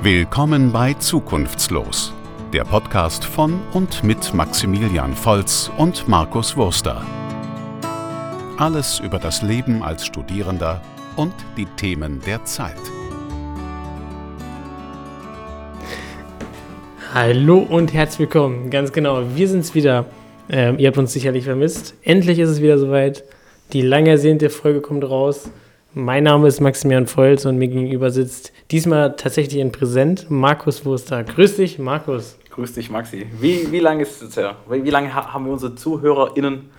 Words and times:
Willkommen 0.00 0.70
bei 0.70 0.94
Zukunftslos, 0.94 2.14
der 2.52 2.62
Podcast 2.62 3.24
von 3.24 3.58
und 3.72 4.04
mit 4.04 4.32
Maximilian 4.32 5.12
Volz 5.12 5.72
und 5.76 6.06
Markus 6.06 6.56
Wurster. 6.56 7.04
Alles 8.58 9.00
über 9.00 9.18
das 9.18 9.42
Leben 9.42 9.82
als 9.82 10.06
Studierender 10.06 10.80
und 11.16 11.34
die 11.56 11.66
Themen 11.76 12.20
der 12.24 12.44
Zeit. 12.44 12.76
Hallo 17.12 17.58
und 17.58 17.92
herzlich 17.92 18.20
willkommen. 18.20 18.70
Ganz 18.70 18.92
genau, 18.92 19.24
wir 19.34 19.48
sind's 19.48 19.74
wieder. 19.74 20.04
Ähm, 20.48 20.78
ihr 20.78 20.86
habt 20.86 20.98
uns 20.98 21.12
sicherlich 21.12 21.42
vermisst. 21.42 21.94
Endlich 22.04 22.38
ist 22.38 22.50
es 22.50 22.62
wieder 22.62 22.78
soweit. 22.78 23.24
Die 23.72 23.82
lang 23.82 24.06
ersehnte 24.06 24.48
Folge 24.48 24.80
kommt 24.80 25.02
raus. 25.02 25.50
Mein 26.00 26.22
Name 26.22 26.46
ist 26.46 26.60
Maximilian 26.60 27.08
Volz 27.08 27.44
und 27.44 27.58
mir 27.58 27.66
gegenüber 27.66 28.12
sitzt 28.12 28.52
diesmal 28.70 29.16
tatsächlich 29.16 29.58
in 29.60 29.72
Präsent 29.72 30.30
Markus 30.30 30.84
Wurster. 30.84 31.24
Grüß 31.24 31.56
dich, 31.56 31.80
Markus. 31.80 32.38
Grüß 32.50 32.74
dich, 32.74 32.88
Maxi. 32.88 33.26
Wie, 33.40 33.72
wie 33.72 33.80
lange 33.80 34.02
ist 34.04 34.12
es 34.14 34.20
jetzt 34.20 34.36
her? 34.36 34.54
Wie, 34.70 34.84
wie 34.84 34.90
lange 34.90 35.12
ha 35.12 35.32
haben 35.32 35.46
wir 35.46 35.52
unsere 35.52 35.74
ZuhörerInnen 35.74 36.70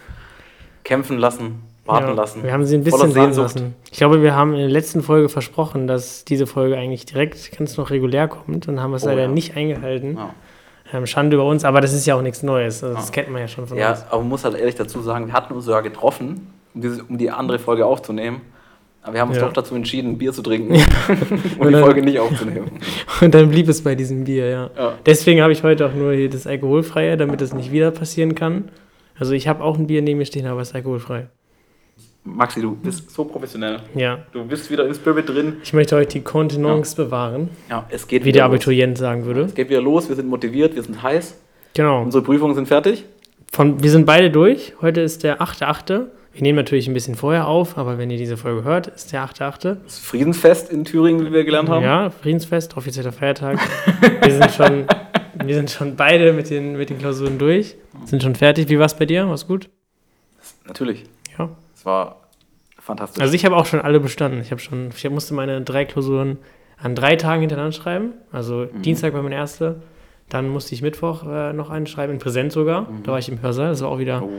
kämpfen 0.86 1.18
lassen, 1.18 1.64
warten 1.86 2.08
Ja, 2.08 2.14
lassen? 2.14 2.44
Wir 2.44 2.54
haben 2.54 2.64
sie 2.64 2.78
ein 2.78 2.86
bisschen 2.86 3.12
Sehnsucht. 3.12 3.56
lassen. 3.56 3.76
Ich 3.92 3.98
glaube, 3.98 4.22
wir 4.22 4.38
haben 4.38 4.54
in 4.54 4.62
der 4.62 4.70
letzten 4.70 5.04
Folge 5.04 5.28
versprochen, 5.28 5.86
dass 5.86 6.24
diese 6.24 6.48
Folge 6.48 6.78
eigentlich 6.78 7.06
direkt 7.06 7.52
ganz 7.58 7.76
noch 7.76 7.90
regulär 7.90 8.30
kommt 8.30 8.70
und 8.70 8.80
haben 8.82 8.94
es 8.94 9.04
Oh 9.04 9.08
leider 9.08 9.24
ja. 9.24 9.28
nicht 9.28 9.58
eingehalten. 9.58 10.16
Ja. 10.16 10.34
Ähm, 10.94 11.06
Schande 11.06 11.36
über 11.36 11.44
uns, 11.46 11.66
aber 11.66 11.82
das 11.82 11.92
ist 11.92 12.06
ja 12.06 12.16
auch 12.16 12.22
nichts 12.22 12.42
Neues. 12.42 12.86
Also, 12.86 12.96
das 12.96 13.12
kennt 13.12 13.30
man 13.32 13.42
ja 13.42 13.50
schon 13.50 13.68
von 13.68 13.78
ja, 13.78 13.92
uns. 13.92 14.06
aber 14.10 14.20
man 14.20 14.30
muss 14.30 14.46
halt 14.46 14.56
ehrlich 14.56 14.76
dazu 14.76 15.02
sagen, 15.02 15.28
wir 15.28 15.34
hatten 15.34 15.54
uns 15.54 15.66
sogar 15.66 15.84
getroffen, 15.84 16.48
um, 16.74 16.80
diese, 16.80 17.04
um 17.04 17.18
die 17.18 17.30
andere 17.30 17.60
Folge 17.60 17.86
aufzunehmen. 17.86 18.40
Aber 19.02 19.14
wir 19.14 19.22
haben 19.22 19.30
uns 19.30 19.38
Ja. 19.38 19.46
doch 19.46 19.54
dazu 19.54 19.76
entschieden, 19.76 20.12
ein 20.12 20.18
Bier 20.18 20.34
zu 20.34 20.42
trinken 20.42 20.74
und 21.58 21.60
Und 21.60 21.68
die 21.68 21.74
dann- 21.74 21.82
Folge 21.84 22.02
nicht 22.02 22.20
aufzunehmen. 22.20 22.70
Und 23.22 23.34
dann 23.34 23.50
blieb 23.50 23.68
es 23.70 23.82
bei 23.84 23.96
diesem 23.96 24.24
Bier, 24.26 24.48
ja. 24.50 24.70
Ja. 24.78 24.94
Deswegen 25.06 25.42
habe 25.42 25.52
ich 25.54 25.64
heute 25.64 25.86
auch 25.86 25.94
nur 25.94 26.14
hier 26.14 26.30
das 26.30 26.48
Alkoholfreie, 26.48 27.18
damit 27.18 27.42
es 27.42 27.54
nicht 27.54 27.72
wieder 27.72 27.92
passieren 27.92 28.36
kann. 28.36 28.70
Also 29.18 29.34
ich 29.34 29.48
habe 29.48 29.64
auch 29.64 29.78
ein 29.78 29.88
Bier 29.88 30.02
neben 30.02 30.20
mir 30.20 30.26
stehen, 30.26 30.46
aber 30.48 30.62
es 30.62 30.70
ist 30.70 30.76
alkoholfrei. 30.76 31.28
Maxi, 32.24 32.62
du 32.62 32.76
bist 32.76 33.10
so 33.12 33.24
professionell. 33.24 33.80
Ja. 33.96 34.20
Du 34.34 34.44
bist 34.46 34.70
wieder 34.70 34.86
im 34.86 34.94
Spirit 34.94 35.28
drin. 35.30 35.56
Ich 35.64 35.74
möchte 35.74 35.96
heute 35.96 36.10
die 36.14 36.22
Kontenance 36.22 36.96
bewahren, 36.96 37.50
Ja, 37.70 37.86
es 37.90 38.08
geht 38.08 38.24
wie 38.26 38.32
der 38.32 38.44
los. 38.46 38.54
Abiturient 38.56 38.98
sagen 38.98 39.26
würde. 39.26 39.42
Es 39.44 39.56
geht 39.56 39.70
wieder 39.70 39.82
los, 39.82 40.10
wir 40.10 40.16
sind 40.16 40.28
motiviert, 40.30 40.76
wir 40.76 40.84
sind 40.84 41.02
heiß. 41.02 41.38
Genau. 41.74 42.04
Unsere 42.04 42.24
Prüfungen 42.24 42.56
sind 42.56 42.68
fertig. 42.68 43.06
Von, 43.52 43.82
wir 43.82 43.90
sind 43.90 44.06
beide 44.06 44.30
durch. 44.30 44.74
Heute 44.82 45.02
ist 45.02 45.24
der 45.24 45.42
8.8. 45.42 46.08
Wir 46.34 46.44
nehmen 46.44 46.58
natürlich 46.58 46.88
ein 46.88 46.94
bisschen 46.94 47.16
vorher 47.16 47.48
auf, 47.48 47.78
aber 47.78 47.98
wenn 47.98 48.10
ihr 48.12 48.18
diese 48.18 48.38
Folge 48.38 48.64
hört, 48.64 48.88
ist 48.88 49.12
der 49.12 49.26
8.8. 49.26 49.78
Das 49.84 50.00
Friedensfest 50.00 50.72
in 50.72 50.86
Thüringen, 50.86 51.26
wie 51.26 51.34
wir 51.34 51.44
gelernt 51.44 51.70
haben. 51.70 51.84
Ja, 51.84 52.10
Friedensfest, 52.12 52.78
offizieller 52.78 53.12
Feiertag. 53.12 53.60
wir, 54.22 54.32
sind 54.32 54.52
schon, 54.52 54.86
wir 55.44 55.56
sind 55.56 55.72
schon 55.72 55.96
beide 55.96 56.32
mit 56.34 56.50
den, 56.50 56.78
mit 56.78 56.90
den 56.90 57.00
Klausuren 57.00 57.40
durch, 57.40 57.76
sind 58.06 58.22
schon 58.22 58.36
fertig. 58.36 58.70
Wie 58.70 58.78
war 58.78 58.86
es 58.86 58.94
bei 58.94 59.06
dir? 59.06 59.28
War's 59.28 59.48
gut? 59.48 59.70
Natürlich. 60.68 61.06
Ja. 61.38 61.50
Es 61.76 61.86
war 61.86 62.28
fantastisch. 62.80 63.22
Also 63.22 63.34
ich 63.34 63.44
habe 63.44 63.56
auch 63.56 63.66
schon 63.66 63.82
alle 63.82 64.00
bestanden. 64.00 64.40
Ich 64.42 64.52
habe 64.52 64.62
schon, 64.62 64.90
ich 64.96 65.10
musste 65.10 65.34
meine 65.34 65.62
drei 65.62 65.86
Klausuren 65.86 66.38
an 66.78 66.96
drei 66.96 67.16
Tagen 67.16 67.42
hintereinander 67.42 67.76
schreiben. 67.76 68.14
Also 68.32 68.66
Dienstag 68.66 69.14
war 69.14 69.22
meine 69.24 69.36
erste. 69.36 69.82
Dann 70.30 70.48
musste 70.50 70.76
ich 70.76 70.82
Mittwoch 70.82 71.24
äh, 71.28 71.54
noch 71.54 71.70
einen 71.70 71.88
schreiben, 71.88 72.14
in 72.14 72.20
Präsent 72.20 72.52
sogar. 72.52 72.88
Da 73.04 73.12
war 73.12 73.20
ich 73.20 73.30
im 73.30 73.42
Hörsaal. 73.42 73.70
Das 73.70 73.82
war 73.82 73.90
auch 73.90 73.98
wieder, 74.00 74.22
oh. 74.24 74.30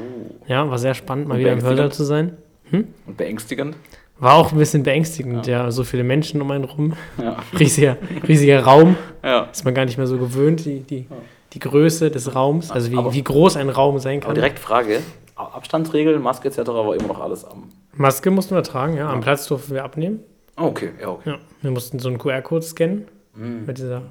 ja, 0.47 0.69
war 0.71 0.79
sehr 0.79 0.95
spannend, 0.95 1.27
mal 1.29 1.35
Und 1.35 1.41
wieder 1.41 1.53
im 1.53 1.63
Hörsaal 1.63 1.91
zu 1.93 2.05
sein. 2.05 2.37
Und 2.73 3.17
beängstigend. 3.17 3.75
War 4.21 4.35
auch 4.35 4.53
ein 4.53 4.59
bisschen 4.59 4.83
beängstigend, 4.83 5.47
ja. 5.47 5.71
So 5.71 5.83
viele 5.83 6.05
Menschen 6.05 6.41
um 6.43 6.51
einen 6.51 6.65
rum. 6.65 6.93
Ja. 7.21 7.37
Riesiger, 7.59 7.97
riesiger 8.29 8.61
Raum. 8.63 8.97
ja. 9.25 9.49
Ist 9.51 9.65
man 9.65 9.75
gar 9.75 9.85
nicht 9.87 9.97
mehr 9.99 10.07
so 10.07 10.19
gewöhnt, 10.19 10.65
die, 10.67 10.81
die, 10.81 11.07
die 11.55 11.59
Größe 11.59 12.11
des 12.11 12.35
Raums. 12.35 12.71
Also 12.71 12.97
Aber- 12.97 13.11
wie, 13.13 13.17
wie 13.17 13.25
groß 13.25 13.57
ein 13.57 13.69
Raum 13.71 13.99
sein 13.99 14.19
Aber 14.19 14.27
kann. 14.27 14.35
direkt 14.37 14.59
Frage: 14.59 15.01
Abstandsregeln, 15.35 16.23
Maske 16.23 16.49
etc. 16.49 16.59
war 16.69 16.95
immer 16.95 17.09
noch 17.09 17.21
alles 17.21 17.45
am. 17.45 17.65
Maske 17.95 18.31
mussten 18.31 18.55
wir 18.55 18.63
tragen, 18.63 18.97
ja. 18.97 19.09
Am 19.11 19.21
Platz 19.23 19.47
durften 19.49 19.75
wir 19.75 19.83
abnehmen. 19.85 20.21
Oh, 20.57 20.65
okay, 20.67 20.91
ja, 21.01 21.09
okay. 21.09 21.31
Ja, 21.31 21.39
wir 21.63 21.71
mussten 21.71 21.99
so 21.99 22.09
einen 22.09 22.19
QR-Code 22.19 22.63
scannen 22.65 23.07
Mhm. 23.35 23.65
mit 23.67 23.79
dieser 23.79 24.03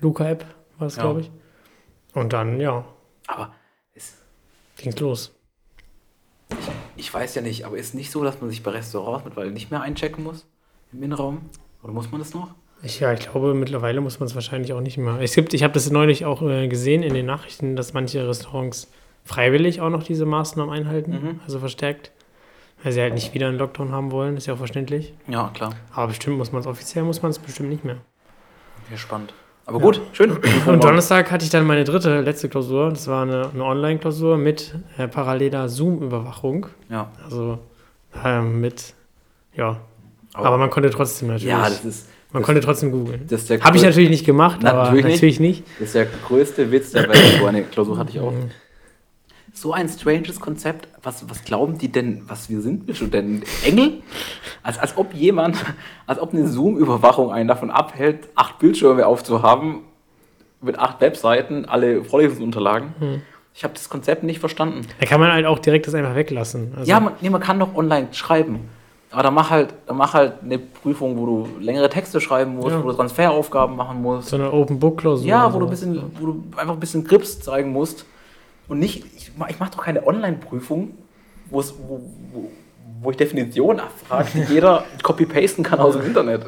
Luca-App, 0.00 0.44
war 0.82 0.88
es, 0.88 0.96
Ja. 0.96 1.02
glaube 1.02 1.20
ich. 1.22 1.30
Und 2.12 2.32
dann, 2.34 2.60
ja, 2.60 2.84
Aber 3.28 3.52
es, 3.94 4.14
ging's 4.76 4.98
los. 5.00 5.32
ich 6.96 7.12
weiß 7.12 7.34
ja 7.36 7.42
nicht, 7.42 7.64
aber 7.64 7.78
ist 7.78 7.94
nicht 7.94 8.10
so, 8.10 8.22
dass 8.22 8.40
man 8.40 8.50
sich 8.50 8.62
bei 8.62 8.72
Restaurants 8.72 9.24
mittlerweile 9.24 9.52
nicht 9.52 9.70
mehr 9.70 9.80
einchecken 9.80 10.22
muss 10.24 10.46
im 10.92 11.02
Innenraum? 11.02 11.40
Oder 11.82 11.92
muss 11.92 12.10
man 12.10 12.20
das 12.20 12.34
noch? 12.34 12.54
Ich, 12.82 13.00
ja, 13.00 13.12
ich 13.12 13.20
glaube, 13.20 13.54
mittlerweile 13.54 14.00
muss 14.00 14.18
man 14.20 14.26
es 14.26 14.34
wahrscheinlich 14.34 14.72
auch 14.72 14.80
nicht 14.80 14.98
mehr. 14.98 15.18
Es 15.20 15.34
gibt, 15.34 15.54
ich 15.54 15.62
habe 15.62 15.72
das 15.72 15.90
neulich 15.90 16.24
auch 16.26 16.42
äh, 16.42 16.66
gesehen 16.68 17.02
in 17.02 17.14
den 17.14 17.26
Nachrichten, 17.26 17.76
dass 17.76 17.94
manche 17.94 18.28
Restaurants 18.28 18.90
freiwillig 19.24 19.80
auch 19.80 19.88
noch 19.90 20.02
diese 20.02 20.26
Maßnahmen 20.26 20.74
einhalten, 20.74 21.12
Mhm. 21.12 21.40
also 21.44 21.60
verstärkt. 21.60 22.10
Weil 22.82 22.90
sie 22.92 23.00
halt 23.00 23.14
nicht 23.14 23.32
wieder 23.34 23.46
einen 23.46 23.58
Lockdown 23.58 23.92
haben 23.92 24.10
wollen, 24.10 24.36
ist 24.36 24.46
ja 24.46 24.54
auch 24.54 24.58
verständlich. 24.58 25.14
Ja, 25.28 25.50
klar. 25.54 25.72
Aber 25.94 26.08
bestimmt 26.08 26.36
muss 26.38 26.50
man 26.50 26.60
es, 26.60 26.66
offiziell 26.66 27.04
muss 27.04 27.22
man 27.22 27.30
es 27.30 27.38
bestimmt 27.38 27.68
nicht 27.68 27.84
mehr. 27.84 27.98
Ja, 28.90 28.96
spannend. 28.96 29.32
Aber 29.64 29.78
gut, 29.78 30.00
schön. 30.12 30.32
Und 30.66 30.82
Donnerstag 30.82 31.30
hatte 31.30 31.44
ich 31.44 31.50
dann 31.50 31.66
meine 31.66 31.84
dritte, 31.84 32.20
letzte 32.20 32.48
Klausur. 32.48 32.90
Das 32.90 33.06
war 33.06 33.22
eine, 33.22 33.50
eine 33.54 33.64
Online-Klausur 33.64 34.36
mit 34.36 34.74
äh, 34.98 35.06
paralleler 35.06 35.68
Zoom-Überwachung. 35.68 36.66
Ja, 36.90 37.10
Also 37.24 37.58
ähm, 38.24 38.60
mit, 38.60 38.94
ja. 39.54 39.78
Aber, 40.34 40.58
man 40.58 40.70
konnte 40.70 40.90
trotzdem 40.90 41.28
natürlich. 41.28 41.48
Ja, 41.50 41.62
das 41.68 41.84
ist, 41.84 42.08
man 42.32 42.42
konnte 42.42 42.60
trotzdem 42.60 42.90
googeln. 42.90 43.26
das 43.28 43.48
Habe 43.50 43.76
ich 43.76 43.82
natürlich 43.82 44.10
nicht 44.10 44.24
gemacht, 44.24 44.64
aber 44.64 44.84
Natürlich 44.84 45.04
nicht. 45.04 45.14
natürlich 45.14 45.40
nicht. 45.40 45.64
das 45.78 45.88
ist 45.88 45.94
der 45.94 46.06
größte 46.26 46.70
Witz 46.72 46.92
der 46.92 47.08
Welt. 47.08 47.38
So 47.38 47.46
eine 47.46 47.62
Klausur 47.62 47.98
hatte 47.98 48.10
ich 48.10 48.20
auch. 48.20 48.32
So 49.54 49.72
ein 49.72 49.88
stranges 49.88 50.40
Konzept. 50.40 50.88
Was, 51.02 51.28
was 51.28 51.44
glauben 51.44 51.76
die 51.78 51.90
denn, 51.92 52.22
was 52.26 52.48
wir 52.48 52.60
sind, 52.62 52.86
wir 52.86 52.94
Studenten? 52.94 53.42
Engel? 53.64 54.02
Als, 54.62 54.78
als 54.78 54.96
ob 54.96 55.12
jemand, 55.14 55.56
als 56.06 56.18
ob 56.20 56.32
eine 56.32 56.46
Zoom-Überwachung 56.48 57.30
einen 57.32 57.48
davon 57.48 57.70
abhält, 57.70 58.28
acht 58.34 58.58
Bildschirme 58.58 59.06
aufzuhaben, 59.06 59.80
mit 60.62 60.78
acht 60.78 61.00
Webseiten, 61.00 61.64
alle 61.66 62.02
Vorlesungsunterlagen. 62.04 62.94
Mhm. 62.98 63.22
Ich 63.54 63.64
habe 63.64 63.74
das 63.74 63.88
Konzept 63.90 64.22
nicht 64.22 64.38
verstanden. 64.40 64.86
Da 65.00 65.06
kann 65.06 65.20
man 65.20 65.30
halt 65.30 65.44
auch 65.44 65.58
direkt 65.58 65.86
das 65.86 65.94
einfach 65.94 66.14
weglassen. 66.14 66.72
Also, 66.76 66.88
ja, 66.90 67.00
man, 67.00 67.12
nee, 67.20 67.28
man 67.28 67.40
kann 67.42 67.58
doch 67.58 67.74
online 67.74 68.08
schreiben. 68.12 68.60
Aber 69.10 69.22
dann 69.24 69.34
mach 69.34 69.50
halt, 69.50 69.74
dann 69.86 69.98
mach 69.98 70.14
halt 70.14 70.34
eine 70.42 70.58
Prüfung, 70.58 71.18
wo 71.18 71.26
du 71.26 71.48
längere 71.60 71.90
Texte 71.90 72.18
schreiben 72.22 72.54
musst, 72.56 72.70
Ja. 72.70 72.82
wo 72.82 72.88
du 72.88 72.94
Transferaufgaben 72.94 73.76
machen 73.76 74.00
musst. 74.00 74.28
so 74.28 74.36
eine 74.36 74.50
Open-Book-Klausur. 74.50 75.26
Ja, 75.26 75.44
oder 75.46 75.54
wo 75.54 75.58
du, 75.60 75.66
bisschen, 75.68 76.02
wo 76.18 76.26
du 76.26 76.42
einfach 76.56 76.72
ein 76.72 76.80
bisschen 76.80 77.04
Grips 77.04 77.40
zeigen 77.40 77.70
musst. 77.72 78.06
Und 78.72 78.78
nicht, 78.78 79.04
ich, 79.14 79.30
ich 79.50 79.60
mache 79.60 79.70
doch 79.70 79.84
keine 79.84 80.06
Online-Prüfung, 80.06 80.94
wo, 81.50 81.62
wo, 81.62 82.00
wo, 83.02 83.10
ich 83.10 83.18
Definitionen 83.18 83.80
abfrage, 83.80 84.28
die 84.32 84.54
jeder 84.54 84.86
copy-pasten 85.02 85.62
kann 85.62 85.78
aus 85.78 85.94
dem 85.94 86.06
Internet. 86.06 86.46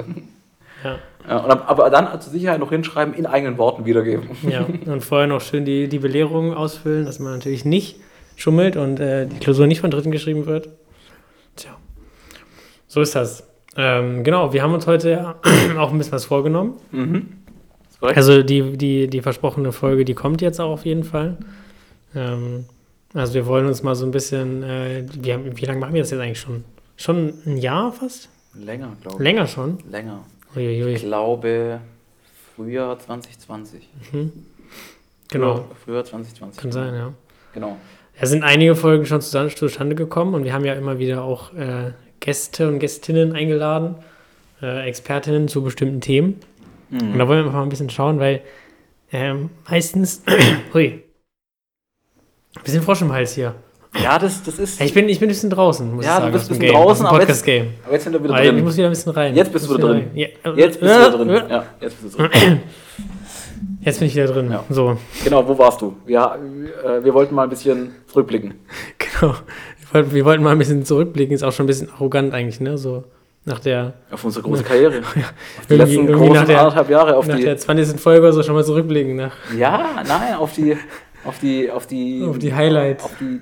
Ja. 0.82 0.98
Ja, 1.28 1.46
dann, 1.46 1.60
aber 1.60 1.90
dann 1.90 2.18
zur 2.22 2.32
Sicherheit 2.32 2.60
noch 2.60 2.70
hinschreiben, 2.70 3.12
in 3.12 3.26
eigenen 3.26 3.58
Worten 3.58 3.84
wiedergeben. 3.84 4.30
ja, 4.48 4.64
und 4.86 5.04
vorher 5.04 5.26
noch 5.26 5.42
schön 5.42 5.66
die, 5.66 5.86
die 5.86 5.98
Belehrung 5.98 6.54
ausfüllen, 6.54 7.04
dass 7.04 7.18
man 7.18 7.34
natürlich 7.34 7.66
nicht 7.66 8.00
schummelt 8.36 8.78
und 8.78 9.00
äh, 9.00 9.26
die 9.26 9.36
Klausur 9.36 9.66
nicht 9.66 9.82
von 9.82 9.90
Dritten 9.90 10.10
geschrieben 10.10 10.46
wird. 10.46 10.70
Tja, 11.56 11.76
so 12.86 13.02
ist 13.02 13.14
das. 13.14 13.46
Ähm, 13.76 14.24
genau, 14.24 14.54
wir 14.54 14.62
haben 14.62 14.72
uns 14.72 14.86
heute 14.86 15.10
ja 15.10 15.34
auch 15.78 15.92
ein 15.92 15.98
bisschen 15.98 16.14
was 16.14 16.24
vorgenommen. 16.24 16.78
Korrekt? 18.00 18.16
Also 18.16 18.42
die, 18.42 18.78
die, 18.78 19.08
die 19.08 19.20
versprochene 19.20 19.72
Folge, 19.72 20.06
die 20.06 20.14
kommt 20.14 20.40
jetzt 20.40 20.58
auch 20.58 20.70
auf 20.70 20.86
jeden 20.86 21.04
Fall. 21.04 21.36
Ähm, 22.14 22.64
also 23.12 23.34
wir 23.34 23.46
wollen 23.46 23.66
uns 23.66 23.82
mal 23.82 23.94
so 23.94 24.04
ein 24.06 24.10
bisschen, 24.10 24.62
äh, 24.62 25.04
wie, 25.20 25.32
haben- 25.32 25.56
wie 25.56 25.64
lange 25.64 25.80
machen 25.80 25.94
wir 25.94 26.02
das 26.02 26.10
jetzt 26.10 26.20
eigentlich 26.20 26.40
schon? 26.40 26.64
Schon 26.96 27.34
ein 27.46 27.56
Jahr 27.56 27.92
fast? 27.92 28.28
Länger, 28.54 28.96
glaube 29.02 29.16
ich. 29.16 29.22
Länger 29.22 29.46
schon? 29.46 29.78
Länger. 29.90 30.24
Uiuiui. 30.56 30.94
Ich 30.94 31.02
glaube, 31.02 31.80
Frühjahr 32.54 32.98
2020. 32.98 33.88
Genau, 35.30 35.54
Frühjahr, 35.56 35.74
Frühjahr 35.84 36.04
2020. 36.04 36.60
kann 36.62 36.72
sein, 36.72 36.94
ja. 36.94 37.12
Genau. 37.52 37.76
Es 38.20 38.30
sind 38.30 38.44
einige 38.44 38.76
Folgen 38.76 39.06
schon 39.06 39.20
zusammen- 39.20 39.50
zustande 39.50 39.96
gekommen 39.96 40.34
und 40.34 40.44
wir 40.44 40.52
haben 40.52 40.64
ja 40.64 40.74
immer 40.74 40.98
wieder 40.98 41.22
auch 41.24 41.52
äh, 41.54 41.92
Gäste 42.20 42.68
und 42.68 42.78
Gästinnen 42.78 43.32
eingeladen, 43.32 43.96
äh, 44.62 44.86
Expertinnen 44.88 45.48
zu 45.48 45.62
bestimmten 45.62 46.00
Themen. 46.00 46.40
Und 46.90 47.18
da 47.18 47.26
wollen 47.26 47.40
wir 47.40 47.46
einfach 47.46 47.54
mal 47.54 47.62
ein 47.64 47.68
bisschen 47.70 47.90
schauen, 47.90 48.20
weil 48.20 48.42
ähm, 49.10 49.50
meistens, 49.68 50.22
hui, 50.74 51.02
bisschen 52.62 52.82
Frosch 52.82 53.02
im 53.02 53.12
Hals 53.12 53.34
hier. 53.34 53.54
Ja, 54.02 54.18
das, 54.18 54.42
das 54.42 54.58
ist. 54.58 54.80
Ich 54.80 54.92
bin, 54.92 55.08
ich 55.08 55.20
bin 55.20 55.28
ein 55.28 55.32
bisschen 55.32 55.50
draußen, 55.50 55.94
muss 55.94 56.04
Ja, 56.04 56.12
ich 56.12 56.16
sagen. 56.18 56.26
du 56.26 56.32
bist 56.32 56.44
ein 56.50 56.58
bisschen 56.58 56.72
Game, 56.72 56.82
draußen, 56.82 57.06
aber 57.06 57.16
jetzt- 57.18 57.26
Podcast-Game. 57.28 57.66
aber 57.84 57.92
jetzt 57.94 58.02
sind 58.04 58.12
wir 58.12 58.24
wieder 58.24 58.34
drin. 58.34 58.56
Ich 58.58 58.64
muss 58.64 58.76
wieder 58.76 58.86
ein 58.88 58.90
bisschen 58.90 59.12
rein. 59.12 59.34
Jetzt 59.36 59.52
bist 59.52 59.68
du 59.68 59.74
wieder 59.76 59.88
drin. 59.88 60.10
Ja, 60.14 60.26
Jetzt 60.56 60.80
bist 60.80 60.94
du 60.94 60.98
wieder 60.98 61.10
drin. 61.24 61.42
Ja, 61.50 61.64
jetzt 61.80 62.02
bist 62.02 62.18
du 62.18 62.28
drin. 62.28 62.60
Jetzt 63.82 63.98
bin 63.98 64.08
ich 64.08 64.14
wieder 64.16 64.26
drin. 64.26 64.50
Ja. 64.50 64.64
So, 64.70 64.96
Genau, 65.22 65.46
wo 65.46 65.56
warst 65.58 65.80
du? 65.80 65.94
Ja, 66.06 66.36
äh, 66.84 67.04
wir 67.04 67.14
wollten 67.14 67.34
mal 67.34 67.44
ein 67.44 67.50
bisschen 67.50 67.92
zurückblicken. 68.08 68.54
genau. 68.98 69.34
Wir 69.78 69.94
wollten, 70.00 70.12
wir 70.14 70.24
wollten 70.24 70.42
mal 70.42 70.50
ein 70.50 70.58
bisschen 70.58 70.84
zurückblicken, 70.84 71.34
ist 71.34 71.42
auch 71.44 71.52
schon 71.52 71.64
ein 71.64 71.68
bisschen 71.68 71.88
arrogant 71.94 72.34
eigentlich, 72.34 72.60
ne? 72.60 72.76
So 72.78 73.04
nach 73.44 73.60
der, 73.60 73.92
Auf 74.10 74.24
unsere 74.24 74.42
große 74.44 74.64
Karriere. 74.64 74.98
Auf 75.58 75.66
die 75.68 75.74
letzten 75.76 76.06
großen 76.08 76.46
der- 76.46 76.58
anderthalb 76.60 76.90
Jahre. 76.90 77.16
Auf 77.16 77.26
nach 77.28 77.36
die, 77.36 77.42
der 77.44 77.56
20. 77.58 78.00
Folge 78.00 78.32
so 78.32 78.42
schon 78.42 78.54
mal 78.54 78.64
zurückblicken. 78.64 79.16
Nach, 79.16 79.32
ja, 79.56 80.02
nein, 80.08 80.34
auf 80.38 80.52
die, 80.54 80.76
auf 81.24 81.38
die, 81.40 81.70
auf 81.70 81.86
die, 81.86 82.24
Auf 82.28 82.38
die 82.38 82.54
Highlights. 82.54 83.04
Auf 83.04 83.12
die 83.20 83.40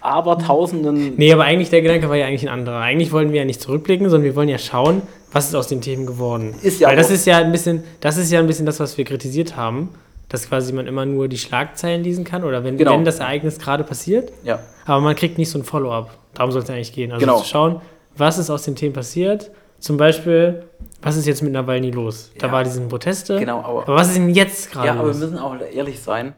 abertausenden. 0.00 1.14
nee, 1.16 1.32
aber 1.32 1.44
eigentlich 1.44 1.70
der 1.70 1.82
Gedanke 1.82 2.08
war 2.08 2.16
ja 2.16 2.26
eigentlich 2.26 2.42
ein 2.48 2.52
anderer. 2.52 2.78
Eigentlich 2.80 3.12
wollten 3.12 3.32
wir 3.32 3.40
ja 3.40 3.44
nicht 3.44 3.60
zurückblicken, 3.60 4.08
sondern 4.08 4.24
wir 4.24 4.36
wollen 4.36 4.48
ja 4.48 4.58
schauen, 4.58 5.02
was 5.32 5.48
ist 5.48 5.54
aus 5.54 5.68
den 5.68 5.80
Themen 5.80 6.06
geworden. 6.06 6.54
Ist 6.62 6.80
ja 6.80 6.88
Weil 6.88 6.96
das 6.96 7.10
ist 7.10 7.26
ja 7.26 7.38
ein 7.38 7.52
bisschen, 7.52 7.82
das 8.00 8.16
ist 8.16 8.30
ja 8.30 8.38
ein 8.38 8.46
bisschen 8.46 8.66
das, 8.66 8.80
was 8.80 8.96
wir 8.96 9.04
kritisiert 9.04 9.56
haben, 9.56 9.90
dass 10.28 10.48
quasi 10.48 10.72
man 10.72 10.86
immer 10.86 11.04
nur 11.04 11.26
die 11.28 11.38
Schlagzeilen 11.38 12.04
lesen 12.04 12.24
kann 12.24 12.44
oder 12.44 12.62
wenn, 12.64 12.76
Genau. 12.76 12.92
wenn 12.92 13.04
das 13.04 13.18
Ereignis 13.18 13.58
gerade 13.58 13.82
passiert, 13.84 14.32
Ja, 14.44 14.60
aber 14.86 15.00
man 15.00 15.16
kriegt 15.16 15.36
nicht 15.38 15.50
so 15.50 15.58
ein 15.58 15.64
Follow-up. 15.64 16.10
Darum 16.34 16.52
soll 16.52 16.62
es 16.62 16.70
eigentlich 16.70 16.92
gehen. 16.92 17.10
Also 17.12 17.24
Genau. 17.26 17.38
zu 17.40 17.46
schauen, 17.46 17.80
was 18.16 18.38
ist 18.38 18.50
aus 18.50 18.62
den 18.62 18.76
Themen 18.76 18.92
passiert. 18.92 19.50
Zum 19.80 19.96
Beispiel, 19.96 20.64
was 21.02 21.16
ist 21.16 21.26
jetzt 21.26 21.42
mit 21.42 21.52
Nawalny 21.52 21.90
los? 21.90 22.30
Da 22.38 22.46
Ja. 22.48 22.52
war 22.52 22.64
diesen 22.64 22.88
Proteste. 22.88 23.38
genau, 23.38 23.58
aber. 23.60 23.82
Aber 23.82 23.94
was 23.96 24.08
ist 24.08 24.16
denn 24.16 24.30
jetzt 24.30 24.70
gerade 24.72 24.88
Ja, 24.88 24.92
aber 24.94 25.08
wir 25.08 25.14
müssen 25.14 25.38
auch 25.38 25.56
ehrlich 25.72 26.00
sein. 26.00 26.34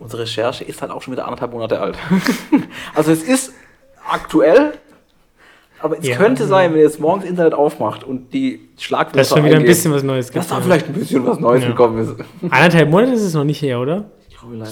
Unsere 0.00 0.22
Recherche 0.22 0.64
ist 0.64 0.80
halt 0.82 0.90
auch 0.90 1.02
schon 1.02 1.12
wieder 1.12 1.24
anderthalb 1.26 1.52
Monate 1.52 1.78
alt. 1.80 1.96
also 2.94 3.12
es 3.12 3.22
ist 3.22 3.52
aktuell, 4.10 4.72
aber 5.80 5.98
es 5.98 6.06
Ja. 6.06 6.16
könnte 6.16 6.46
sein, 6.46 6.70
wenn 6.72 6.78
ihr 6.78 6.84
jetzt 6.84 6.98
morgens 7.00 7.24
Internet 7.24 7.54
aufmacht 7.54 8.02
und 8.02 8.32
die 8.32 8.68
Schlagwörter 8.78 9.16
Da 9.16 9.20
ist 9.20 9.28
schon 9.30 9.44
wieder 9.44 9.56
ein 9.56 9.64
bisschen 9.64 9.92
was 9.92 10.02
Neues 10.02 10.30
dass 10.30 10.48
da 10.48 10.60
vielleicht 10.60 10.86
ein 10.86 10.94
bisschen 10.94 11.24
was 11.26 11.38
Neues 11.38 11.62
Ja. 11.62 11.68
gekommen 11.68 11.98
ist. 11.98 12.14
Eineinhalb 12.50 12.90
Monate 12.90 13.12
ist 13.12 13.22
es 13.22 13.34
noch 13.34 13.44
nicht 13.44 13.62
her, 13.62 13.78
oder? 13.78 14.10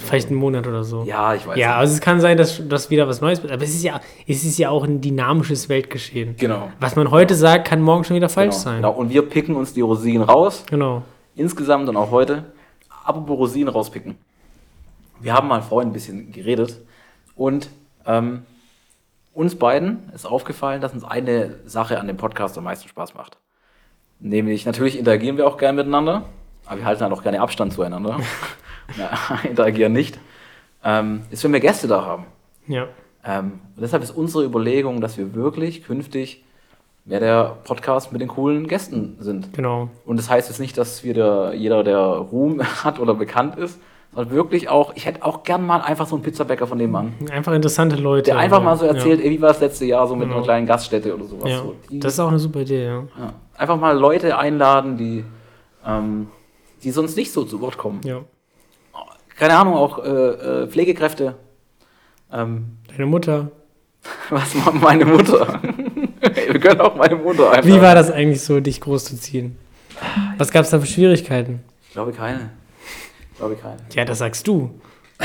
Vielleicht 0.03 0.29
einen 0.29 0.39
Monat 0.39 0.67
oder 0.67 0.83
so. 0.83 1.03
Ja, 1.05 1.35
ich 1.35 1.47
weiß. 1.47 1.59
Ja, 1.59 1.69
nicht. 1.69 1.77
also 1.77 1.93
es 1.95 2.01
kann 2.01 2.21
sein, 2.23 2.39
dass, 2.39 2.67
dass 2.67 2.89
wieder 2.89 3.07
was 3.07 3.21
Neues 3.21 3.43
wird. 3.43 3.53
Aber 3.53 3.63
es 3.63 3.75
ist, 3.75 3.83
ja, 3.85 4.01
es 4.27 4.43
ist 4.43 4.57
ja 4.59 4.71
auch 4.71 4.83
ein 4.83 5.03
dynamisches 5.03 5.69
Weltgeschehen. 5.69 6.37
Genau. 6.39 6.71
Was 6.81 6.97
man 6.97 7.11
heute 7.11 7.35
sagt, 7.35 7.69
kann 7.69 7.83
morgen 7.83 8.03
schon 8.05 8.17
wieder 8.17 8.31
falsch 8.31 8.55
genau. 8.55 8.65
sein. 8.65 8.77
Genau. 8.77 8.93
Und 8.93 9.11
wir 9.11 9.21
picken 9.29 9.57
uns 9.57 9.75
die 9.75 9.83
Rosinen 9.83 10.23
raus, 10.23 10.65
Genau. 10.71 11.03
insgesamt 11.37 11.87
und 11.87 11.99
auch 11.99 12.11
heute. 12.11 12.45
Apropos 13.05 13.37
Rosinen 13.39 13.69
rauspicken. 13.69 14.17
Wir 15.21 15.35
haben 15.35 15.49
mal 15.49 15.63
vorhin 15.63 15.91
ein 15.91 15.93
bisschen 15.93 16.33
geredet 16.33 16.79
und 17.35 17.71
ähm, 18.07 18.43
uns 19.35 19.57
beiden 19.57 20.11
ist 20.15 20.27
aufgefallen, 20.27 20.81
dass 20.81 20.93
uns 20.93 21.05
eine 21.05 21.57
Sache 21.65 22.01
an 22.01 22.07
dem 22.07 22.17
Podcast 22.17 22.59
am 22.59 22.65
meisten 22.65 22.89
Spaß 22.89 23.15
macht. 23.15 23.39
Nämlich, 24.21 24.67
natürlich 24.67 24.99
interagieren 24.99 25.37
wir 25.37 25.47
auch 25.47 25.59
gerne 25.59 25.77
miteinander, 25.77 26.25
aber 26.67 26.79
wir 26.79 26.85
halten 26.85 27.03
halt 27.03 27.13
auch 27.13 27.23
gerne 27.23 27.41
Abstand 27.41 27.73
zueinander. 27.73 28.19
ja, 28.99 29.39
interagieren 29.49 29.93
nicht. 29.93 30.19
Ähm, 30.83 31.23
ist, 31.31 31.45
wenn 31.45 31.53
wir 31.53 31.61
Gäste 31.61 31.87
da 31.87 32.05
haben. 32.05 32.27
Ja. 32.67 32.89
Ähm, 33.25 33.61
und 33.77 33.83
deshalb 33.83 34.03
ist 34.03 34.11
unsere 34.11 34.45
Überlegung, 34.45 35.01
dass 35.01 35.19
wir 35.19 35.35
wirklich 35.35 35.85
künftig 35.85 36.45
mehr 37.05 37.21
der 37.21 37.57
Podcast 37.65 38.13
mit 38.13 38.21
den 38.21 38.29
coolen 38.29 38.69
Gästen 38.69 39.17
sind. 39.21 39.53
Genau. 39.55 39.89
Und 40.05 40.19
das 40.19 40.29
heißt 40.29 40.49
jetzt 40.49 40.59
nicht, 40.61 40.77
dass 40.77 41.05
wir 41.05 41.15
der, 41.15 41.53
jeder, 41.55 41.83
der 41.83 41.99
Ruhm 41.99 42.63
hat 42.85 42.99
oder 42.99 43.15
bekannt 43.15 43.57
ist, 43.57 43.81
sondern 44.15 44.35
wirklich 44.35 44.69
auch, 44.69 44.93
ich 44.97 45.07
hätte 45.07 45.25
auch 45.25 45.43
gern 45.43 45.65
mal 45.67 45.81
einfach 45.81 46.07
so 46.07 46.17
einen 46.17 46.23
Pizzabäcker 46.23 46.67
von 46.67 46.79
nebenan, 46.79 47.13
Einfach 47.31 47.53
interessante 47.53 47.97
Leute. 47.97 48.31
der 48.31 48.39
einfach 48.39 48.63
mal 48.63 48.77
so 48.77 48.85
Ja. 48.87 48.93
erzählt, 48.95 49.21
ey, 49.23 49.31
wie 49.31 49.41
war 49.41 49.49
das 49.49 49.61
letzte 49.61 49.85
Jahr 49.85 50.07
so 50.07 50.15
mit 50.17 50.25
Genau. 50.25 50.37
einer 50.37 50.45
kleinen 50.45 50.67
Gaststätte 50.67 51.15
oder 51.15 51.25
sowas. 51.25 51.49
Ja, 51.51 51.59
So, 51.59 51.75
die, 51.91 52.01
das 52.01 52.15
ist 52.15 52.21
auch 52.21 52.29
eine 52.29 52.39
super 52.39 52.61
Idee, 52.61 52.85
ja. 52.87 52.95
ja, 53.19 53.33
einfach 53.57 53.77
mal 53.79 53.97
Leute 53.99 54.37
einladen, 54.39 54.97
die, 54.97 55.25
ähm, 55.87 56.29
die 56.83 56.91
sonst 56.91 57.17
nicht 57.17 57.33
so 57.33 57.45
zu 57.45 57.61
Wort 57.61 57.77
kommen. 57.79 58.01
ja. 58.05 58.21
Keine 59.37 59.57
Ahnung, 59.57 59.75
auch 59.75 60.03
äh, 60.05 60.09
äh, 60.09 60.67
Pflegekräfte. 60.67 61.37
Ähm, 62.33 62.79
Deine 62.89 63.07
Mutter. 63.07 63.53
was 64.31 64.53
war 64.67 64.73
meine 64.73 65.05
Mutter? 65.05 65.61
Wir 66.51 66.59
können 66.59 66.81
auch 66.81 66.97
meine 66.97 67.15
Mutter 67.15 67.51
einladen. 67.53 67.73
Wie 67.73 67.81
war 67.81 67.95
das 67.95 68.11
eigentlich 68.11 68.41
so, 68.43 68.59
dich 68.59 68.81
groß 68.81 69.05
zu 69.05 69.17
ziehen? 69.17 69.57
Was 70.39 70.51
gab 70.51 70.65
es 70.65 70.71
da 70.71 70.81
für 70.81 70.87
Schwierigkeiten? 70.87 71.61
Ich 71.87 71.93
glaube 71.93 72.11
keine. 72.13 72.51
Ich 73.39 73.41
glaube 73.41 73.55
keine. 73.57 73.77
Ja, 73.95 74.05
das 74.05 74.19
sagst 74.19 74.47
du. 74.49 74.71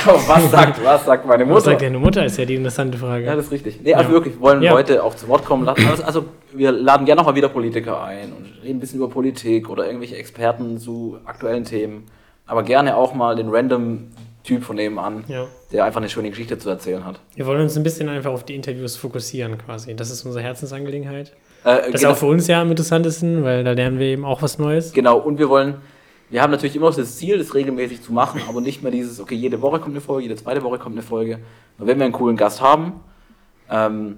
Aber 0.06 0.14
was 0.28 0.52
sagt, 0.52 0.84
was 0.86 1.06
sagt 1.06 1.26
meine 1.26 1.44
Was 1.46 1.50
Mutter? 1.50 1.62
sagt 1.62 1.82
deine 1.82 1.98
Mutter, 1.98 2.24
ist 2.26 2.38
ja 2.38 2.46
die 2.46 2.56
interessante 2.56 2.98
Frage. 2.98 3.26
Ja, 3.26 3.36
das 3.36 3.46
ist 3.46 3.52
richtig. 3.52 3.80
Nee, 3.82 3.94
also 3.96 4.10
Ja. 4.10 4.14
wirklich, 4.14 4.36
wir 4.36 4.42
wollen 4.42 4.62
Ja. 4.62 4.72
Leute 4.74 5.04
auch 5.04 5.16
zu 5.16 5.28
Wort 5.28 5.46
kommen 5.46 5.66
lassen. 5.66 5.88
Also, 5.88 6.04
also 6.04 6.26
wir 6.52 6.72
laden 6.72 7.06
gerne 7.08 7.22
noch 7.22 7.28
mal 7.28 7.36
wieder 7.36 7.50
Politiker 7.50 8.04
ein 8.04 8.32
und 8.34 8.46
reden 8.64 8.78
ein 8.78 8.80
bisschen 8.80 8.98
über 9.00 9.10
Politik 9.10 9.68
oder 9.70 9.86
irgendwelche 9.88 10.16
Experten 10.16 10.78
zu 10.78 11.18
aktuellen 11.26 11.64
Themen. 11.64 12.06
Aber 12.46 12.62
gerne 12.64 12.96
auch 12.96 13.14
mal 13.16 13.36
den 13.36 13.50
random 13.50 14.10
Typ 14.44 14.64
von 14.64 14.76
nebenan, 14.76 15.24
ja. 15.28 15.46
der 15.72 15.86
einfach 15.86 16.02
eine 16.02 16.10
schöne 16.10 16.30
Geschichte 16.30 16.58
zu 16.58 16.70
erzählen 16.70 17.06
hat. 17.06 17.20
Wir 17.36 17.46
wollen 17.48 17.62
uns 17.62 17.76
ein 17.78 17.84
bisschen 17.84 18.10
einfach 18.10 18.32
auf 18.32 18.44
die 18.44 18.56
Interviews 18.56 18.96
fokussieren 18.98 19.58
quasi. 19.58 19.96
Das 19.96 20.12
ist 20.12 20.24
unsere 20.26 20.44
Herzensangelegenheit. 20.44 21.30
Äh, 21.64 21.78
Das 21.78 21.88
ist 21.88 21.94
genau, 22.02 22.12
auch 22.12 22.18
für 22.18 22.26
uns 22.26 22.46
ja 22.48 22.62
am 22.62 22.70
interessantesten, 22.70 23.44
weil 23.44 23.64
da 23.64 23.72
lernen 23.72 24.00
wir 24.00 24.08
eben 24.08 24.26
auch 24.26 24.42
was 24.42 24.60
Neues. 24.60 24.92
genau, 24.92 25.18
und 25.18 25.40
wir 25.40 25.48
wollen, 25.50 25.76
wir 26.30 26.42
haben 26.42 26.52
natürlich 26.52 26.76
immer 26.76 26.90
das 26.92 27.18
Ziel, 27.18 27.38
das 27.38 27.54
regelmäßig 27.54 28.02
zu 28.02 28.12
machen, 28.14 28.42
aber 28.50 28.60
nicht 28.62 28.82
mehr 28.82 28.92
dieses, 28.92 29.20
okay, 29.20 29.36
jede 29.36 29.62
Woche 29.62 29.80
kommt 29.80 29.94
eine 29.94 30.02
Folge, 30.02 30.24
jede 30.24 30.36
zweite 30.36 30.64
Woche 30.64 30.80
kommt 30.80 30.96
eine 30.96 31.04
Folge. 31.04 31.40
Und 31.78 31.88
wenn 31.88 31.98
wir 32.00 32.06
einen 32.06 32.14
coolen 32.14 32.36
Gast 32.38 32.62
haben, 32.62 32.94
ähm, 33.70 34.18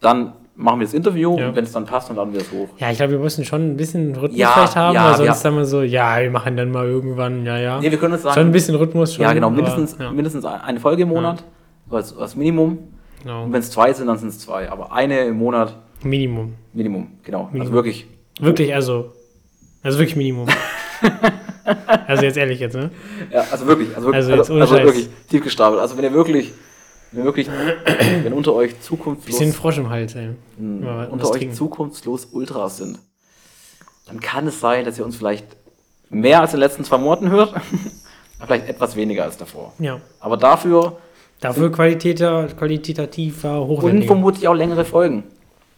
dann 0.00 0.32
machen 0.56 0.80
wir 0.80 0.86
das 0.86 0.94
Interview 0.94 1.38
Ja. 1.38 1.48
und 1.48 1.56
wenn 1.56 1.62
es 1.64 1.70
dann 1.72 1.84
passt, 1.86 2.08
dann 2.08 2.16
laden 2.16 2.32
wir 2.32 2.40
es 2.40 2.50
hoch. 2.50 2.68
Ja, 2.78 2.90
ich 2.90 2.96
glaube, 2.96 3.12
wir 3.12 3.18
müssen 3.20 3.44
schon 3.44 3.62
ein 3.70 3.76
bisschen 3.76 4.14
Rhythmus 4.16 4.36
Ja, 4.38 4.50
vielleicht 4.52 4.76
haben, 4.76 4.94
ja, 4.96 5.10
weil 5.10 5.26
sonst 5.26 5.40
sagen 5.42 5.56
wir 5.56 5.64
so, 5.66 5.82
ja, 5.82 6.20
wir 6.20 6.30
machen 6.30 6.56
dann 6.56 6.72
mal 6.72 6.86
irgendwann, 6.86 7.44
ja, 7.46 7.58
ja. 7.58 7.80
Nee, 7.80 7.90
wir 7.92 7.98
können 7.98 8.14
uns 8.14 8.22
sagen, 8.22 8.34
schon 8.34 8.46
ein 8.46 8.52
bisschen 8.52 8.74
Rhythmus 8.74 9.14
schon. 9.14 9.22
Ja, 9.22 9.32
genau, 9.32 9.46
aber- 9.48 9.56
mindestens, 9.56 9.96
ja, 9.98 10.10
mindestens 10.10 10.44
eine 10.44 10.80
Folge 10.80 11.02
im 11.02 11.08
Monat, 11.10 11.44
so 11.88 11.96
als, 11.96 12.16
als 12.16 12.34
Minimum. 12.34 12.78
genau. 13.22 13.44
Und 13.44 13.52
wenn 13.52 13.60
es 13.60 13.70
zwei 13.70 13.92
sind, 13.92 14.08
dann 14.08 14.18
sind 14.18 14.28
es 14.30 14.40
zwei. 14.40 14.68
Aber 14.70 14.92
eine 14.92 15.20
im 15.20 15.36
Monat, 15.38 15.76
Minimum. 16.02 16.54
Minimum, 16.72 17.06
genau. 17.22 17.40
Also 17.44 17.52
Minimum. 17.52 17.72
wirklich. 17.74 18.06
Wirklich, 18.40 18.74
also. 18.74 19.12
Also 19.82 19.98
wirklich 19.98 20.16
Minimum. 20.16 20.48
also 22.06 22.22
jetzt 22.24 22.36
ehrlich 22.36 22.60
jetzt, 22.60 22.74
ne? 22.74 22.90
Ja, 23.32 23.44
also 23.50 23.66
wirklich, 23.66 23.88
also 23.94 24.06
wirklich, 24.08 24.24
Also 24.24 24.54
also, 24.54 24.54
also 24.54 24.74
wirklich 24.76 25.08
tief 25.28 25.42
gestapelt. 25.42 25.80
Also 25.80 25.96
wenn 25.96 26.04
ihr 26.04 26.12
wirklich, 26.12 26.52
wenn 27.12 27.24
wirklich, 27.24 27.48
wenn 28.22 28.32
unter 28.32 28.54
euch 28.54 28.80
zukunftslos, 28.80 29.38
Bisschen 29.38 29.52
Frosch 29.52 29.78
im 29.78 29.90
Hals, 29.90 30.14
ey. 30.14 30.30
mh, 30.58 30.86
was 30.86 31.08
unter 31.10 31.30
euch 31.30 31.38
trinken. 31.38 31.54
zukunftslos 31.54 32.26
Ultras 32.32 32.78
sind, 32.78 32.98
dann 34.06 34.20
kann 34.20 34.46
es 34.46 34.60
sein, 34.60 34.84
dass 34.84 34.98
ihr 34.98 35.04
uns 35.04 35.16
vielleicht 35.16 35.46
mehr 36.10 36.40
als 36.40 36.52
in 36.54 36.60
den 36.60 36.68
letzten 36.68 36.84
zwei 36.84 36.98
Monaten 36.98 37.30
hört, 37.30 37.54
vielleicht 38.46 38.68
etwas 38.68 38.96
weniger 38.96 39.24
als 39.24 39.36
davor. 39.36 39.72
Ja. 39.78 40.00
Aber 40.20 40.36
dafür 40.36 40.98
Dafür 41.40 41.70
qualitativ, 41.70 42.56
qualitativer, 42.56 43.62
und 43.62 43.68
hochwertiger. 43.68 44.06
vermutlich 44.06 44.48
auch 44.48 44.54
längere 44.54 44.84
Folgen. 44.84 45.22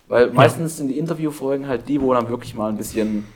Weil 0.09 0.31
meistens 0.31 0.79
sind 0.79 0.89
die 0.89 0.99
Interviewfolgen 0.99 1.69
halt 1.69 1.87
die, 1.87 2.01
wo 2.01 2.15
dann 2.15 2.29
wirklich 2.31 2.55
mal 2.55 2.71
ein 2.71 2.77
bisschen, 2.79 3.27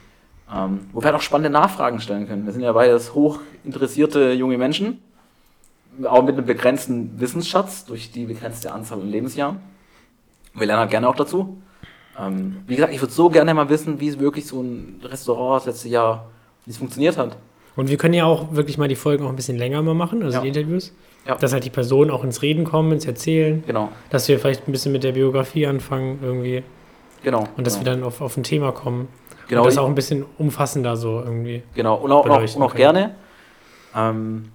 ähm, 0.53 0.81
wo 0.93 1.01
wir 1.01 1.07
halt 1.07 1.15
auch 1.17 1.23
spannende 1.23 1.51
Nachfragen 1.51 2.01
stellen 2.01 2.27
können. 2.27 2.45
Wir 2.47 2.53
sind 2.53 2.63
ja 2.63 2.73
beides 2.73 3.15
hoch 3.15 3.39
interessierte 3.65 4.33
junge 4.33 4.59
Menschen, 4.59 4.99
auch 6.05 6.23
mit 6.23 6.37
einem 6.37 6.47
begrenzten 6.47 7.19
Wissensschatz 7.21 7.85
durch 7.85 8.11
die 8.11 8.27
begrenzte 8.27 8.73
Anzahl 8.73 9.01
an 9.01 9.09
Lebensjahren. 9.11 9.59
Wir 10.55 10.67
lernen 10.67 10.81
halt 10.81 10.91
gerne 10.91 11.09
auch 11.09 11.17
dazu. 11.17 11.59
Ähm, 12.21 12.59
wie 12.67 12.77
gesagt, 12.77 12.93
ich 12.93 13.01
würde 13.01 13.13
so 13.13 13.29
gerne 13.29 13.55
mal 13.55 13.69
wissen, 13.69 14.01
wie 14.01 14.09
es 14.09 14.19
wirklich 14.19 14.47
so 14.47 14.61
ein 14.63 15.01
Restaurant 15.03 15.61
das 15.61 15.67
letzte 15.67 15.89
Jahr, 15.89 16.31
wie 16.65 16.71
es 16.71 16.77
funktioniert 16.79 17.17
hat. 17.17 17.37
Und 17.77 17.89
wir 17.89 17.97
können 17.97 18.15
ja 18.15 18.25
auch 18.25 18.53
wirklich 18.55 18.79
mal 18.79 18.87
die 18.87 18.95
Folgen 18.95 19.25
auch 19.25 19.31
ein 19.31 19.37
bisschen 19.37 19.59
länger 19.59 19.83
mal 19.83 19.95
machen, 19.95 20.23
also 20.23 20.37
Ja. 20.37 20.43
die 20.43 20.49
Interviews. 20.49 20.93
Ja. 21.27 21.35
Dass 21.37 21.53
halt 21.53 21.65
die 21.65 21.71
Personen 21.71 22.11
auch 22.11 22.23
ins 22.23 22.43
Reden 22.43 22.65
kommen, 22.65 22.93
ins 22.93 23.07
Erzählen. 23.07 23.65
Genau, 23.67 23.91
Dass 24.11 24.29
wir 24.29 24.39
vielleicht 24.39 24.69
ein 24.69 24.73
bisschen 24.73 24.93
mit 24.93 25.03
der 25.03 25.13
Biografie 25.13 25.67
anfangen 25.67 26.19
irgendwie. 26.23 26.63
genau. 27.23 27.49
Und 27.57 27.67
dass 27.67 27.79
genau. 27.79 27.87
wir 27.87 27.93
dann 27.97 28.05
auf, 28.05 28.21
auf 28.21 28.37
ein 28.37 28.43
Thema 28.45 28.71
kommen. 28.73 29.09
Genau, 29.49 29.63
Und 29.63 29.67
das 29.67 29.79
auch 29.79 29.89
ein 29.89 29.95
bisschen 29.95 30.25
umfassender 30.39 30.97
so 30.97 31.21
irgendwie. 31.25 31.63
Genau, 31.75 31.97
und 31.97 32.13
auch, 32.13 32.25
und 32.25 32.63
auch, 32.63 32.75
gerne 32.75 33.15
ähm, 33.95 34.47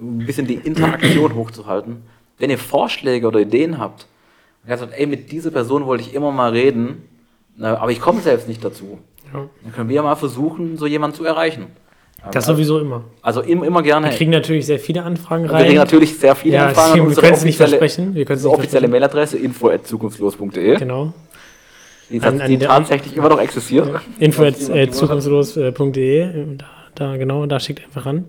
ein 0.00 0.18
bisschen 0.26 0.46
die 0.46 0.54
Interaktion 0.54 1.34
hochzuhalten. 1.34 2.02
Wenn 2.38 2.50
ihr 2.50 2.58
Vorschläge 2.58 3.26
oder 3.26 3.40
Ideen 3.40 3.78
habt, 3.78 4.06
und 4.64 4.70
ihr 4.70 4.76
sagt, 4.76 4.92
ey, 4.96 5.06
mit 5.06 5.32
dieser 5.32 5.50
Person 5.50 5.86
wollte 5.86 6.02
ich 6.04 6.14
immer 6.14 6.30
mal 6.32 6.50
reden, 6.52 7.02
na, 7.56 7.78
aber 7.78 7.90
ich 7.90 8.00
komme 8.00 8.20
selbst 8.20 8.46
nicht 8.48 8.62
dazu, 8.62 8.98
Ja. 9.32 9.48
dann 9.62 9.72
können 9.72 9.88
wir 9.88 10.02
mal 10.02 10.16
versuchen, 10.16 10.76
so 10.76 10.86
jemanden 10.86 11.16
zu 11.16 11.24
erreichen. 11.24 11.62
Ähm, 12.22 12.30
Das 12.32 12.44
sowieso 12.46 12.78
immer. 12.78 13.04
Also 13.22 13.40
im, 13.40 13.62
immer 13.62 13.82
gerne. 13.82 14.08
Wir 14.10 14.16
kriegen 14.16 14.30
natürlich 14.32 14.66
sehr 14.66 14.78
viele 14.78 15.02
Anfragen 15.02 15.44
wir 15.44 15.52
rein. 15.52 15.64
kriegen 15.64 15.78
natürlich 15.78 16.18
sehr 16.18 16.34
viele 16.36 16.56
ja, 16.56 16.66
Anfragen. 16.66 17.00
an 17.00 17.08
deswegen, 17.08 17.16
wir 17.16 17.22
können 17.22 17.34
es 17.34 17.44
nicht 17.44 17.56
versprechen. 17.56 18.14
Wir 18.14 18.24
können 18.26 18.38
es 18.38 18.44
nicht 18.44 18.52
offizielle. 18.52 18.88
Mailadresse 18.88 19.38
info.zukunftslos.de, 19.38 20.76
Genau. 20.76 21.12
Die, 22.10 22.20
An- 22.22 22.40
an 22.40 22.48
die 22.50 22.58
tatsächlich 22.58 23.16
immer 23.16 23.28
noch 23.28 23.40
existiert. 23.40 24.00
Info 24.18 24.44
äh, 24.44 24.90
zukunftslos.de. 24.90 26.56
Da, 26.56 26.64
da, 26.94 27.16
genau, 27.16 27.46
da 27.46 27.58
schickt 27.60 27.84
einfach 27.84 28.06
ran. 28.06 28.24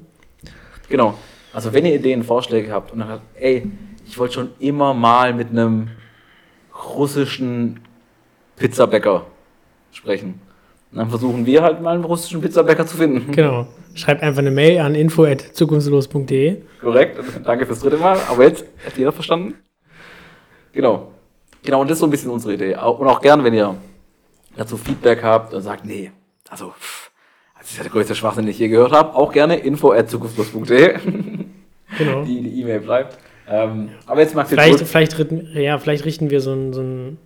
Genau. 0.89 1.13
Also 1.53 1.73
wenn 1.73 1.85
ihr 1.85 1.95
Ideen, 1.95 2.23
Vorschläge 2.23 2.71
habt 2.71 2.91
und 2.91 2.99
dann 2.99 3.07
sagt, 3.07 3.21
ey, 3.35 3.69
ich 4.07 4.17
wollte 4.17 4.35
schon 4.35 4.49
immer 4.59 4.93
mal 4.93 5.33
mit 5.33 5.49
einem 5.49 5.89
russischen 6.95 7.79
Pizzabäcker 8.57 9.25
sprechen. 9.91 10.39
Und 10.91 10.99
dann 10.99 11.09
versuchen 11.09 11.45
wir 11.45 11.63
halt 11.63 11.81
mal 11.81 11.95
einen 11.95 12.03
russischen 12.05 12.41
Pizzabäcker 12.41 12.85
zu 12.85 12.97
finden. 12.97 13.31
Genau. 13.31 13.67
Schreibt 13.95 14.21
einfach 14.21 14.39
eine 14.39 14.51
Mail 14.51 14.79
an 14.79 14.95
info 14.95 15.25
zukunftslos.de. 15.53 16.61
Korrekt. 16.81 17.19
Danke 17.43 17.65
fürs 17.65 17.79
dritte 17.79 17.97
Mal. 17.97 18.17
Aber 18.29 18.43
jetzt 18.43 18.63
hat 18.85 18.95
jeder 18.97 19.11
verstanden. 19.11 19.55
Genau. 20.71 21.11
Genau, 21.67 21.81
und 21.81 21.89
das 21.89 21.97
ist 21.97 21.99
so 21.99 22.07
ein 22.07 22.11
bisschen 22.11 22.31
unsere 22.31 22.53
Idee. 22.53 22.75
Und 22.75 23.07
auch 23.07 23.19
gern, 23.19 23.43
wenn 23.43 23.53
ihr 23.53 23.75
dazu 24.55 24.77
Feedback 24.77 25.21
habt 25.21 25.53
und 25.53 25.61
sagt, 25.61 25.83
nee, 25.83 26.13
also, 26.49 26.69
pff, 26.69 27.11
das 27.59 27.71
ist 27.71 27.75
ja 27.75 27.83
der 27.83 27.91
größte 27.91 28.15
Schwachsinn, 28.15 28.45
den 28.45 28.51
ich 28.51 28.59
je 28.59 28.69
gehört 28.69 28.93
habe. 28.93 29.13
Auch 29.13 29.33
gerne 29.33 29.57
info 29.57 29.91
at 29.91 30.09
zukunftslos.de. 30.09 30.97
Genau. 31.97 32.23
die 32.25 32.61
E-Mail 32.61 32.79
bleibt. 32.79 33.17
Ähm, 33.49 33.89
aber 34.05 34.21
jetzt 34.21 34.33
Max, 34.33 34.49
Vielleicht, 34.49 34.79
vielleicht, 34.79 35.19
richten, 35.19 35.45
ja, 35.55 35.77
vielleicht 35.77 36.05
richten 36.05 36.29
wir 36.29 36.39
so 36.39 36.53
ein, 36.53 36.71
so 36.71 36.79
ein, 36.79 37.17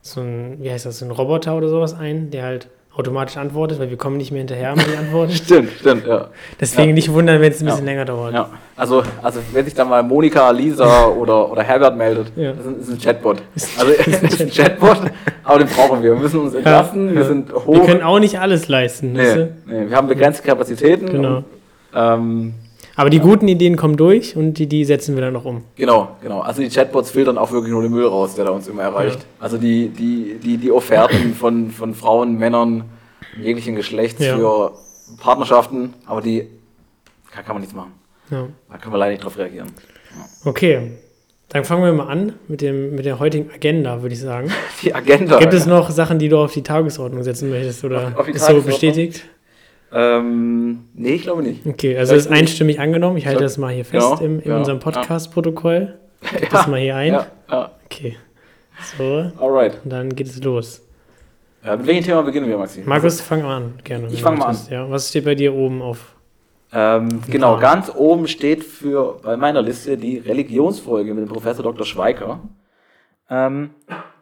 so 0.00 0.20
ein, 0.20 0.58
wie 0.62 0.70
heißt 0.70 0.86
das, 0.86 1.00
so 1.00 1.04
ein 1.04 1.10
Roboter 1.10 1.56
oder 1.56 1.68
sowas 1.68 1.92
ein, 1.92 2.30
der 2.30 2.44
halt 2.44 2.68
automatisch 2.96 3.36
antwortet, 3.36 3.78
weil 3.78 3.90
wir 3.90 3.96
kommen 3.96 4.16
nicht 4.16 4.32
mehr 4.32 4.38
hinterher 4.40 4.74
mit 4.74 4.86
den 4.88 4.98
Antworten. 4.98 5.32
Stimmt, 5.32 5.70
stimmt, 5.78 6.06
ja. 6.06 6.28
Deswegen 6.60 6.88
Ja. 6.88 6.94
nicht 6.94 7.12
wundern, 7.12 7.40
wenn 7.40 7.52
es 7.52 7.60
ein 7.60 7.66
bisschen 7.66 7.84
Ja. 7.86 7.92
länger 7.92 8.04
dauert. 8.04 8.34
ja. 8.34 8.48
Also, 8.76 9.02
also, 9.22 9.40
wenn 9.52 9.64
sich 9.64 9.74
dann 9.74 9.88
mal 9.88 10.02
Monika, 10.02 10.50
Lisa 10.50 11.06
oder, 11.06 11.50
oder 11.50 11.62
Herbert 11.62 11.96
meldet, 11.96 12.32
Ja. 12.36 12.52
das 12.52 12.66
ist, 12.66 12.90
ein 12.90 12.98
Chatbot. 12.98 13.42
Also, 13.78 13.92
es 13.92 14.06
ist 14.22 14.40
ein 14.40 14.50
Chatbot, 14.50 14.98
aber 15.44 15.58
den 15.58 15.68
brauchen 15.68 16.02
wir. 16.02 16.12
Wir 16.14 16.20
müssen 16.20 16.40
uns 16.40 16.54
entlasten, 16.54 17.14
wir 17.14 17.24
sind 17.24 17.52
hoch. 17.52 17.72
Wir 17.74 17.84
können 17.84 18.02
auch 18.02 18.18
nicht 18.18 18.38
alles 18.40 18.68
leisten. 18.68 19.12
nee, 19.12 19.48
nee, 19.66 19.88
wir 19.88 19.96
haben 19.96 20.08
begrenzte 20.08 20.46
Kapazitäten. 20.46 21.06
Genau. 21.06 21.36
Und, 21.38 21.44
ähm, 21.94 22.54
Aber 22.98 23.10
die 23.10 23.20
guten 23.20 23.46
Ideen 23.46 23.76
kommen 23.76 23.96
durch 23.96 24.36
und 24.36 24.54
die, 24.54 24.66
die 24.66 24.84
setzen 24.84 25.14
wir 25.14 25.22
dann 25.22 25.32
noch 25.32 25.44
um. 25.44 25.62
Genau, 25.76 26.16
genau. 26.20 26.40
Also 26.40 26.62
die 26.62 26.68
Chatbots 26.68 27.10
filtern 27.12 27.38
auch 27.38 27.52
wirklich 27.52 27.70
nur 27.72 27.80
den 27.82 27.92
Müll 27.92 28.04
raus, 28.06 28.34
der 28.34 28.44
da 28.46 28.50
uns 28.50 28.66
immer 28.66 28.82
erreicht. 28.82 29.20
Also 29.38 29.56
die, 29.56 29.88
die, 29.88 30.36
die, 30.42 30.56
die 30.56 30.72
Offerten 30.72 31.32
von, 31.34 31.70
von 31.70 31.94
Frauen, 31.94 32.36
Männern, 32.38 32.84
jeglichen 33.40 33.76
Geschlechts 33.76 34.20
Ja. 34.24 34.36
für 34.36 34.72
Partnerschaften, 35.20 35.94
aber 36.06 36.20
die 36.22 36.48
kann, 37.30 37.44
kann 37.44 37.54
man 37.54 37.60
nichts 37.60 37.74
machen. 37.76 37.92
Ja. 38.30 38.48
Da 38.68 38.78
können 38.78 38.92
wir 38.92 38.98
leider 38.98 39.12
nicht 39.12 39.22
drauf 39.24 39.38
reagieren. 39.38 39.68
Okay, 40.44 40.90
dann 41.50 41.64
fangen 41.64 41.84
wir 41.84 41.92
mal 41.92 42.08
an 42.08 42.32
mit, 42.48 42.60
dem, 42.62 42.94
mit 42.96 43.04
der 43.04 43.20
heutigen 43.20 43.48
Agenda, 43.54 44.02
würde 44.02 44.14
ich 44.14 44.20
sagen. 44.20 44.50
Die 44.82 44.92
Agenda. 44.94 45.38
Gibt 45.38 45.54
es 45.54 45.66
noch 45.66 45.88
Sachen, 45.90 46.18
die 46.18 46.28
du 46.28 46.38
auf 46.38 46.52
die 46.52 46.62
Tagesordnung 46.62 47.22
setzen 47.22 47.48
möchtest 47.48 47.84
oder 47.84 48.08
Auf- 48.08 48.16
auf 48.20 48.28
ist 48.28 48.44
so 48.44 48.60
bestätigt? 48.60 49.22
Ähm, 49.92 50.84
nee, 50.94 51.14
ich 51.14 51.22
glaube 51.22 51.42
nicht. 51.42 51.64
Okay, 51.66 51.96
also 51.96 52.12
Vielleicht 52.12 52.26
ist 52.26 52.32
einstimmig 52.32 52.80
angenommen. 52.80 53.16
Ich 53.16 53.26
halte 53.26 53.38
So, 53.38 53.44
das 53.44 53.58
mal 53.58 53.72
hier 53.72 53.84
fest 53.84 54.06
genau, 54.18 54.20
im, 54.20 54.40
in 54.40 54.50
ja, 54.50 54.56
unserem 54.58 54.78
ja. 54.78 54.84
Podcast-Protokoll. 54.84 55.98
Gib 56.38 56.50
das 56.50 56.66
mal 56.68 56.78
hier 56.80 56.96
ein. 56.96 57.12
Ja, 57.14 57.26
ja. 57.50 57.70
Okay. 57.86 58.16
So, 58.96 59.30
Alright. 59.40 59.78
und 59.84 59.90
dann 59.92 60.14
geht 60.14 60.26
es 60.28 60.42
los. 60.42 60.82
Ja, 61.64 61.74
mit 61.76 61.86
welchem 61.86 62.04
Thema 62.04 62.22
beginnen 62.22 62.48
wir, 62.48 62.58
Maxi? 62.58 62.82
Markus, 62.84 63.20
fang 63.20 63.42
mal 63.42 63.56
an, 63.56 63.74
gerne. 63.82 64.06
Ich 64.08 64.16
du 64.16 64.18
fang 64.22 64.38
mal 64.38 64.48
möchtest. 64.48 64.70
Ja, 64.70 64.88
was 64.88 65.08
steht 65.08 65.24
bei 65.24 65.34
dir 65.34 65.54
oben 65.54 65.82
auf? 65.82 66.14
Ähm, 66.72 67.20
genau, 67.28 67.54
Ja. 67.54 67.60
ganz 67.60 67.90
oben 67.94 68.28
steht 68.28 68.62
für 68.62 69.18
bei 69.22 69.36
meiner 69.36 69.62
Liste 69.62 69.96
die 69.96 70.18
Religionsfolge 70.18 71.14
mit 71.14 71.24
dem 71.24 71.28
Professor 71.32 71.64
Dr. 71.64 71.84
Schweiker. 71.86 72.40
Ähm, 73.30 73.70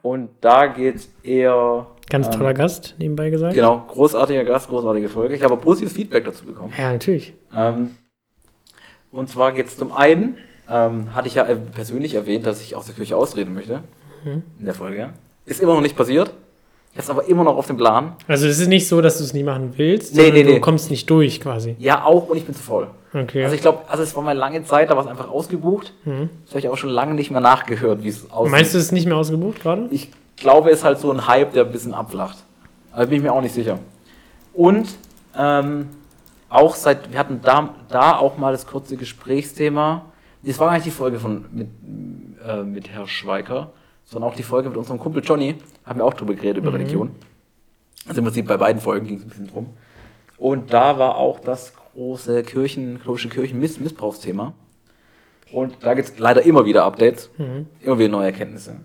und 0.02 0.30
da 0.40 0.66
geht 0.66 0.94
es 0.96 1.10
eher. 1.22 1.86
Ganz 2.08 2.26
ähm, 2.26 2.32
toller 2.32 2.54
Gast, 2.54 2.94
nebenbei 2.98 3.30
gesagt. 3.30 3.54
Genau, 3.54 3.84
großartiger 3.88 4.44
Gast, 4.44 4.68
großartige 4.68 5.08
Folge. 5.08 5.34
Ich 5.34 5.42
habe 5.42 5.56
positives 5.56 5.92
Feedback 5.92 6.24
dazu 6.24 6.44
bekommen. 6.44 6.72
Ja, 6.78 6.92
natürlich. 6.92 7.34
Ähm, 7.54 7.90
und 9.10 9.28
zwar 9.28 9.52
geht 9.52 9.66
es 9.66 9.76
zum 9.76 9.92
einen, 9.92 10.36
ähm, 10.70 11.14
hatte 11.14 11.28
ich 11.28 11.34
ja 11.34 11.44
persönlich 11.74 12.14
erwähnt, 12.14 12.46
dass 12.46 12.60
ich 12.60 12.76
aus 12.76 12.86
der 12.86 12.94
Kirche 12.94 13.16
austreten 13.16 13.54
möchte. 13.54 13.80
Mhm. 14.24 14.42
In 14.58 14.64
der 14.64 14.74
Folge. 14.74 15.10
Ist 15.46 15.60
immer 15.60 15.74
noch 15.74 15.80
nicht 15.80 15.96
passiert. 15.96 16.32
Ist 16.96 17.10
aber 17.10 17.28
immer 17.28 17.44
noch 17.44 17.56
auf 17.56 17.66
dem 17.66 17.76
Plan. 17.76 18.14
Also 18.26 18.46
es 18.46 18.58
ist 18.58 18.68
nicht 18.68 18.88
so, 18.88 19.02
dass 19.02 19.18
du 19.18 19.24
es 19.24 19.34
nicht 19.34 19.44
machen 19.44 19.74
willst, 19.76 20.14
Nee, 20.14 20.22
sondern 20.22 20.34
nee, 20.34 20.44
nee. 20.44 20.54
du 20.54 20.60
kommst 20.60 20.90
nicht 20.90 21.10
durch 21.10 21.40
quasi. 21.40 21.76
Ja, 21.78 22.04
auch 22.04 22.28
und 22.28 22.38
ich 22.38 22.44
bin 22.46 22.54
zu 22.54 22.62
voll. 22.62 22.88
Okay. 23.12 23.44
Also 23.44 23.54
ich 23.54 23.60
glaube, 23.60 23.80
also 23.88 24.02
es 24.02 24.16
war 24.16 24.22
mal 24.22 24.36
lange 24.36 24.64
Zeit, 24.64 24.90
da 24.90 24.96
war 24.96 25.04
es 25.04 25.10
einfach 25.10 25.28
ausgebucht. 25.28 25.92
Mhm. 26.04 26.30
Das 26.44 26.52
habe 26.52 26.60
ich 26.60 26.66
aber 26.66 26.76
schon 26.78 26.88
lange 26.90 27.14
nicht 27.14 27.30
mehr 27.30 27.42
nachgehört, 27.42 28.02
wie 28.02 28.08
es 28.08 28.30
aussieht. 28.30 28.50
Meinst 28.50 28.72
du, 28.72 28.78
es 28.78 28.84
ist 28.84 28.92
nicht 28.92 29.06
mehr 29.06 29.16
ausgebucht 29.16 29.60
gerade? 29.60 29.88
Ich 29.90 30.10
glaube, 30.36 30.70
es 30.70 30.78
ist 30.78 30.84
halt 30.84 30.98
so 30.98 31.10
ein 31.10 31.26
Hype, 31.26 31.52
der 31.52 31.64
ein 31.64 31.72
bisschen 31.72 31.94
abflacht. 31.94 32.38
Aber 32.92 33.06
bin 33.06 33.18
ich 33.18 33.22
mir 33.22 33.32
auch 33.32 33.40
nicht 33.40 33.54
sicher. 33.54 33.78
Und 34.52 34.88
ähm, 35.36 35.88
auch 36.48 36.74
seit, 36.74 37.12
wir 37.12 37.18
hatten 37.18 37.40
da, 37.42 37.74
da 37.88 38.16
auch 38.16 38.38
mal 38.38 38.52
das 38.52 38.66
kurze 38.66 38.96
Gesprächsthema. 38.96 40.06
Das 40.42 40.58
war 40.58 40.68
gar 40.68 40.74
nicht 40.74 40.86
die 40.86 40.90
Folge 40.90 41.18
von, 41.18 41.44
mit, 41.52 41.68
äh, 42.46 42.62
mit 42.62 42.88
Herr 42.88 43.06
Schweiker, 43.06 43.72
sondern 44.04 44.30
auch 44.30 44.36
die 44.36 44.42
Folge 44.42 44.68
mit 44.68 44.78
unserem 44.78 44.98
Kumpel 44.98 45.22
Johnny. 45.24 45.56
Haben 45.84 45.98
wir 45.98 46.04
auch 46.04 46.14
drüber 46.14 46.34
geredet, 46.34 46.58
über 46.58 46.72
Religion. 46.72 47.10
Also 48.06 48.20
im 48.20 48.24
Prinzip 48.24 48.46
bei 48.46 48.56
beiden 48.56 48.80
Folgen 48.80 49.06
ging 49.06 49.16
es 49.16 49.24
ein 49.24 49.28
bisschen 49.28 49.48
drum. 49.48 49.70
Und 50.38 50.72
da 50.72 50.98
war 50.98 51.16
auch 51.16 51.40
das 51.40 51.72
große 51.94 52.42
Kirchen, 52.44 52.98
katholische 52.98 53.28
Kirchenmissbrauchsthema. 53.28 54.52
Und 55.52 55.76
da 55.80 55.94
gibt 55.94 56.08
es 56.08 56.18
leider 56.18 56.42
immer 56.42 56.64
wieder 56.64 56.84
Updates, 56.84 57.30
immer 57.80 57.98
wieder 57.98 58.08
neue 58.08 58.26
Erkenntnisse. 58.26 58.76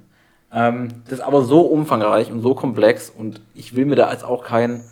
Ähm, 0.53 0.89
das 1.05 1.19
ist 1.19 1.21
aber 1.25 1.43
so 1.43 1.61
umfangreich 1.61 2.31
und 2.31 2.41
so 2.41 2.53
komplex 2.55 3.09
und 3.15 3.41
ich 3.55 3.75
will 3.75 3.85
mir 3.85 3.95
da 3.95 4.07
als 4.07 4.23
auch 4.23 4.43
kein 4.43 4.83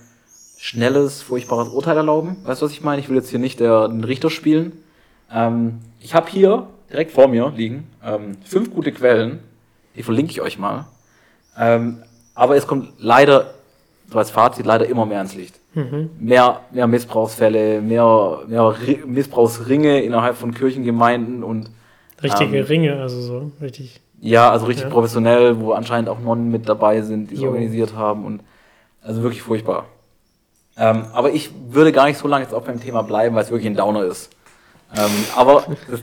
schnelles, 0.57 1.21
furchtbares 1.21 1.69
Urteil 1.69 1.97
erlauben. 1.97 2.37
Weißt 2.43 2.61
du, 2.61 2.65
was 2.65 2.71
ich 2.73 2.81
meine? 2.81 3.01
Ich 3.01 3.09
will 3.09 3.15
jetzt 3.15 3.29
hier 3.29 3.39
nicht 3.39 3.59
der, 3.59 3.87
den 3.87 4.03
Richter 4.03 4.29
spielen. 4.29 4.73
Ähm, 5.31 5.79
ich 5.99 6.13
habe 6.15 6.29
hier 6.29 6.67
direkt 6.89 7.11
vor 7.11 7.27
mir 7.27 7.51
liegen 7.55 7.87
ähm, 8.03 8.37
fünf 8.45 8.73
gute 8.73 8.91
Quellen, 8.91 9.39
die 9.95 10.03
verlinke 10.03 10.31
ich 10.31 10.41
euch 10.41 10.57
mal. 10.57 10.85
Ähm, 11.57 11.99
aber 12.35 12.55
es 12.55 12.65
kommt 12.67 12.89
leider, 12.97 13.53
so 14.09 14.17
als 14.17 14.31
Fazit, 14.31 14.65
leider 14.65 14.85
immer 14.87 15.05
mehr 15.05 15.21
ins 15.21 15.35
Licht. 15.35 15.59
Mehr, 16.19 16.61
mehr 16.71 16.87
Missbrauchsfälle, 16.87 17.79
mehr, 17.81 18.39
mehr 18.47 18.61
Ri- 18.61 19.05
Missbrauchsringe 19.05 20.01
innerhalb 20.01 20.35
von 20.35 20.53
Kirchengemeinden 20.53 21.43
und 21.43 21.69
Richtige 22.23 22.57
Ähm, 22.57 22.65
Ringe, 22.65 22.99
also 23.01 23.21
so, 23.21 23.51
richtig. 23.61 24.01
Ja, 24.21 24.49
also 24.51 24.65
richtig 24.65 24.85
Ja. 24.85 24.91
professionell, 24.91 25.59
wo 25.59 25.71
anscheinend 25.73 26.09
auch 26.09 26.19
Nonnen 26.19 26.51
mit 26.51 26.67
dabei 26.67 27.01
sind, 27.01 27.31
die 27.31 27.35
es 27.35 27.41
organisiert 27.41 27.95
haben 27.95 28.25
und 28.25 28.41
also 29.01 29.23
wirklich 29.23 29.41
furchtbar. 29.41 29.85
Ähm, 30.77 31.05
aber 31.13 31.31
ich 31.31 31.49
würde 31.69 31.91
gar 31.91 32.05
nicht 32.07 32.17
so 32.19 32.27
lange 32.27 32.43
jetzt 32.43 32.53
auch 32.53 32.63
beim 32.63 32.79
Thema 32.81 33.01
bleiben, 33.03 33.35
weil 33.35 33.43
es 33.43 33.49
wirklich 33.51 33.67
ein 33.67 33.75
Downer 33.75 34.03
ist. 34.05 34.29
Ähm, 34.97 35.09
aber, 35.35 35.65
das, 35.89 36.01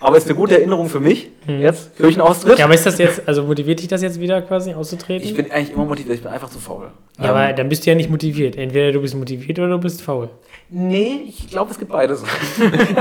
aber 0.00 0.16
es 0.16 0.24
ist 0.24 0.30
eine 0.30 0.38
gute 0.38 0.58
Erinnerung 0.58 0.88
für 0.88 1.00
mich, 1.00 1.30
jetzt, 1.46 1.96
Kirchenaustritt. 1.96 2.52
Hm. 2.54 2.58
Ja, 2.58 2.64
aber 2.66 2.74
ist 2.74 2.84
das 2.86 2.98
jetzt, 2.98 3.22
also 3.26 3.44
motiviert 3.44 3.80
dich 3.80 3.88
das 3.88 4.02
jetzt 4.02 4.20
wieder 4.20 4.42
quasi 4.42 4.74
auszutreten? 4.74 5.26
ich 5.26 5.34
bin 5.34 5.50
eigentlich 5.50 5.72
immer 5.72 5.84
motiviert, 5.86 6.16
ich 6.16 6.22
bin 6.22 6.32
einfach 6.32 6.50
zu 6.50 6.58
faul. 6.58 6.90
ja, 7.18 7.24
Ähm, 7.24 7.30
aber 7.30 7.52
dann 7.52 7.68
bist 7.68 7.86
du 7.86 7.90
ja 7.90 7.96
nicht 7.96 8.10
motiviert. 8.10 8.56
Entweder 8.56 8.92
du 8.92 9.00
bist 9.00 9.14
motiviert 9.14 9.58
oder 9.58 9.68
du 9.68 9.78
bist 9.78 10.02
faul. 10.02 10.28
nee, 10.68 11.20
ich 11.28 11.48
glaube, 11.48 11.70
es 11.70 11.78
gibt 11.78 11.92
beides. 11.92 12.22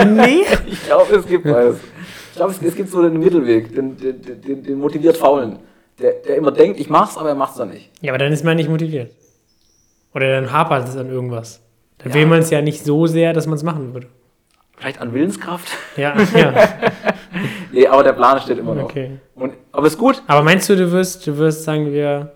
nee? 0.07 0.41
ich 0.67 0.85
glaube, 0.85 1.15
es 1.15 1.27
gibt 1.27 1.43
beides. 1.43 1.77
Ich 2.35 2.37
glaube, 2.37 2.51
es, 2.51 2.75
gibt 2.75 2.89
so 2.89 3.01
den 3.01 3.17
Mittelweg, 3.17 3.73
den, 3.73 3.95
den, 3.95 4.21
den, 4.41 4.61
den 4.61 4.77
motiviert 4.77 5.15
Faulen, 5.15 5.59
der, 5.97 6.15
der 6.15 6.35
immer 6.35 6.51
denkt, 6.51 6.77
ich 6.81 6.89
mach's, 6.89 7.15
aber 7.17 7.29
er 7.29 7.35
macht's 7.35 7.55
dann 7.55 7.69
nicht. 7.69 7.89
Ja, 8.01 8.11
aber 8.11 8.17
dann 8.17 8.33
ist 8.33 8.43
man 8.43 8.57
nicht 8.57 8.67
motiviert. 8.69 9.09
Oder 10.13 10.41
dann 10.41 10.51
hapert 10.51 10.85
es 10.89 10.97
an 10.97 11.07
irgendwas. 11.09 11.61
Dann 11.99 12.09
Ja. 12.09 12.15
will 12.15 12.25
man 12.25 12.39
es 12.39 12.49
ja 12.49 12.61
nicht 12.61 12.83
so 12.83 13.07
sehr, 13.07 13.31
dass 13.31 13.47
man 13.47 13.55
es 13.55 13.63
machen 13.63 13.93
würde. 13.93 14.07
Vielleicht 14.75 14.99
an 14.99 15.13
Willenskraft. 15.13 15.69
Ja, 15.95 16.13
ja, 16.35 16.53
Nee, 17.71 17.87
aber 17.87 18.03
der 18.03 18.11
Plan 18.11 18.41
steht 18.41 18.57
immer 18.57 18.75
noch. 18.75 18.83
okay. 18.83 19.11
Und, 19.35 19.53
aber 19.71 19.87
ist 19.87 19.97
gut. 19.97 20.21
Aber 20.27 20.43
meinst 20.43 20.67
du, 20.67 20.75
du 20.75 20.91
wirst, 20.91 21.25
du 21.25 21.37
wirst, 21.37 21.63
sagen 21.63 21.93
wir, 21.93 22.33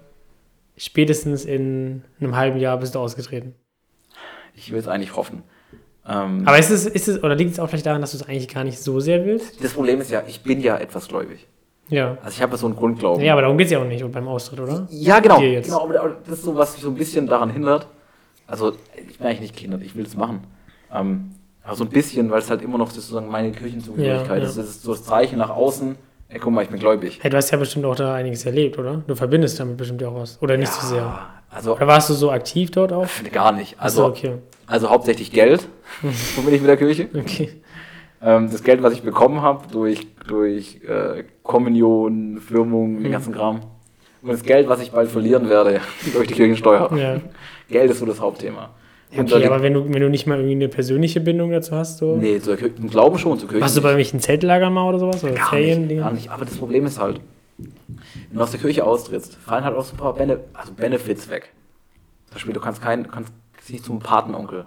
spätestens 0.77 1.43
in 1.43 2.03
einem 2.21 2.37
halben 2.37 2.57
Jahr 2.57 2.77
bist 2.77 2.95
du 2.95 2.99
ausgetreten? 2.99 3.53
Ich 4.55 4.71
will 4.71 4.79
es 4.79 4.87
eigentlich 4.87 5.17
hoffen. 5.17 5.43
Ähm, 6.09 6.43
Aber 6.45 6.57
ist 6.57 6.69
es, 6.71 6.85
ist 6.87 7.07
es, 7.07 7.23
oder 7.23 7.35
liegt 7.35 7.51
es 7.51 7.59
auch 7.59 7.69
vielleicht 7.69 7.85
daran, 7.85 8.01
dass 8.01 8.11
du 8.11 8.17
es 8.17 8.27
eigentlich 8.27 8.47
gar 8.47 8.63
nicht 8.63 8.79
so 8.79 8.99
sehr 8.99 9.25
willst? 9.25 9.63
das 9.63 9.73
Problem 9.73 10.01
ist 10.01 10.09
ja, 10.09 10.23
ich 10.27 10.41
bin 10.41 10.59
ja 10.59 10.77
etwas 10.77 11.07
gläubig. 11.07 11.45
Ja. 11.89 12.17
Also 12.23 12.35
ich 12.35 12.41
habe 12.41 12.53
ja 12.53 12.57
so 12.57 12.67
einen 12.67 12.75
Grundglauben. 12.75 13.23
Ja, 13.23 13.33
aber 13.33 13.41
darum 13.43 13.57
geht 13.57 13.65
es 13.67 13.71
ja 13.73 13.79
auch 13.79 13.85
nicht 13.85 14.09
beim 14.11 14.27
Austritt, 14.27 14.59
oder? 14.59 14.87
Ja, 14.89 15.19
genau. 15.19 15.39
Genau 15.39 15.83
aber 15.83 16.17
das 16.27 16.39
ist 16.39 16.43
so, 16.45 16.55
was 16.55 16.73
mich 16.73 16.81
so 16.83 16.89
ein 16.89 16.95
bisschen 16.95 17.27
daran 17.27 17.49
hindert. 17.49 17.87
Also, 18.47 18.73
ich 19.07 19.17
bin 19.17 19.27
eigentlich 19.27 19.41
nicht 19.41 19.55
gehindert, 19.55 19.83
ich 19.83 19.95
will 19.95 20.05
es 20.05 20.15
machen. 20.17 20.41
Ähm, 20.93 21.31
aber 21.63 21.75
so 21.75 21.83
ein 21.83 21.89
bisschen, 21.89 22.31
weil 22.31 22.39
es 22.39 22.49
halt 22.49 22.63
immer 22.63 22.79
noch 22.79 22.89
sozusagen 22.89 23.27
meine 23.29 23.51
Kirchenzugehörigkeit 23.51 24.37
Ja, 24.37 24.43
ja. 24.43 24.49
ist. 24.49 24.57
Das 24.57 24.65
ist 24.67 24.81
so 24.81 24.93
das 24.93 25.03
Zeichen 25.03 25.37
nach 25.37 25.51
außen. 25.51 25.95
Ey, 26.29 26.39
guck 26.39 26.53
mal, 26.53 26.63
ich 26.63 26.69
bin 26.69 26.79
gläubig. 26.79 27.19
Hey, 27.21 27.29
du 27.29 27.37
hast 27.37 27.51
ja 27.51 27.57
bestimmt 27.57 27.85
auch 27.85 27.95
da 27.95 28.13
einiges 28.15 28.45
erlebt, 28.45 28.77
oder? 28.79 29.03
Du 29.05 29.15
verbindest 29.15 29.59
damit 29.59 29.77
bestimmt 29.77 30.01
ja 30.01 30.09
auch 30.09 30.15
was. 30.15 30.41
Oder 30.41 30.57
nicht 30.57 30.71
so 30.71 30.87
sehr. 30.87 31.19
Also, 31.51 31.75
Oder 31.75 31.87
warst 31.87 32.09
du 32.09 32.13
so 32.13 32.31
aktiv 32.31 32.69
dort 32.71 32.93
auch? 32.93 33.07
gar 33.31 33.51
nicht. 33.51 33.73
Achso, 33.79 34.03
Also, 34.03 34.05
okay. 34.05 34.35
Also 34.69 34.89
hauptsächlich 34.89 35.31
Geld. 35.31 35.67
Wo 36.35 36.41
bin 36.43 36.53
ich 36.53 36.61
mit 36.61 36.69
der 36.69 36.77
Kirche? 36.77 37.09
Okay. 37.13 37.49
Ähm, 38.21 38.49
das 38.51 38.63
Geld, 38.63 38.83
was 38.83 38.93
ich 38.93 39.01
bekommen 39.01 39.41
habe 39.41 39.67
durch, 39.71 40.07
durch 40.27 40.81
äh, 40.87 41.23
Kommunion, 41.43 42.39
Firmung, 42.39 42.97
Hm. 42.97 43.03
den 43.03 43.11
ganzen 43.11 43.33
Kram. 43.33 43.61
Und 44.21 44.29
das 44.31 44.43
Geld, 44.43 44.67
was 44.67 44.81
ich 44.81 44.91
bald 44.91 45.09
verlieren 45.09 45.47
werde 45.49 45.79
durch 46.13 46.27
die 46.27 46.33
Kirchensteuer. 46.33 46.89
Ja. 46.97 47.21
Geld 47.69 47.91
ist 47.91 47.99
so 47.99 48.05
das 48.05 48.19
Hauptthema. 48.19 48.71
Und 49.15 49.31
Okay, 49.33 49.45
aber 49.47 49.63
wenn 49.63 49.73
du, 49.73 49.85
wenn 49.91 50.01
du 50.01 50.09
nicht 50.09 50.27
mal 50.27 50.35
irgendwie 50.37 50.53
eine 50.55 50.67
persönliche 50.67 51.19
Bindung 51.21 51.49
dazu 51.51 51.75
hast, 51.75 51.97
so. 51.97 52.15
nee, 52.17 52.39
zur 52.39 52.57
Kirche, 52.57 52.75
Glauben 52.89 53.17
schon, 53.17 53.39
zur 53.39 53.49
Kirche. 53.49 53.61
Warst 53.61 53.75
du 53.77 53.81
bei 53.81 53.87
irgendwelchen 53.89 54.19
Zeltlagern 54.19 54.71
mal 54.73 54.87
oder 54.87 54.99
sowas? 54.99 55.23
Oder 55.23 55.33
gar 55.33 55.49
Ferien? 55.49 55.87
nicht, 55.87 55.99
gar 55.99 56.11
nicht. 56.11 56.29
Aber 56.29 56.45
das 56.45 56.55
Problem 56.57 56.85
ist 56.85 56.99
halt, 56.99 57.19
wenn 57.57 57.67
du 58.33 58.39
aus 58.41 58.51
der 58.51 58.59
Kirche 58.59 58.83
austrittst, 58.85 59.35
fallen 59.35 59.63
halt 59.63 59.75
auch 59.75 59.83
so 59.85 59.93
ein 59.95 59.97
paar 59.97 60.13
Bene 60.13 60.41
also 60.53 60.73
Benefits 60.73 61.27
weg. 61.29 61.49
Zum 62.27 62.33
Beispiel, 62.35 62.53
du 62.53 62.59
kannst 62.59 62.81
keinen, 62.83 63.03
du 63.05 63.09
kannst 63.09 63.33
nicht 63.71 63.83
zum 63.85 63.99
Patenonkel 63.99 64.65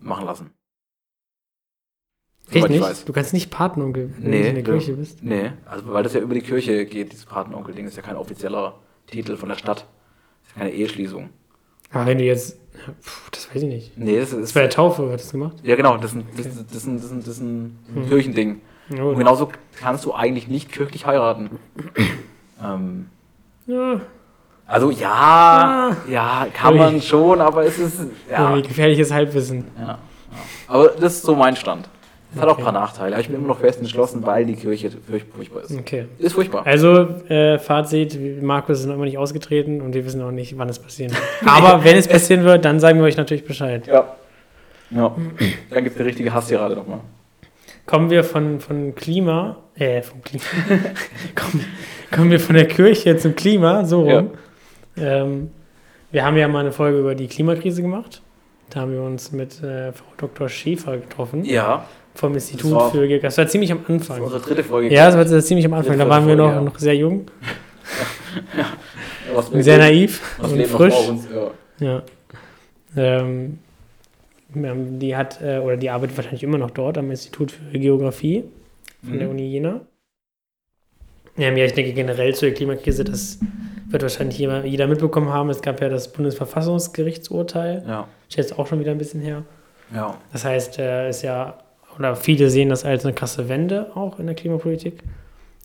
machen 0.00 0.24
lassen. 0.26 0.50
Echt 2.50 2.68
nicht? 2.68 2.80
weiß. 2.82 3.04
Du 3.04 3.12
kannst 3.12 3.32
nicht 3.32 3.50
Patenonkel, 3.50 4.12
wenn 4.18 4.30
Nee, 4.30 4.42
du 4.42 4.48
in 4.48 4.54
der 4.56 4.64
du- 4.64 4.72
Kirche 4.72 4.94
bist. 4.94 5.22
Nee, 5.22 5.52
also 5.66 5.92
weil 5.92 6.02
das 6.02 6.14
ja 6.14 6.20
über 6.20 6.34
die 6.34 6.40
Kirche 6.40 6.84
geht, 6.84 7.12
dieses 7.12 7.26
Patenonkel-Ding 7.26 7.86
ist 7.86 7.96
ja 7.96 8.02
kein 8.02 8.16
offizieller 8.16 8.74
Titel 9.06 9.36
von 9.36 9.48
der 9.48 9.56
Stadt. 9.56 9.86
Das 10.42 10.48
ist 10.52 10.54
keine 10.56 10.72
Eheschließung. 10.72 11.30
Aber 11.92 12.06
wenn 12.06 12.18
du 12.18 12.24
jetzt, 12.24 12.58
puh, 12.72 13.30
das 13.30 13.48
weiß 13.54 13.62
ich 13.62 13.68
nicht. 13.68 13.96
Nee, 13.98 14.18
das 14.18 14.30
Das 14.30 14.38
ist. 14.40 14.52
bei 14.54 14.60
der 14.60 14.70
Taufe 14.70 15.10
hat 15.12 15.20
das 15.20 15.30
gemacht. 15.30 15.58
Ja, 15.62 15.76
genau, 15.76 15.96
das 15.96 16.12
ist 16.12 16.16
ein, 16.18 16.26
das, 16.36 16.46
das 16.46 16.76
ist 16.76 16.86
ein, 16.86 16.96
das 16.96 17.04
ist 17.04 17.10
ein, 17.12 17.18
das 17.20 17.28
ist 17.28 17.40
ein 17.40 17.78
Hm. 17.94 18.08
Kirchending. 18.08 18.60
Ja, 18.88 19.04
Und 19.04 19.18
genauso 19.18 19.50
kannst 19.78 20.04
du 20.04 20.12
eigentlich 20.14 20.48
nicht 20.48 20.72
kirchlich 20.72 21.06
heiraten. 21.06 21.50
ähm, 22.62 23.06
ja, 23.66 24.00
also 24.70 24.90
ja, 24.90 25.96
ja, 26.08 26.46
kann 26.54 26.76
man 26.76 27.02
schon, 27.02 27.40
aber 27.40 27.64
es 27.64 27.78
ist. 27.78 28.00
Ja, 28.30 28.56
gefährliches 28.60 29.12
Halbwissen. 29.12 29.66
ja, 29.78 29.86
ja. 29.88 29.98
Aber 30.68 30.88
das 31.00 31.14
ist 31.16 31.22
so 31.22 31.34
mein 31.34 31.56
Stand. 31.56 31.88
Es 32.32 32.40
hat 32.40 32.48
auch 32.48 32.58
ein 32.58 32.62
paar. 32.62 32.72
Nachteile. 32.72 33.14
Aber 33.16 33.20
ich 33.20 33.26
bin 33.26 33.36
immer 33.36 33.48
noch 33.48 33.58
fest 33.58 33.80
entschlossen, 33.80 34.24
weil 34.24 34.46
die 34.46 34.54
Kirche 34.54 34.88
furch- 34.90 35.24
furchtbar 35.34 35.62
ist. 35.62 35.76
Okay. 35.76 36.06
Ist 36.18 36.34
furchtbar. 36.34 36.64
Also, 36.64 37.08
äh, 37.28 37.58
Fazit, 37.58 38.40
Markus 38.40 38.78
ist 38.78 38.86
noch 38.86 38.94
immer 38.94 39.04
nicht 39.04 39.18
ausgetreten 39.18 39.80
und 39.80 39.94
wir 39.94 40.04
wissen 40.06 40.22
auch 40.22 40.30
nicht, 40.30 40.56
wann 40.56 40.68
es 40.68 40.78
passieren 40.78 41.10
wird. 41.12 41.22
Aber 41.52 41.82
wenn 41.82 41.96
es 41.96 42.06
passieren 42.08 42.44
wird, 42.44 42.64
dann 42.64 42.78
sagen 42.78 42.98
wir 43.00 43.04
euch 43.06 43.16
natürlich 43.16 43.44
Bescheid. 43.44 43.84
Ja. 43.88 44.14
Ja. 44.92 45.12
Dann 45.70 45.82
gibt 45.82 45.96
es 45.96 46.00
eine 46.00 46.08
richtige 46.08 46.32
Hasstirade 46.32 46.76
nochmal. 46.76 47.00
Kommen 47.86 48.10
wir 48.10 48.22
von, 48.22 48.60
von 48.60 48.94
Klima, 48.94 49.56
äh, 49.74 50.02
vom 50.02 50.22
Klima, 50.22 50.44
kommen, 51.34 51.64
kommen 52.14 52.30
wir 52.30 52.38
von 52.38 52.54
der 52.54 52.68
Kirche 52.68 53.16
zum 53.16 53.34
Klima, 53.34 53.84
so 53.84 54.02
rum. 54.02 54.30
Ähm, 54.96 55.50
wir 56.10 56.24
haben 56.24 56.36
ja 56.36 56.48
mal 56.48 56.60
eine 56.60 56.72
Folge 56.72 56.98
über 56.98 57.14
die 57.14 57.28
Klimakrise 57.28 57.82
gemacht. 57.82 58.22
Da 58.70 58.80
haben 58.80 58.92
wir 58.92 59.02
uns 59.02 59.32
mit 59.32 59.62
äh, 59.62 59.92
Frau 59.92 60.06
Dr. 60.16 60.48
Schäfer 60.48 60.96
getroffen 60.98 61.44
Ja. 61.44 61.86
vom 62.14 62.34
Institut 62.34 62.70
war- 62.72 62.90
für 62.90 62.98
Geografie. 63.06 63.22
Das 63.22 63.38
war 63.38 63.46
ziemlich 63.48 63.72
am 63.72 63.78
Das 63.86 63.88
ist 63.88 64.10
Anfang. 64.10 64.22
unsere 64.24 64.40
dritte 64.42 64.64
Folge. 64.64 64.92
Ja, 64.94 65.06
das 65.06 65.16
war 65.16 65.24
das 65.24 65.32
war 65.32 65.40
ziemlich 65.40 65.66
am 65.66 65.74
Anfang. 65.74 65.98
Da 65.98 66.08
waren 66.08 66.26
wir 66.26 66.36
noch, 66.36 66.50
ja. 66.52 66.60
noch 66.60 66.78
sehr 66.78 66.96
jung 66.96 67.26
Was 69.34 69.48
und 69.48 69.62
sehr 69.62 69.78
naiv 69.78 70.38
und 70.40 70.62
frisch. 70.66 71.08
uns, 71.08 71.28
ja. 71.80 71.86
Ja. 71.86 72.02
Ähm, 72.96 73.58
die 74.52 75.14
hat, 75.16 75.40
äh, 75.40 75.58
oder 75.58 75.76
die 75.76 75.90
arbeitet 75.90 76.16
wahrscheinlich 76.16 76.42
immer 76.42 76.58
noch 76.58 76.70
dort 76.70 76.98
am 76.98 77.10
Institut 77.10 77.52
für 77.52 77.78
Geografie 77.78 78.44
von 79.04 79.18
der 79.18 79.28
Mhm. 79.28 79.34
Uni 79.34 79.46
Jena. 79.52 79.80
Ja, 81.36 81.52
ich 81.54 81.72
denke 81.72 81.92
generell 81.92 82.34
zur 82.34 82.50
Klimakrise, 82.50 83.04
das 83.04 83.38
wird 83.90 84.02
wahrscheinlich 84.02 84.38
jeder, 84.38 84.64
jeder 84.64 84.86
mitbekommen 84.86 85.30
haben. 85.30 85.50
Es 85.50 85.62
gab 85.62 85.80
ja 85.80 85.88
das 85.88 86.12
Bundesverfassungsgerichtsurteil. 86.12 87.84
Ja. 87.86 88.08
Ist 88.28 88.36
jetzt 88.36 88.58
auch 88.58 88.66
schon 88.66 88.80
wieder 88.80 88.92
ein 88.92 88.98
bisschen 88.98 89.20
her. 89.20 89.42
Ja. 89.94 90.16
Das 90.32 90.44
heißt, 90.44 90.78
äh, 90.78 91.10
ist 91.10 91.22
ja, 91.22 91.58
oder 91.98 92.14
viele 92.14 92.50
sehen 92.50 92.68
das 92.68 92.84
als 92.84 93.04
eine 93.04 93.14
krasse 93.14 93.48
Wende 93.48 93.90
auch 93.94 94.18
in 94.18 94.26
der 94.26 94.36
Klimapolitik. 94.36 95.02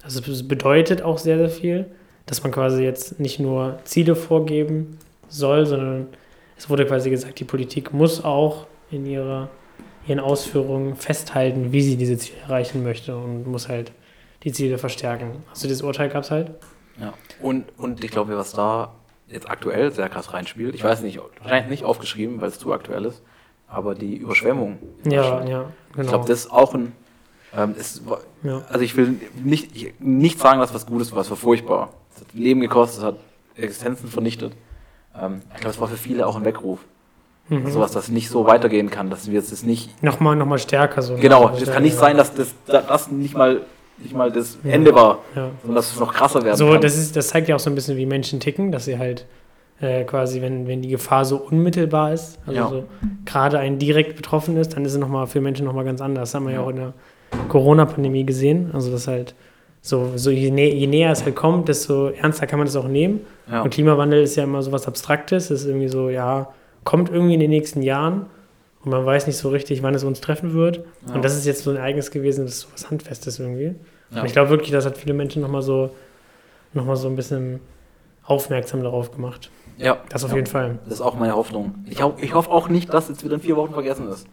Also 0.03 0.19
es 0.31 0.47
bedeutet 0.47 1.01
auch 1.01 1.17
sehr, 1.17 1.37
sehr 1.37 1.49
viel, 1.49 1.85
dass 2.25 2.43
man 2.43 2.51
quasi 2.51 2.83
jetzt 2.83 3.19
nicht 3.19 3.39
nur 3.39 3.79
Ziele 3.83 4.15
vorgeben 4.15 4.97
soll, 5.29 5.65
sondern 5.65 6.07
es 6.57 6.69
wurde 6.69 6.85
quasi 6.85 7.09
gesagt, 7.09 7.39
die 7.39 7.43
Politik 7.43 7.93
muss 7.93 8.23
auch 8.23 8.65
in 8.89 9.05
ihrer, 9.05 9.49
ihren 10.07 10.19
Ausführungen 10.19 10.95
festhalten, 10.95 11.71
wie 11.71 11.81
sie 11.81 11.97
diese 11.97 12.17
Ziele 12.17 12.39
erreichen 12.41 12.83
möchte 12.83 13.15
und 13.15 13.47
muss 13.47 13.67
halt 13.67 13.91
die 14.43 14.51
Ziele 14.51 14.77
verstärken. 14.77 15.43
Also 15.49 15.67
dieses 15.67 15.81
Urteil 15.81 16.09
gab 16.09 16.23
es 16.23 16.31
halt. 16.31 16.51
ja. 16.99 17.13
Und, 17.41 17.65
und 17.77 18.03
ich 18.03 18.11
glaube, 18.11 18.37
was 18.37 18.53
da 18.53 18.93
jetzt 19.27 19.49
aktuell 19.49 19.91
sehr 19.91 20.09
krass 20.09 20.33
reinspielt, 20.33 20.75
ich 20.75 20.83
weiß 20.83 21.01
nicht, 21.01 21.19
wahrscheinlich 21.41 21.69
nicht 21.69 21.83
aufgeschrieben, 21.83 22.41
weil 22.41 22.49
es 22.49 22.59
zu 22.59 22.73
aktuell 22.73 23.05
ist, 23.05 23.21
aber 23.67 23.95
die 23.95 24.15
Überschwemmung. 24.15 24.77
Ja, 25.03 25.43
ja, 25.45 25.71
genau. 25.91 26.01
Ich 26.01 26.07
glaube, 26.07 26.27
das 26.27 26.39
ist 26.41 26.51
auch 26.51 26.73
ein. 26.73 26.91
Ähm, 27.55 27.73
ist, 27.79 28.01
ja. 28.43 28.63
also 28.69 28.81
ich 28.81 28.97
will 28.97 29.19
nicht, 29.43 29.75
ich, 29.75 29.93
nicht 29.99 30.39
sagen, 30.39 30.59
dass 30.59 30.73
was 30.73 30.85
Gutes 30.85 31.13
war, 31.13 31.21
es 31.21 31.29
war 31.29 31.37
furchtbar. 31.37 31.89
Es 32.13 32.21
hat 32.21 32.33
Leben 32.33 32.59
gekostet, 32.59 32.99
es 32.99 33.05
hat 33.05 33.15
Existenzen 33.55 34.09
vernichtet. 34.09 34.53
Ähm, 35.19 35.41
ich 35.53 35.61
glaube, 35.61 35.73
es 35.73 35.79
war 35.79 35.87
für 35.87 35.97
viele 35.97 36.27
auch 36.27 36.35
ein 36.35 36.45
Weckruf. 36.45 36.79
Mhm. 37.47 37.69
Sowas, 37.69 37.91
das 37.91 38.09
nicht 38.09 38.29
so 38.29 38.47
weitergehen 38.47 38.89
kann, 38.89 39.09
dass 39.09 39.29
wir 39.29 39.39
es 39.39 39.63
nicht. 39.63 40.01
Nochmal, 40.03 40.35
nochmal 40.35 40.57
stärker 40.57 41.01
so. 41.01 41.15
Genau, 41.15 41.49
ne? 41.49 41.57
es 41.57 41.71
kann 41.71 41.83
nicht 41.83 41.95
sein, 41.95 42.17
dass 42.17 42.33
das, 42.33 42.55
das 42.65 43.11
nicht 43.11 43.35
mal, 43.35 43.61
nicht 43.97 44.15
mal 44.15 44.31
das 44.31 44.57
Ja. 44.63 44.71
Ende 44.71 44.93
war, 44.93 45.19
Ja. 45.35 45.49
sondern 45.61 45.75
dass 45.75 45.93
es 45.93 45.99
noch 45.99 46.13
krasser 46.13 46.43
werden 46.43 46.57
So, 46.57 46.71
kann. 46.71 46.81
das, 46.81 46.97
ist, 46.97 47.15
das 47.15 47.27
zeigt 47.29 47.47
ja 47.47 47.55
auch 47.55 47.59
so 47.59 47.69
ein 47.69 47.75
bisschen, 47.75 47.97
wie 47.97 48.05
Menschen 48.05 48.39
ticken, 48.39 48.71
dass 48.71 48.85
sie 48.85 48.97
halt 48.97 49.25
äh, 49.81 50.03
quasi, 50.05 50.41
wenn, 50.41 50.67
wenn 50.67 50.81
die 50.81 50.87
Gefahr 50.89 51.25
so 51.25 51.37
unmittelbar 51.37 52.13
ist, 52.13 52.39
also 52.45 52.57
Ja. 52.59 52.69
so 52.69 52.83
gerade 53.25 53.59
ein 53.59 53.77
direkt 53.79 54.15
betroffen 54.15 54.55
ist, 54.57 54.75
dann 54.75 54.85
ist 54.85 54.93
es 54.93 54.97
nochmal 54.99 55.27
für 55.27 55.41
Menschen 55.41 55.65
nochmal 55.65 55.83
ganz 55.85 55.99
anders. 56.01 56.31
Das 56.31 56.35
haben 56.35 56.47
wir 56.47 56.53
ja 56.53 56.61
auch 56.61 56.69
in 56.69 56.77
der 56.77 56.93
Corona-Pandemie 57.49 58.25
gesehen. 58.25 58.69
Also 58.73 58.91
das 58.91 59.07
halt 59.07 59.35
so, 59.81 60.11
so 60.15 60.31
je, 60.31 60.49
nä 60.51 60.69
je 60.73 60.87
näher 60.87 61.11
es 61.11 61.23
halt 61.25 61.35
kommt, 61.35 61.67
desto 61.67 62.07
ernster 62.09 62.47
kann 62.47 62.59
man 62.59 62.67
das 62.67 62.75
auch 62.75 62.87
nehmen. 62.87 63.21
Und 63.63 63.69
Klimawandel 63.71 64.23
ist 64.23 64.35
ja 64.35 64.43
immer 64.45 64.61
so 64.63 64.71
was 64.71 64.87
Abstraktes, 64.87 65.51
ist 65.51 65.65
irgendwie 65.65 65.87
so, 65.89 66.09
ja, 66.09 66.49
kommt 66.83 67.09
irgendwie 67.11 67.35
in 67.35 67.39
den 67.39 67.51
nächsten 67.51 67.81
Jahren 67.83 68.25
und 68.85 68.91
man 68.91 69.05
weiß 69.05 69.27
nicht 69.27 69.37
so 69.37 69.49
richtig, 69.49 69.83
wann 69.83 69.93
es 69.95 70.03
uns 70.03 70.21
treffen 70.21 70.53
wird. 70.53 70.83
Ja. 71.07 71.15
Und 71.15 71.25
das 71.25 71.35
ist 71.35 71.45
jetzt 71.45 71.63
so 71.63 71.71
ein 71.71 71.75
Ereignis 71.77 72.11
gewesen, 72.11 72.45
das 72.45 72.53
ist 72.55 72.61
so 72.61 72.67
was 72.73 72.89
Handfestes 72.89 73.39
irgendwie. 73.39 73.75
Ja. 74.11 74.21
Und 74.21 74.27
ich 74.27 74.31
glaube 74.33 74.49
wirklich, 74.51 74.71
das 74.71 74.85
hat 74.85 74.97
viele 74.97 75.13
Menschen 75.13 75.41
nochmal 75.41 75.61
so, 75.63 75.89
noch 76.73 76.85
mal 76.85 76.95
so 76.95 77.07
ein 77.09 77.15
bisschen 77.15 77.59
aufmerksam 78.23 78.81
darauf 78.83 79.11
gemacht. 79.11 79.49
ja. 79.77 79.97
Das 80.09 80.23
auf 80.23 80.29
ja. 80.31 80.37
jeden 80.37 80.47
Fall. 80.47 80.79
Das 80.85 80.95
ist 80.95 81.01
auch 81.01 81.15
meine 81.15 81.35
Hoffnung. 81.35 81.75
Ich, 81.89 82.01
ho 82.01 82.13
ich 82.21 82.33
hoffe 82.33 82.49
auch 82.51 82.69
nicht, 82.69 82.93
dass 82.93 83.09
jetzt 83.09 83.23
wieder 83.23 83.35
in 83.35 83.41
vier 83.41 83.55
Wochen 83.55 83.73
vergessen 83.73 84.07
ist. 84.09 84.27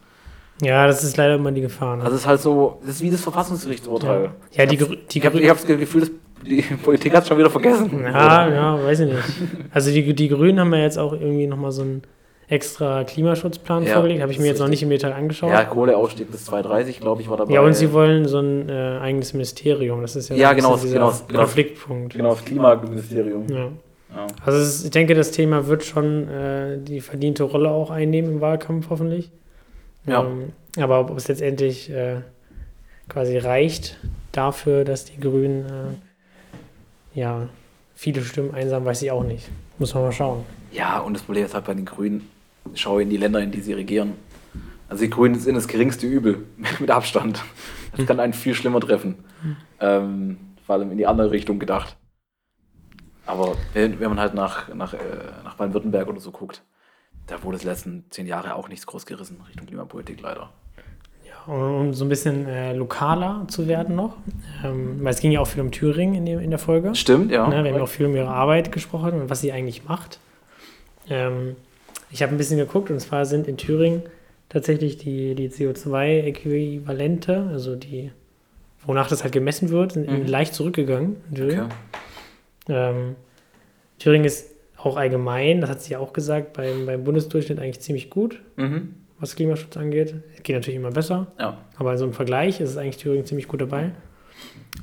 Ja, 0.62 0.86
das 0.86 1.02
ist 1.02 1.16
leider 1.16 1.34
immer 1.36 1.50
die 1.50 1.60
Gefahr. 1.62 1.96
Ne? 1.96 2.04
Also 2.04 2.14
es 2.14 2.22
ist 2.22 2.26
halt 2.28 2.40
so, 2.40 2.78
das 2.82 2.96
ist 2.96 3.02
wie 3.02 3.10
das 3.10 3.20
Verfassungsgerichtsurteil. 3.22 4.30
ja, 4.52 4.66
die, 4.66 4.76
Ich 4.76 4.80
hab's- 4.82 4.90
Grü- 4.92 4.98
die 5.10 5.18
Ich 5.18 5.24
habe 5.50 5.58
das 5.58 5.66
Gefühl, 5.66 6.00
dass 6.02 6.10
die 6.46 6.62
Politik 6.84 7.14
hat 7.14 7.22
es 7.22 7.28
schon 7.28 7.38
wieder 7.38 7.50
vergessen. 7.50 8.02
Ja, 8.02 8.48
ja, 8.48 8.84
weiß 8.84 9.00
ich 9.00 9.12
nicht. 9.12 9.24
Also 9.72 9.90
die, 9.90 10.14
die 10.14 10.28
Grünen 10.28 10.60
haben 10.60 10.72
ja 10.74 10.80
jetzt 10.80 10.98
auch 10.98 11.12
irgendwie 11.12 11.46
nochmal 11.46 11.72
so 11.72 11.82
einen 11.82 12.02
extra 12.48 13.04
Klimaschutzplan 13.04 13.84
Ja, 13.84 13.94
vorgelegt. 13.94 14.22
Habe 14.22 14.32
ich 14.32 14.38
mir 14.38 14.46
jetzt 14.46 14.58
noch 14.58 14.68
nicht 14.68 14.82
im 14.82 14.90
Detail 14.90 15.12
angeschaut. 15.12 15.50
Ja, 15.50 15.64
Kohleausstieg 15.64 16.30
bis 16.30 16.44
2030, 16.44 17.00
glaube 17.00 17.22
ich, 17.22 17.30
war 17.30 17.36
dabei. 17.36 17.54
Ja, 17.54 17.60
und 17.60 17.74
sie 17.74 17.92
wollen 17.92 18.26
so 18.28 18.40
ein 18.40 18.68
äh, 18.68 18.98
eigenes 19.00 19.32
Ministerium. 19.32 20.02
Das 20.02 20.16
ist 20.16 20.28
ja, 20.28 20.36
Ja, 20.36 20.48
so 20.48 20.54
ein 20.54 20.56
genau, 20.56 20.76
genau, 20.76 21.12
genau. 21.28 21.38
Konfliktpunkt. 21.40 22.14
Genau, 22.14 22.34
das 22.34 22.44
Klimaministerium. 22.44 23.46
Ja. 23.48 23.68
Ja. 24.14 24.26
Also 24.44 24.58
ist, 24.58 24.84
ich 24.84 24.90
denke, 24.90 25.14
das 25.14 25.30
Thema 25.30 25.66
wird 25.66 25.84
schon 25.84 26.28
äh, 26.28 26.78
die 26.78 27.00
verdiente 27.00 27.44
Rolle 27.44 27.70
auch 27.70 27.90
einnehmen 27.90 28.32
im 28.32 28.40
Wahlkampf 28.40 28.90
hoffentlich. 28.90 29.30
Ja. 30.06 30.22
Ähm, 30.22 30.52
aber 30.78 31.00
ob 31.00 31.16
es 31.16 31.28
letztendlich 31.28 31.90
äh, 31.90 32.16
quasi 33.08 33.38
reicht 33.38 33.98
dafür, 34.32 34.84
dass 34.84 35.04
die 35.04 35.18
Grünen 35.18 35.64
äh, 37.14 37.18
ja 37.18 37.48
viele 37.94 38.22
Stimmen 38.22 38.52
einsammeln, 38.54 38.86
weiß 38.86 39.02
ich 39.02 39.10
auch 39.10 39.24
nicht. 39.24 39.48
Muss 39.78 39.94
man 39.94 40.04
mal 40.04 40.12
schauen. 40.12 40.44
Ja, 40.72 40.98
und 40.98 41.14
das 41.14 41.22
Problem 41.22 41.44
ist 41.44 41.54
halt 41.54 41.64
bei 41.64 41.74
den 41.74 41.84
Grünen, 41.84 42.28
schau 42.74 42.98
in 42.98 43.10
die 43.10 43.16
Länder, 43.16 43.40
in 43.40 43.50
die 43.50 43.60
sie 43.60 43.72
regieren. 43.72 44.14
Also 44.88 45.04
die 45.04 45.10
Grünen 45.10 45.38
sind 45.38 45.54
das 45.54 45.68
geringste 45.68 46.06
Übel, 46.06 46.46
mit 46.78 46.90
Abstand. 46.90 47.42
Das 47.96 48.06
kann 48.06 48.20
einen 48.20 48.32
viel 48.32 48.54
schlimmer 48.54 48.80
treffen. 48.80 49.16
Ähm, 49.80 50.38
vor 50.66 50.76
allem 50.76 50.90
in 50.90 50.98
die 50.98 51.06
andere 51.06 51.30
Richtung 51.30 51.58
gedacht. 51.58 51.96
Aber 53.26 53.56
wenn, 53.72 54.00
wenn 54.00 54.08
man 54.08 54.20
halt 54.20 54.34
nach, 54.34 54.72
nach, 54.74 54.94
äh, 54.94 54.98
nach 55.44 55.54
Baden-Württemberg 55.54 56.08
oder 56.08 56.20
so 56.20 56.30
guckt, 56.30 56.62
da 57.26 57.42
wurde 57.42 57.56
es 57.56 57.64
letzten 57.64 58.04
zehn 58.10 58.26
Jahre 58.26 58.54
auch 58.54 58.68
nichts 58.68 58.86
groß 58.86 59.06
gerissen 59.06 59.40
Richtung 59.48 59.66
Klimapolitik 59.66 60.20
leider. 60.20 60.50
Ja, 61.26 61.52
um, 61.52 61.94
so 61.94 62.04
ein 62.04 62.08
bisschen 62.08 62.46
äh, 62.46 62.74
lokaler 62.74 63.44
zu 63.48 63.68
werden 63.68 63.94
noch, 63.94 64.16
ähm, 64.64 64.98
weil 65.02 65.12
es 65.12 65.20
ging 65.20 65.30
ja 65.30 65.40
auch 65.40 65.46
viel 65.46 65.62
um 65.62 65.70
Thüringen 65.70 66.16
in, 66.16 66.26
dem, 66.26 66.40
in 66.40 66.50
der 66.50 66.58
Folge. 66.58 66.94
Stimmt, 66.94 67.30
ja. 67.30 67.46
Ne, 67.46 67.62
wir 67.62 67.72
haben 67.72 67.80
auch 67.80 67.88
viel 67.88 68.06
um 68.06 68.16
ihre 68.16 68.28
Arbeit 68.28 68.72
gesprochen 68.72 69.22
und 69.22 69.30
was 69.30 69.40
sie 69.40 69.52
eigentlich 69.52 69.84
macht. 69.84 70.18
Ähm, 71.08 71.56
ich 72.10 72.22
habe 72.22 72.32
ein 72.32 72.38
bisschen 72.38 72.58
geguckt 72.58 72.90
und 72.90 73.00
zwar 73.00 73.24
sind 73.26 73.48
in 73.48 73.56
Thüringen 73.56 74.02
tatsächlich 74.48 74.98
die, 74.98 75.34
die 75.34 75.48
CO2-Äquivalente, 75.48 77.48
also 77.50 77.74
die, 77.76 78.10
wonach 78.86 79.08
das 79.08 79.22
halt 79.22 79.32
gemessen 79.32 79.70
wird, 79.70 79.92
sind 79.92 80.10
Mhm. 80.10 80.26
leicht 80.26 80.54
zurückgegangen. 80.54 81.16
in 81.30 81.34
Thüringen. 81.34 81.64
okay. 81.64 81.74
Ähm, 82.68 83.16
Thüringen 83.98 84.24
ist 84.26 84.50
auch 84.76 84.96
allgemein, 84.96 85.60
das 85.60 85.70
hat 85.70 85.80
sie 85.82 85.92
ja 85.92 85.98
auch 86.00 86.12
gesagt, 86.12 86.52
beim, 86.54 86.86
beim 86.86 87.04
Bundesdurchschnitt 87.04 87.58
eigentlich 87.60 87.80
ziemlich 87.80 88.10
gut, 88.10 88.40
Mhm. 88.56 88.96
was 89.20 89.36
Klimaschutz 89.36 89.76
angeht. 89.76 90.14
Es 90.36 90.42
geht 90.42 90.56
natürlich 90.56 90.76
immer 90.78 90.90
besser. 90.90 91.28
Ja. 91.38 91.58
Aber 91.76 91.96
so 91.96 92.04
im 92.04 92.12
Vergleich 92.12 92.60
ist 92.60 92.70
es 92.70 92.76
eigentlich 92.76 92.96
Thüringen 92.98 93.24
ziemlich 93.24 93.46
gut 93.48 93.60
dabei. 93.60 93.92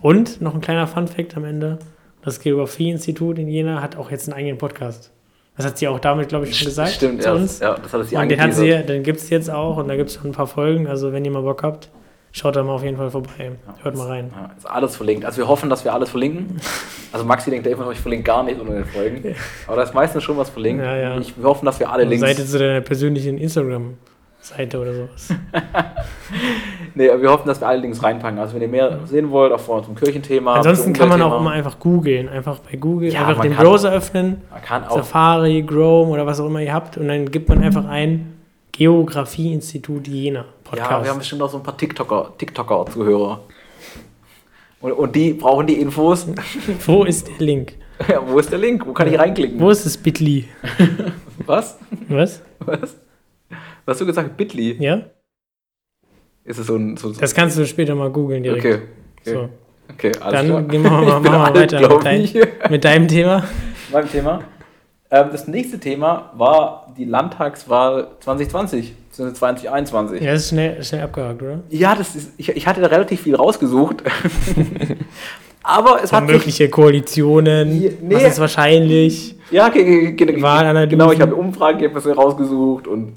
Und 0.02 0.40
noch 0.42 0.56
ein 0.56 0.62
kleiner 0.62 0.88
Fun-Fact 0.88 1.36
am 1.36 1.44
Ende: 1.44 1.80
Das 2.22 2.40
Geografie-Institut 2.40 3.38
in 3.40 3.48
Jena 3.50 3.82
hat 3.82 3.98
auch 3.98 4.10
jetzt 4.12 4.30
einen 4.30 4.38
eigenen 4.38 4.58
Podcast. 4.58 5.12
Das 5.60 5.66
hat 5.66 5.78
sie 5.78 5.90
auch 5.90 6.00
damit, 6.00 6.30
glaube 6.30 6.48
ich, 6.48 6.58
schon 6.58 6.68
gesagt 6.68 6.92
Stimmt, 6.92 7.22
zu 7.22 7.28
ja, 7.28 7.36
uns. 7.36 7.60
ja, 7.60 7.76
das 7.76 7.92
hat 7.92 8.06
sie 8.08 8.16
und 8.16 8.30
den, 8.30 8.40
hat 8.40 8.54
sie, 8.54 8.82
den 8.82 9.04
gibt 9.04 9.20
es 9.20 9.30
jetzt 9.30 9.50
auch 9.50 9.76
und 9.76 9.90
da 9.90 9.98
gibt 9.98 10.10
es 10.10 10.16
schon 10.16 10.28
ein 10.28 10.32
paar 10.32 10.48
Folgen. 10.48 10.88
Also, 10.88 11.12
wenn 11.12 11.26
ihr 11.26 11.32
mal 11.32 11.42
Bock 11.42 11.64
habt, 11.64 11.90
schaut 12.32 12.56
da 12.56 12.64
mal 12.64 12.76
auf 12.76 12.84
jeden 12.84 12.96
Fall 12.96 13.12
vorbei. 13.12 13.52
Ja, 13.68 13.76
Hört 13.84 13.98
mal 13.98 14.08
rein. 14.08 14.32
Ja, 14.34 14.52
ist 14.58 14.66
alles 14.66 14.96
verlinkt. 14.96 15.26
Also 15.26 15.40
wir 15.40 15.50
hoffen, 15.50 15.70
dass 15.70 15.84
wir 15.84 15.94
alles 15.94 16.10
verlinken. 16.10 16.62
Also 17.12 17.26
Maxi 17.26 17.50
denkt 17.50 17.66
immer 17.66 17.86
noch, 17.86 17.92
ich 17.92 18.00
verlinke 18.00 18.26
gar 18.26 18.44
nicht 18.44 18.60
unter 18.60 18.72
den 18.72 18.86
Folgen. 18.86 19.36
Aber 19.66 19.78
da 19.78 19.82
ist 19.82 19.96
meistens 19.96 20.22
schon 20.24 20.38
was 20.38 20.52
verlinkt. 20.52 20.84
Ja, 20.84 20.96
ja. 20.96 21.18
Ich, 21.18 21.36
wir 21.36 21.44
hoffen, 21.46 21.66
dass 21.66 21.80
wir 21.80 21.90
alle 21.90 22.04
Also 22.04 22.10
Links... 22.12 22.22
Seite 22.22 22.46
zu 22.46 22.60
deiner 22.60 22.82
persönlichen 22.82 23.40
Instagram. 23.40 23.96
Seite 24.42 24.80
oder 24.80 24.94
sowas. 24.94 25.30
nee, 26.96 27.10
wir 27.20 27.30
hoffen, 27.30 27.48
dass 27.48 27.60
wir 27.60 27.68
allerdings 27.68 28.02
reinpacken. 28.02 28.40
Also 28.40 28.56
wenn 28.56 28.62
ihr 28.62 28.68
mehr 28.68 29.00
sehen 29.06 29.30
wollt, 29.32 29.52
auch 29.52 29.60
vor 29.60 29.84
zum 29.84 29.96
Kirchenthema. 29.96 30.56
Ansonsten 30.56 30.94
kann 30.94 31.10
man 31.10 31.22
auch 31.22 31.40
immer 31.40 31.52
einfach 31.52 31.80
googeln. 31.80 32.30
Einfach 32.30 32.60
bei 32.60 32.78
Google 32.78 33.12
Ja, 33.12 33.28
einfach 33.28 33.42
den 33.42 33.56
Browser 33.56 33.92
öffnen, 33.92 34.42
auch 34.88 34.96
Safari, 34.96 35.64
Chrome 35.64 36.12
oder 36.12 36.26
was 36.26 36.40
auch 36.40 36.48
immer 36.48 36.62
ihr 36.62 36.74
habt 36.74 36.98
und 36.98 37.08
dann 37.08 37.30
gibt 37.30 37.50
man 37.50 37.62
einfach 37.64 37.86
ein 37.86 38.34
Geografieinstitut 38.72 40.08
Jena 40.08 40.46
Podcast. 40.64 40.92
Ja, 40.92 41.04
wir 41.04 41.10
haben 41.12 41.20
bestimmt 41.20 41.42
auch 41.42 41.50
so 41.50 41.58
ein 41.58 41.64
paar 41.64 41.76
TikToker, 41.76 42.34
TikToker-Zuhörer. 42.38 43.42
Und, 44.82 44.92
und 44.94 45.16
die 45.16 45.34
brauchen 45.34 45.68
die 45.68 45.82
Infos. 45.82 46.28
Wo 46.86 47.04
ist 47.04 47.28
der 47.28 47.46
Link? 47.46 47.74
Ja, 48.08 48.22
wo 48.26 48.40
ist 48.40 48.50
der 48.50 48.60
Link? 48.60 48.88
Wo 48.88 48.94
kann 48.94 49.12
ich 49.12 49.20
reinklicken? 49.20 49.60
Wo 49.60 49.70
ist 49.70 49.86
das 49.86 49.98
Bitly? 49.98 50.48
Was? 51.46 51.78
Was? 52.08 52.42
Was? 52.60 52.96
Was 53.90 53.96
hast 53.96 54.02
du 54.02 54.06
gesagt? 54.06 54.38
Bitly? 54.38 54.76
Ja? 54.80 55.02
Ist 56.44 56.60
es 56.60 56.68
so 56.68 56.76
ein. 56.76 56.96
So, 56.96 57.12
so 57.12 57.20
Das 57.20 57.34
kannst 57.34 57.58
du 57.58 57.66
später 57.66 57.96
mal 57.96 58.10
googeln 58.12 58.44
direkt. 58.44 58.64
okay. 58.66 58.80
Okay, 59.22 59.34
So. 59.34 59.50
okay 59.94 60.12
alles 60.22 60.34
Dann 60.34 60.46
klar. 60.48 60.62
gehen 60.64 60.84
wir 60.84 60.92
mal, 60.92 61.20
bin 61.22 61.32
wir 61.32 61.40
alt, 61.40 61.56
weiter 61.56 61.80
mit, 61.96 62.06
dein, 62.06 62.22
ich. 62.22 62.34
mit 62.70 62.84
deinem 62.86 63.08
Thema. 63.08 63.44
Mein 63.92 64.08
Thema. 64.10 64.44
Ähm, 65.12 65.30
das 65.32 65.48
nächste 65.48 65.80
Thema 65.80 66.32
war 66.38 66.94
die 66.96 67.06
Landtagswahl 67.06 68.10
2020, 68.20 68.94
beziehungsweise 69.10 69.40
2021. 69.40 70.22
Ja, 70.22 70.34
das 70.34 70.42
ist 70.44 70.50
schnell, 70.50 70.84
schnell 70.84 71.02
abgehakt, 71.02 71.42
oder? 71.42 71.60
Ja, 71.70 71.96
das 71.96 72.16
ist, 72.16 72.34
ich, 72.38 72.50
ich 72.50 72.68
hatte 72.68 72.82
da 72.82 72.88
relativ 72.88 73.22
viel 73.24 73.36
rausgesucht. 73.36 74.04
Aber 75.64 76.02
es 76.04 76.14
hat 76.14 76.26
sich, 76.28 76.38
mögliche 76.38 76.70
Koalitionen, 76.70 77.82
Ja, 77.82 77.90
nee. 78.02 78.16
was 78.16 78.24
ist 78.24 78.40
wahrscheinlich? 78.40 79.36
ja, 79.52 79.70
ge- 79.70 80.12
ge- 80.14 80.14
ge- 80.14 80.42
Wahlanalysen. 80.42 80.90
genau, 80.92 81.12
ich 81.12 81.20
habe 81.22 81.36
Umfrageergebnisse 81.36 82.16
rausgesucht 82.16 82.88
und 82.88 83.14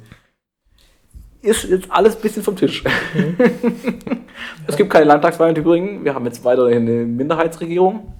ist 1.42 1.64
jetzt 1.64 1.90
alles 1.90 2.16
ein 2.16 2.22
bisschen 2.22 2.42
vom 2.42 2.57
Tisch. 2.57 2.83
Mhm. 3.14 3.37
es 4.66 4.76
gibt 4.76 4.90
keine 4.90 5.07
Landtagswahl 5.07 5.48
in 5.50 5.55
Thüringen. 5.55 6.05
Wir 6.05 6.14
haben 6.14 6.24
jetzt 6.24 6.44
weiterhin 6.44 6.83
eine 6.88 7.05
Minderheitsregierung. 7.05 8.12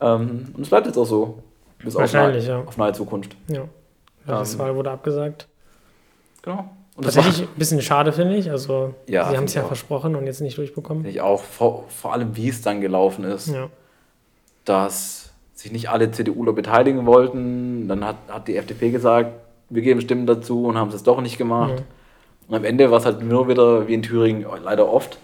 Ähm, 0.00 0.48
und 0.54 0.62
es 0.62 0.68
bleibt 0.68 0.86
jetzt 0.86 0.96
auch 0.98 1.04
so. 1.06 1.42
Bis 1.82 1.94
auf 1.96 2.02
Wahrscheinlich, 2.02 2.46
nahe, 2.46 2.58
ja. 2.60 2.64
auf 2.66 2.76
nahe 2.76 2.92
Zukunft. 2.92 3.36
Ja. 3.48 3.64
Das 4.26 4.52
Ähm, 4.54 4.58
Wahl 4.58 4.74
wurde 4.76 4.90
abgesagt. 4.90 5.48
Genau. 6.42 6.68
Und 6.96 7.04
Tatsächlich 7.04 7.42
ein 7.42 7.48
bisschen 7.56 7.80
schade, 7.80 8.12
finde 8.12 8.36
ich. 8.36 8.50
Also, 8.50 8.94
Ja, 9.06 9.30
sie 9.30 9.36
haben 9.36 9.44
es 9.44 9.54
ja 9.54 9.62
auch. 9.62 9.68
versprochen 9.68 10.16
und 10.16 10.26
jetzt 10.26 10.40
nicht 10.42 10.58
durchbekommen. 10.58 11.04
ich 11.06 11.20
auch, 11.22 11.42
vor, 11.42 11.84
vor 11.88 12.12
allem 12.12 12.36
wie 12.36 12.48
es 12.48 12.60
dann 12.60 12.80
gelaufen 12.80 13.24
ist. 13.24 13.48
Ja. 13.48 13.68
dass 14.64 15.30
sich 15.54 15.72
nicht 15.72 15.90
alle 15.90 16.10
CDUler 16.10 16.52
beteiligen 16.52 17.06
wollten. 17.06 17.88
Dann 17.88 18.04
hat, 18.04 18.16
hat 18.28 18.48
die 18.48 18.56
FDP 18.56 18.90
gesagt, 18.90 19.32
wir 19.68 19.82
geben 19.82 20.00
Stimmen 20.00 20.26
dazu 20.26 20.64
und 20.66 20.76
haben 20.78 20.90
es 20.90 21.02
doch 21.02 21.20
nicht 21.20 21.38
gemacht. 21.38 21.78
Ja. 21.78 21.84
Und 22.50 22.56
am 22.56 22.64
Ende 22.64 22.90
war 22.90 22.98
es 22.98 23.06
halt 23.06 23.22
nur 23.22 23.48
wieder 23.48 23.86
wie 23.86 23.94
in 23.94 24.02
Thüringen 24.02 24.44
leider 24.64 24.92
oft 24.92 25.18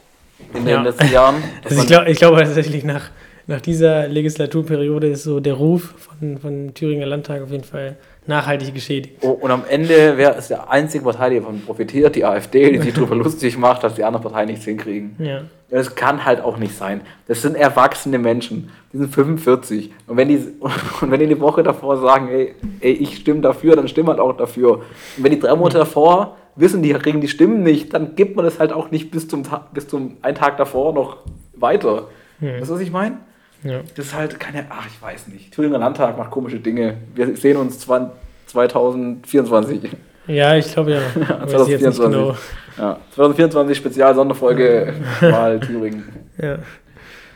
in 0.54 0.64
den 0.64 0.74
Ja. 0.74 0.82
letzten 0.82 1.10
Jahren. 1.12 1.34
Also 1.64 1.80
ich 1.82 1.86
glaube 1.88 2.10
ich 2.10 2.18
glaube 2.18 2.36
tatsächlich 2.44 2.84
nach, 2.84 3.10
nach 3.48 3.60
dieser 3.60 4.06
Legislaturperiode 4.06 5.08
ist 5.08 5.24
so 5.24 5.40
der 5.40 5.54
Ruf 5.54 5.94
von, 5.98 6.38
von 6.38 6.72
Thüringer 6.74 7.06
Landtag 7.06 7.42
auf 7.42 7.50
jeden 7.50 7.64
Fall 7.64 7.96
nachhaltig 8.28 8.74
geschädigt. 8.74 9.18
Oh, 9.22 9.30
und 9.30 9.50
am 9.50 9.64
Ende 9.68 10.16
wer 10.16 10.36
ist 10.36 10.50
der 10.50 10.70
einzige 10.70 11.04
Partei, 11.04 11.30
die 11.30 11.36
davon 11.40 11.62
profitiert, 11.62 12.16
die 12.16 12.24
AfD, 12.24 12.72
die 12.72 12.78
sich 12.78 12.94
darüber 12.94 13.14
lustig 13.16 13.56
macht, 13.58 13.84
dass 13.84 13.94
die 13.94 14.04
anderen 14.04 14.22
Parteien 14.22 14.48
nichts 14.48 14.64
hinkriegen. 14.64 15.16
Ja. 15.18 15.42
Das 15.68 15.94
kann 15.96 16.24
halt 16.24 16.40
auch 16.40 16.58
nicht 16.58 16.76
sein. 16.76 17.00
Das 17.26 17.42
sind 17.42 17.56
erwachsene 17.56 18.18
Menschen. 18.18 18.70
Die 18.92 18.98
sind 18.98 19.12
45. 19.12 19.92
Und 20.06 20.16
wenn 20.16 20.28
die, 20.28 20.36
und 21.00 21.10
wenn 21.10 21.18
die 21.18 21.26
eine 21.26 21.40
Woche 21.40 21.62
davor 21.62 21.98
sagen, 21.98 22.28
ey, 22.28 22.54
ey, 22.80 22.92
ich 22.92 23.16
stimme 23.16 23.40
dafür, 23.40 23.76
dann 23.76 23.88
stimmt 23.88 24.08
halt 24.08 24.20
auch 24.20 24.36
dafür. 24.36 24.78
Und 24.78 24.84
wenn 25.24 25.32
die 25.32 25.40
drei 25.40 25.54
Monate 25.54 25.78
davor 25.78 26.36
wissen, 26.54 26.82
die 26.82 26.92
kriegen 26.92 27.20
die 27.20 27.28
Stimmen 27.28 27.62
nicht, 27.62 27.92
dann 27.92 28.14
gibt 28.14 28.36
man 28.36 28.44
das 28.44 28.58
halt 28.58 28.72
auch 28.72 28.90
nicht 28.90 29.10
bis 29.10 29.28
zum, 29.28 29.42
bis 29.72 29.88
zum 29.88 30.16
einen 30.22 30.36
Tag 30.36 30.56
davor 30.56 30.92
noch 30.92 31.18
weiter. 31.54 32.08
Hm. 32.40 32.60
Weißt 32.60 32.70
du, 32.70 32.74
was 32.74 32.80
ich 32.80 32.92
meine? 32.92 33.18
Ja. 33.62 33.80
Das 33.96 34.06
ist 34.06 34.14
halt 34.14 34.38
keine, 34.38 34.66
ach, 34.68 34.86
ich 34.86 35.00
weiß 35.02 35.28
nicht. 35.28 35.50
Thüringer 35.52 35.78
Landtag 35.78 36.16
macht 36.18 36.30
komische 36.30 36.60
Dinge. 36.60 36.98
Wir 37.14 37.34
sehen 37.36 37.56
uns 37.56 37.78
20, 37.80 38.12
2024. 38.46 39.90
ja, 40.28 40.54
ich 40.56 40.72
glaube 40.72 40.92
ja. 40.92 41.00
Weiß 41.16 41.62
ich 41.62 41.68
jetzt 41.68 41.82
nicht 41.82 41.96
2024. 41.96 42.10
genau. 42.10 42.36
Ja, 42.78 42.98
2024 43.14 43.76
Spezial-Sonderfolge 43.78 44.94
Wahl 45.20 45.58
Thüringen. 45.66 46.04
Ja. 46.40 46.58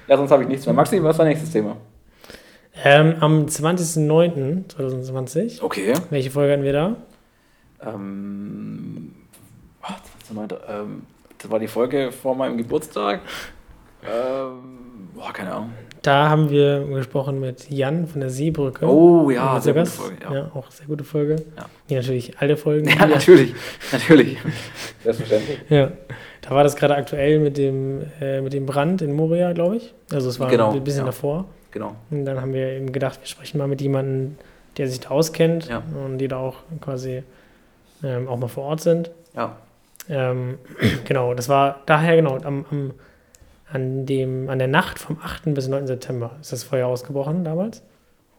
Ja, 0.07 0.17
sonst 0.17 0.31
habe 0.31 0.43
ich 0.43 0.49
nichts 0.49 0.67
mehr. 0.67 0.75
Maxi, 0.75 1.03
was 1.03 1.15
ist 1.15 1.19
dein 1.19 1.29
nächstes 1.29 1.51
Thema? 1.51 1.77
Ähm, 2.85 3.15
am 3.21 3.47
20.09.2020, 3.47 5.63
Okay. 5.63 5.95
welche 6.11 6.31
Folge 6.31 6.53
hatten 6.53 6.63
wir 6.63 6.73
da? 6.73 6.95
Ähm, 7.83 9.13
ach, 9.83 9.99
2009, 10.27 10.59
ähm, 10.69 11.03
das 11.39 11.51
war 11.51 11.59
die 11.59 11.67
Folge 11.69 12.13
vor 12.13 12.35
meinem 12.37 12.57
Geburtstag. 12.59 13.21
Ähm, 14.03 15.09
boah, 15.15 15.33
keine 15.33 15.53
Ahnung. 15.53 15.73
Da 16.03 16.31
haben 16.31 16.49
wir 16.51 16.87
gesprochen 16.87 17.41
mit 17.41 17.69
Jan 17.71 18.07
von 18.07 18.21
der 18.21 18.31
Seebrücke. 18.31 18.87
Oh 18.87 19.29
ja, 19.31 19.61
sehr 19.61 19.75
gute. 19.75 19.87
Folge. 19.87 20.17
Ja. 20.25 20.35
Ja, 20.35 20.51
auch 20.55 20.71
sehr 20.71 20.87
gute 20.87 21.05
Folge. 21.05 21.37
Ja. 21.57 21.67
Wie 21.89 21.95
natürlich 21.95 22.39
alle 22.39 22.57
Folgen. 22.57 22.89
ja 22.89 23.07
natürlich. 23.07 23.53
Natürlich. 23.93 24.39
Selbstverständlich. 25.05 25.59
Ja, 25.69 25.91
da 26.41 26.51
war 26.51 26.65
das 26.65 26.77
gerade 26.77 26.95
aktuell 26.95 27.39
mit 27.39 27.59
dem, 27.59 28.03
äh, 28.21 28.41
mit 28.41 28.53
dem 28.55 28.65
Brand 28.65 29.03
in 29.03 29.13
Moria, 29.13 29.53
glaube 29.53 29.77
ich. 29.77 29.93
Also 30.11 30.29
es 30.31 30.41
war 30.41 30.49
Genau, 30.49 30.73
ein 30.73 30.83
bisschen 30.85 31.01
ja. 31.01 31.07
davor. 31.07 31.45
Genau. 31.71 31.95
Und 32.11 32.25
dann 32.25 32.41
haben 32.41 32.53
wir 32.55 32.69
eben 32.69 32.93
gedacht, 32.93 33.21
wir 33.21 33.27
sprechen 33.27 33.59
mal 33.59 33.69
mit 33.69 33.81
jemandem, 33.83 34.37
der 34.79 34.89
sich 34.89 35.01
da 35.01 35.11
auskennt 35.11 35.69
Ja. 35.69 35.83
und 36.05 36.19
die 36.19 36.29
da 36.29 36.39
auch 36.39 36.57
quasi 36.81 37.23
ähm, 38.03 38.27
auch 38.29 38.39
mal 38.39 38.49
vor 38.49 38.65
Ort 38.65 38.81
sind. 38.81 39.11
Ja. 39.37 39.57
Ähm, 40.09 40.59
genau, 41.05 41.35
das 41.35 41.49
war 41.51 41.81
daher 41.87 42.17
genau 42.17 42.39
am, 42.39 42.65
am, 42.71 42.93
an, 43.73 44.07
dem, 44.07 44.49
an 44.49 44.59
der 44.59 44.69
Nacht 44.69 44.99
vom 44.99 45.19
8. 45.23 45.55
bis 45.55 45.69
9. 45.69 45.87
September 45.87 46.37
ist 46.41 46.53
das 46.53 46.65
Feuer 46.65 46.87
ausgebrochen 46.87 47.45
damals. 47.45 47.83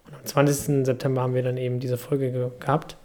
Und 0.06 0.16
am 0.16 0.26
20. 0.26 0.86
September 0.86 1.22
haben 1.22 1.34
wir 1.34 1.44
dann 1.44 1.58
eben 1.58 1.80
diese 1.80 1.98
Folge 1.98 2.32
ge 2.32 2.50
gehabt. 2.60 2.98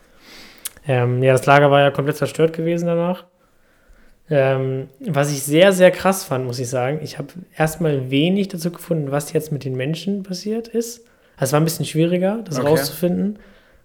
Ähm, 0.88 1.22
ja, 1.22 1.32
das 1.32 1.46
Lager 1.46 1.70
war 1.70 1.80
ja 1.80 1.90
komplett 1.90 2.16
zerstört 2.16 2.52
gewesen 2.52 2.86
danach. 2.86 3.24
Ähm, 4.28 4.88
was 5.00 5.30
ich 5.30 5.42
sehr, 5.42 5.72
sehr 5.72 5.92
krass 5.92 6.24
fand, 6.24 6.46
muss 6.46 6.58
ich 6.58 6.68
sagen, 6.68 6.98
ich 7.02 7.18
habe 7.18 7.28
erstmal 7.56 8.10
wenig 8.10 8.48
dazu 8.48 8.72
gefunden, 8.72 9.12
was 9.12 9.32
jetzt 9.32 9.52
mit 9.52 9.64
den 9.64 9.76
Menschen 9.76 10.24
passiert 10.24 10.66
ist. 10.66 11.06
Also 11.36 11.50
es 11.50 11.52
war 11.52 11.60
ein 11.60 11.64
bisschen 11.64 11.84
schwieriger, 11.84 12.40
das 12.44 12.58
Okay. 12.58 12.66
rauszufinden, 12.66 13.38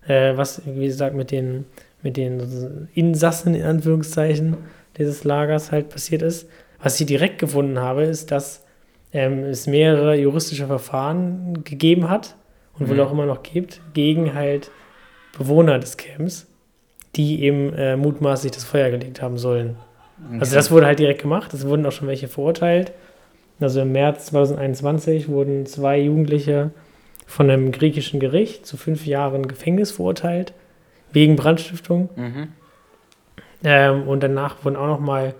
äh, 0.07 0.35
was, 0.35 0.63
wie 0.65 0.87
gesagt, 0.87 1.15
mit 1.15 1.29
den, 1.29 1.65
mit 2.01 2.17
den 2.17 2.87
Insassen 2.95 3.53
in 3.53 3.63
Anführungszeichen 3.63 4.57
dieses 4.97 5.23
Lagers 5.23 5.71
halt 5.71 5.89
passiert 5.89 6.23
ist. 6.23 6.49
Was 6.81 6.99
ich 6.99 7.05
direkt 7.05 7.39
gefunden 7.39 7.79
habe, 7.79 8.03
ist, 8.03 8.31
dass 8.31 8.65
ähm, 9.13 9.43
es 9.43 9.67
mehrere 9.67 10.15
juristische 10.15 10.67
Verfahren 10.67 11.63
gegeben 11.63 12.09
hat 12.09 12.35
und 12.79 12.87
wohl 12.89 12.95
Mhm. 12.95 13.01
auch 13.01 13.11
immer 13.11 13.25
noch 13.25 13.43
gibt, 13.43 13.81
gegen 13.93 14.33
halt 14.33 14.71
Bewohner 15.37 15.79
des 15.79 15.97
Camps, 15.97 16.47
die 17.15 17.43
eben 17.43 17.73
äh, 17.73 17.95
mutmaßlich 17.97 18.51
das 18.51 18.63
Feuer 18.63 18.89
gelegt 18.89 19.21
haben 19.21 19.37
sollen. 19.37 19.75
Also 20.39 20.55
das 20.55 20.69
wurde 20.71 20.85
halt 20.85 20.99
direkt 20.99 21.21
gemacht, 21.23 21.51
es 21.53 21.65
wurden 21.67 21.85
auch 21.85 21.91
schon 21.91 22.07
welche 22.07 22.27
verurteilt. 22.27 22.91
Also 23.59 23.81
im 23.81 23.91
März 23.91 24.27
2021 24.27 25.27
wurden 25.29 25.65
zwei 25.65 25.99
Jugendliche 25.99 26.71
von 27.25 27.49
einem 27.49 27.71
griechischen 27.71 28.19
Gericht 28.19 28.65
zu 28.65 28.77
fünf 28.77 29.05
Jahren 29.05 29.47
Gefängnis 29.47 29.91
verurteilt, 29.91 30.53
wegen 31.11 31.35
Brandstiftung. 31.35 32.09
Mhm. 32.15 32.47
Ähm, 33.63 34.07
und 34.07 34.21
danach 34.23 34.63
wurden 34.63 34.75
auch 34.75 34.87
noch 34.87 34.99
mal 34.99 35.33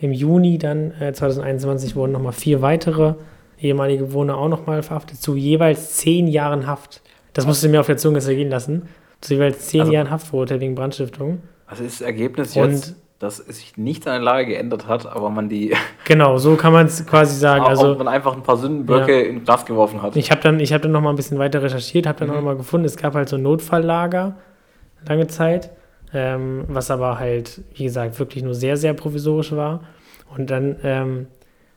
im 0.00 0.12
Juni 0.12 0.58
dann 0.58 0.92
äh, 1.00 1.12
2021 1.12 1.94
wurden 1.96 2.12
noch 2.12 2.22
mal 2.22 2.32
vier 2.32 2.62
weitere 2.62 3.14
ehemalige 3.60 4.04
Bewohner 4.04 4.36
auch 4.38 4.48
noch 4.48 4.66
mal 4.66 4.82
verhaftet 4.82 5.20
zu 5.20 5.36
jeweils 5.36 5.96
zehn 5.96 6.26
Jahren 6.26 6.66
Haft. 6.66 7.02
Das 7.34 7.46
musste 7.46 7.68
mir 7.68 7.80
auf 7.80 7.86
der 7.86 7.98
Zunge 7.98 8.20
zergehen 8.20 8.48
lassen. 8.50 8.88
Zu 9.20 9.34
jeweils 9.34 9.68
zehn 9.68 9.82
Also- 9.82 9.92
Jahren 9.92 10.10
Haft 10.10 10.28
verurteilt 10.28 10.60
wegen 10.62 10.74
Brandstiftung. 10.74 11.42
Also 11.66 11.84
ist 11.84 12.00
das 12.00 12.06
Ergebnis 12.06 12.56
Und- 12.56 12.70
jetzt, 12.70 12.96
dass 13.18 13.36
sich 13.36 13.76
nichts 13.76 14.06
an 14.06 14.14
der 14.14 14.22
Lage 14.22 14.46
geändert 14.46 14.88
hat, 14.88 15.04
aber 15.04 15.28
man 15.28 15.50
die 15.50 15.74
Genau, 16.06 16.38
so 16.38 16.56
kann 16.56 16.72
man 16.72 16.86
es 16.86 17.04
quasi 17.06 17.38
sagen. 17.38 17.64
also, 17.66 17.94
man 17.96 18.08
einfach 18.08 18.34
ein 18.34 18.42
paar 18.42 18.56
Sündenböcke 18.56 19.20
in 19.20 19.44
Glas 19.44 19.66
geworfen 19.66 20.00
hat. 20.00 20.16
Ich 20.16 20.30
habe 20.30 20.40
dann, 20.40 20.58
ich 20.58 20.72
hab 20.72 20.80
dann 20.80 20.92
noch 20.92 21.02
mal 21.02 21.10
ein 21.10 21.16
bisschen 21.16 21.38
weiter 21.38 21.62
recherchiert, 21.62 22.06
habe 22.06 22.18
dann 22.20 22.28
Mhm. 22.28 22.32
auch 22.32 22.36
noch 22.38 22.44
mal 22.44 22.56
gefunden, 22.56 22.86
es 22.86 22.96
gab 22.96 23.14
halt 23.14 23.28
so 23.28 23.36
ein 23.36 23.42
Notfalllager 23.42 24.36
lange 25.06 25.26
Zeit, 25.26 25.70
ähm, 26.12 26.64
was 26.68 26.90
aber 26.90 27.18
halt, 27.18 27.62
wie 27.74 27.84
gesagt, 27.84 28.18
wirklich 28.18 28.42
nur 28.42 28.54
sehr, 28.54 28.76
sehr 28.76 28.94
provisorisch 28.94 29.52
war. 29.52 29.84
Und 30.36 30.50
dann 30.50 30.76
ähm, 30.82 31.26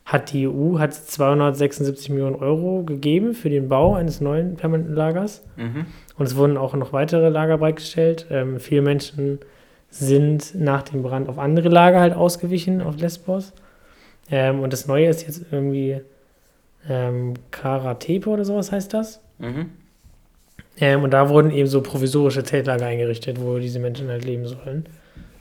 hat 0.05 0.33
die 0.33 0.47
EU 0.47 0.79
hat 0.79 0.93
276 0.93 2.09
Millionen 2.09 2.35
Euro 2.35 2.83
gegeben 2.83 3.33
für 3.33 3.49
den 3.49 3.69
Bau 3.69 3.95
eines 3.95 4.21
neuen 4.21 4.55
permanenten 4.55 4.95
Lagers. 4.95 5.43
Mhm. 5.55 5.85
Und 6.17 6.25
es 6.25 6.35
wurden 6.35 6.57
auch 6.57 6.73
noch 6.75 6.93
weitere 6.93 7.29
Lager 7.29 7.57
bereitgestellt. 7.57 8.27
Ähm, 8.29 8.59
viele 8.59 8.81
Menschen 8.81 9.39
sind 9.89 10.55
nach 10.55 10.81
dem 10.83 11.03
Brand 11.03 11.29
auf 11.29 11.37
andere 11.37 11.69
Lager 11.69 11.99
halt 11.99 12.15
ausgewichen, 12.15 12.81
auf 12.81 12.97
Lesbos. 12.97 13.53
Ähm, 14.29 14.59
und 14.59 14.73
das 14.73 14.87
Neue 14.87 15.07
ist 15.07 15.25
jetzt 15.25 15.45
irgendwie 15.51 16.01
ähm, 16.89 17.35
Karatepe 17.51 18.29
oder 18.29 18.45
sowas 18.45 18.71
heißt 18.71 18.93
das. 18.93 19.21
Mhm. 19.39 19.69
Ähm, 20.79 21.03
und 21.03 21.11
da 21.11 21.29
wurden 21.29 21.51
eben 21.51 21.67
so 21.67 21.81
provisorische 21.81 22.43
Zeltlager 22.43 22.85
eingerichtet, 22.85 23.39
wo 23.39 23.57
diese 23.59 23.79
Menschen 23.79 24.09
halt 24.09 24.25
leben 24.25 24.47
sollen. 24.47 24.85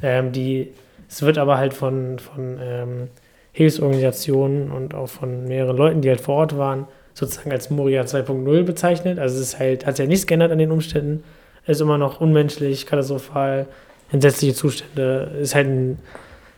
Ähm, 0.02 0.32
die, 0.32 0.72
es 1.08 1.22
wird 1.22 1.38
aber 1.38 1.58
halt 1.58 1.74
von, 1.74 2.18
von 2.18 2.58
ähm, 2.60 3.08
Hilfsorganisationen 3.52 4.70
und 4.70 4.94
auch 4.94 5.08
von 5.08 5.44
mehreren 5.44 5.76
Leuten, 5.76 6.00
die 6.00 6.08
halt 6.08 6.20
vor 6.20 6.36
Ort 6.36 6.56
waren, 6.56 6.86
sozusagen 7.14 7.52
als 7.52 7.70
Moria 7.70 8.02
2.0 8.02 8.62
bezeichnet. 8.62 9.18
Also 9.18 9.36
es 9.36 9.42
ist 9.42 9.58
halt, 9.58 9.86
hat 9.86 9.96
sich 9.96 10.04
ja 10.04 10.08
nichts 10.08 10.26
geändert 10.26 10.52
an 10.52 10.58
den 10.58 10.70
Umständen. 10.70 11.22
Es 11.64 11.76
ist 11.76 11.80
immer 11.82 11.98
noch 11.98 12.20
unmenschlich, 12.20 12.86
katastrophal, 12.86 13.66
entsetzliche 14.10 14.54
Zustände. 14.54 15.30
Ist 15.40 15.54
halt, 15.54 15.68
ein, 15.68 15.98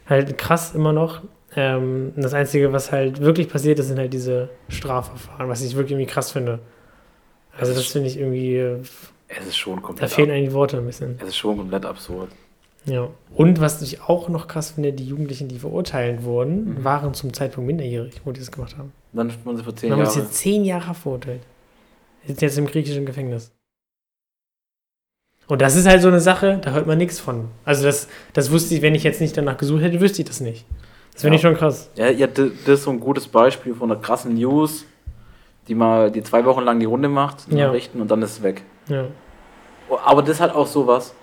halt 0.07 0.39
krass 0.39 0.75
immer 0.75 0.93
noch. 0.93 1.23
Ähm, 1.57 2.13
das 2.17 2.35
Einzige, 2.35 2.73
was 2.73 2.91
halt 2.91 3.21
wirklich 3.21 3.49
passiert 3.49 3.79
ist, 3.79 3.89
sind 3.89 3.99
halt 3.99 4.13
diese 4.13 4.49
Strafverfahren, 4.69 5.49
was 5.49 5.63
ich 5.63 5.77
wirklich 5.77 5.93
irgendwie 5.93 6.11
krass 6.11 6.33
finde. 6.33 6.61
Also 7.59 7.73
das 7.75 7.87
finde 7.87 8.09
ich 8.09 8.19
irgendwie, 8.19 8.57
äh, 8.57 8.81
Es 9.29 9.47
ist 9.47 9.57
schon 9.57 9.77
da 9.77 9.83
komplett 9.83 10.11
fehlen 10.11 10.31
ab- 10.31 10.37
eigentlich 10.37 10.49
die 10.51 10.55
Worte 10.55 10.79
ein 10.79 10.87
bisschen. 10.87 11.17
Es 11.21 11.29
ist 11.29 11.37
schon 11.37 11.57
komplett 11.57 11.85
absurd. 11.87 12.31
Ja. 12.87 13.09
Und 13.35 13.61
was 13.61 13.81
ich 13.81 14.03
auch 14.03 14.29
noch 14.29 14.47
krass 14.47 14.73
finde, 14.73 14.93
die 14.93 15.07
Jugendlichen, 15.07 15.49
die 15.49 15.59
verurteilt 15.59 16.23
wurden, 16.25 16.75
Mhm. 16.81 16.85
waren 16.85 17.15
zum 17.15 17.33
Zeitpunkt 17.33 17.67
minderjährig, 17.67 18.21
wo 18.25 18.33
die 18.33 18.41
das 18.41 18.53
gemacht 18.53 18.77
haben. 18.77 18.93
Dann 19.13 19.33
wurden 19.45 19.57
sie 19.57 19.65
vor 19.65 19.75
zehn 19.75 19.91
Dann 19.91 20.01
haben 20.01 20.07
Jahren. 20.07 20.27
sie 20.27 20.31
zehn 20.31 20.65
Jahre 20.65 20.95
verurteilt. 20.95 21.41
Sind 22.27 22.43
jetzt 22.43 22.59
im 22.59 22.67
griechischen 22.67 23.07
Gefängnis. 23.07 23.53
Und 25.47 25.61
das 25.61 25.77
ist 25.77 25.87
halt 25.87 26.01
so 26.01 26.09
eine 26.09 26.21
Sache, 26.21 26.59
da 26.63 26.73
hört 26.73 26.87
man 26.87 26.97
nichts 26.99 27.21
von. 27.21 27.49
Also 27.65 27.85
das, 27.85 28.09
das 28.33 28.51
wusste 28.51 28.75
ich, 28.75 28.83
wenn 28.83 28.95
ich 28.95 29.03
jetzt 29.03 29.21
nicht 29.21 29.37
danach 29.37 29.59
gesucht 29.59 29.83
hätte, 29.83 30.01
wüsste 30.01 30.23
ich 30.23 30.29
das 30.29 30.41
nicht. 30.41 30.65
Das 31.13 31.21
finde 31.23 31.35
Ja. 31.35 31.37
ich 31.37 31.43
schon 31.43 31.55
krass. 31.57 31.91
Ja, 31.97 32.09
ja, 32.11 32.27
das 32.27 32.51
ist 32.67 32.85
so 32.85 32.91
ein 32.91 32.99
gutes 32.99 33.29
Beispiel 33.29 33.75
von 33.75 33.93
einer 33.93 34.01
krassen 34.01 34.35
News, 34.35 34.85
die 35.69 35.75
mal 35.75 36.11
die 36.11 36.23
zwei 36.23 36.45
Wochen 36.45 36.63
lang 36.63 36.79
die 36.81 36.87
Runde 36.87 37.09
macht, 37.09 37.51
die 37.51 37.57
Ja. 37.57 37.67
Nachrichten, 37.67 38.01
und 38.01 38.11
dann 38.11 38.23
ist 38.23 38.33
es 38.33 38.43
weg. 38.43 38.63
Ja. 38.89 39.07
Aber 40.05 40.23
das 40.23 40.33
ist 40.37 40.41
halt 40.41 40.55
auch 40.55 40.67
sowas, 40.67 41.15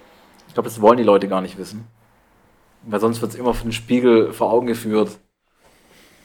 ich 0.48 0.54
glaube, 0.54 0.70
das 0.70 0.82
wollen 0.82 0.98
die 0.98 1.04
Leute 1.04 1.28
gar 1.28 1.42
nicht 1.42 1.58
wissen. 1.58 1.88
Weil 2.84 3.00
sonst 3.00 3.22
wird 3.22 3.32
es 3.34 3.38
immer 3.38 3.54
für 3.54 3.64
den 3.64 3.72
Spiegel 3.72 4.34
vor 4.34 4.52
Augen 4.52 4.68
geführt. 4.68 5.10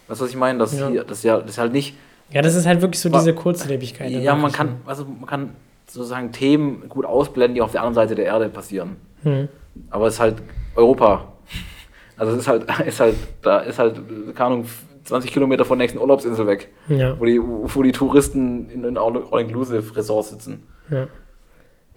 Weißt 0.09 0.21
du, 0.21 0.25
was 0.25 0.31
ich 0.31 0.37
meine? 0.37 0.59
Das, 0.59 0.79
Ja. 0.79 0.89
hier, 0.89 1.05
das, 1.05 1.19
ist 1.19 1.25
ja, 1.25 1.39
das 1.39 1.51
ist 1.51 1.59
halt 1.59 1.73
nicht. 1.73 1.97
ja, 2.31 2.43
das 2.43 2.55
ist 2.55 2.67
halt 2.67 2.81
wirklich 2.81 3.01
so 3.01 3.09
diese 3.09 3.35
Kurzlebigkeit. 3.35 4.11
Ja, 4.11 4.35
man 4.35 4.53
kann, 4.53 4.81
also 4.87 5.05
man 5.05 5.27
kann 5.27 5.57
sozusagen 5.87 6.33
Themen 6.33 6.89
gut 6.89 7.05
ausblenden, 7.05 7.55
die 7.55 7.63
auf 7.63 7.73
der 7.73 7.81
anderen 7.83 7.95
Seite 7.95 8.15
der 8.15 8.25
Erde 8.27 8.49
passieren. 8.49 8.97
Hm. 9.23 9.49
Aber 9.91 10.07
es 10.07 10.15
ist 10.15 10.21
halt 10.21 10.37
Europa. 10.75 11.33
Also 12.17 12.33
es 12.33 12.39
ist 12.41 12.49
halt, 12.49 12.65
ist 12.87 13.01
halt, 13.01 13.17
da 13.43 13.59
ist 13.59 13.79
halt, 13.79 14.01
keine 14.35 14.47
Ahnung, 14.47 14.67
20 15.07 15.33
Kilometer 15.33 15.65
von 15.65 15.79
der 15.79 15.85
nächsten 15.85 15.99
Urlaubsinsel 16.01 16.47
weg, 16.47 16.69
Ja. 16.89 17.19
wo 17.19 17.25
die, 17.25 17.41
wo 17.41 17.83
die 17.83 17.93
Touristen 17.93 18.69
in 18.71 18.83
den 18.83 18.99
All-Inclusive-Resorts 18.99 20.31
sitzen. 20.31 20.63
Ja. 20.91 21.07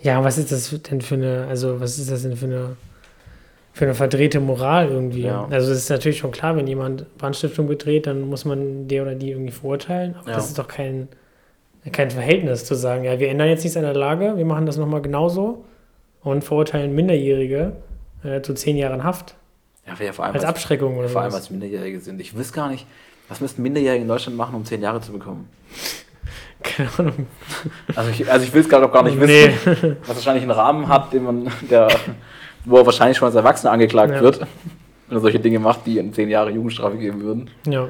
Ja, 0.01 0.23
was 0.23 0.37
ist 0.37 0.51
das 0.51 0.73
denn 0.83 1.01
für 1.01 1.15
eine, 1.15 1.47
also 1.49 1.79
was 1.81 1.97
ist 1.97 2.09
das 2.09 2.21
denn 2.21 2.37
für 2.37 2.45
eine, 2.45 2.75
für 3.73 3.85
eine 3.85 3.93
verdrehte 3.95 4.39
Moral 4.39 4.87
irgendwie? 4.89 5.23
Ja. 5.23 5.45
Also 5.49 5.71
es 5.71 5.79
ist 5.79 5.89
natürlich 5.89 6.19
schon 6.19 6.31
klar, 6.31 6.55
wenn 6.55 6.67
jemand 6.67 7.05
Brandstiftung 7.17 7.67
bedreht, 7.67 8.07
dann 8.07 8.21
muss 8.21 8.45
man 8.45 8.87
der 8.87 9.01
oder 9.01 9.15
die 9.15 9.31
irgendwie 9.31 9.51
verurteilen. 9.51 10.15
Aber 10.15 10.29
Ja. 10.29 10.35
das 10.35 10.47
ist 10.47 10.57
doch 10.57 10.67
kein, 10.69 11.09
kein 11.91 12.11
Verhältnis 12.11 12.63
zu 12.63 12.75
sagen, 12.75 13.03
ja, 13.03 13.19
wir 13.19 13.29
ändern 13.29 13.49
jetzt 13.49 13.63
nichts 13.63 13.75
an 13.75 13.83
der 13.83 13.93
Lage, 13.93 14.37
wir 14.37 14.45
machen 14.45 14.65
das 14.65 14.77
nochmal 14.77 15.01
genauso 15.01 15.65
und 16.23 16.43
verurteilen 16.43 16.93
Minderjährige 16.95 17.73
äh, 18.23 18.41
zu 18.41 18.53
zehn 18.53 18.77
Jahren 18.77 19.03
Haft 19.03 19.35
Ja, 19.97 20.05
ja 20.05 20.11
vor 20.13 20.25
allem 20.25 20.35
als 20.35 20.43
Abschreckung 20.45 20.97
oder 20.97 21.09
Vor 21.09 21.21
allem 21.21 21.33
als 21.33 21.49
Minderjährige 21.49 21.99
sind. 21.99 22.19
Ich 22.21 22.35
wüsste 22.35 22.53
gar 22.55 22.69
nicht, 22.69 22.85
was 23.27 23.41
müssten 23.41 23.61
Minderjährige 23.61 24.01
in 24.03 24.07
Deutschland 24.07 24.37
machen, 24.37 24.55
um 24.55 24.65
zehn 24.65 24.81
Jahre 24.81 25.01
zu 25.01 25.11
bekommen. 25.11 25.49
Keine 26.63 26.89
Ahnung. 26.97 27.27
Also 27.95 28.09
ich, 28.11 28.29
also 28.31 28.45
ich 28.45 28.53
will 28.53 28.61
es 28.61 28.69
gerade 28.69 28.85
auch 28.85 28.91
gar 28.91 29.03
nicht 29.03 29.19
wissen, 29.19 29.55
Nee. 29.81 29.95
was 30.05 30.15
wahrscheinlich 30.17 30.43
einen 30.43 30.51
Rahmen 30.51 30.87
hat, 30.89 31.13
den 31.13 31.23
man, 31.23 31.51
der, 31.69 31.87
wo 32.65 32.77
er 32.77 32.85
wahrscheinlich 32.85 33.17
schon 33.17 33.27
als 33.27 33.35
Erwachsener 33.35 33.71
angeklagt 33.71 34.13
Ja. 34.13 34.21
wird, 34.21 34.39
wenn 35.07 35.17
er 35.17 35.21
solche 35.21 35.39
Dinge 35.39 35.59
macht, 35.59 35.85
die 35.85 35.97
in 35.97 36.13
zehn 36.13 36.29
Jahre 36.29 36.51
Jugendstrafe 36.51 36.97
geben 36.97 37.21
würden. 37.21 37.49
Ja. 37.65 37.87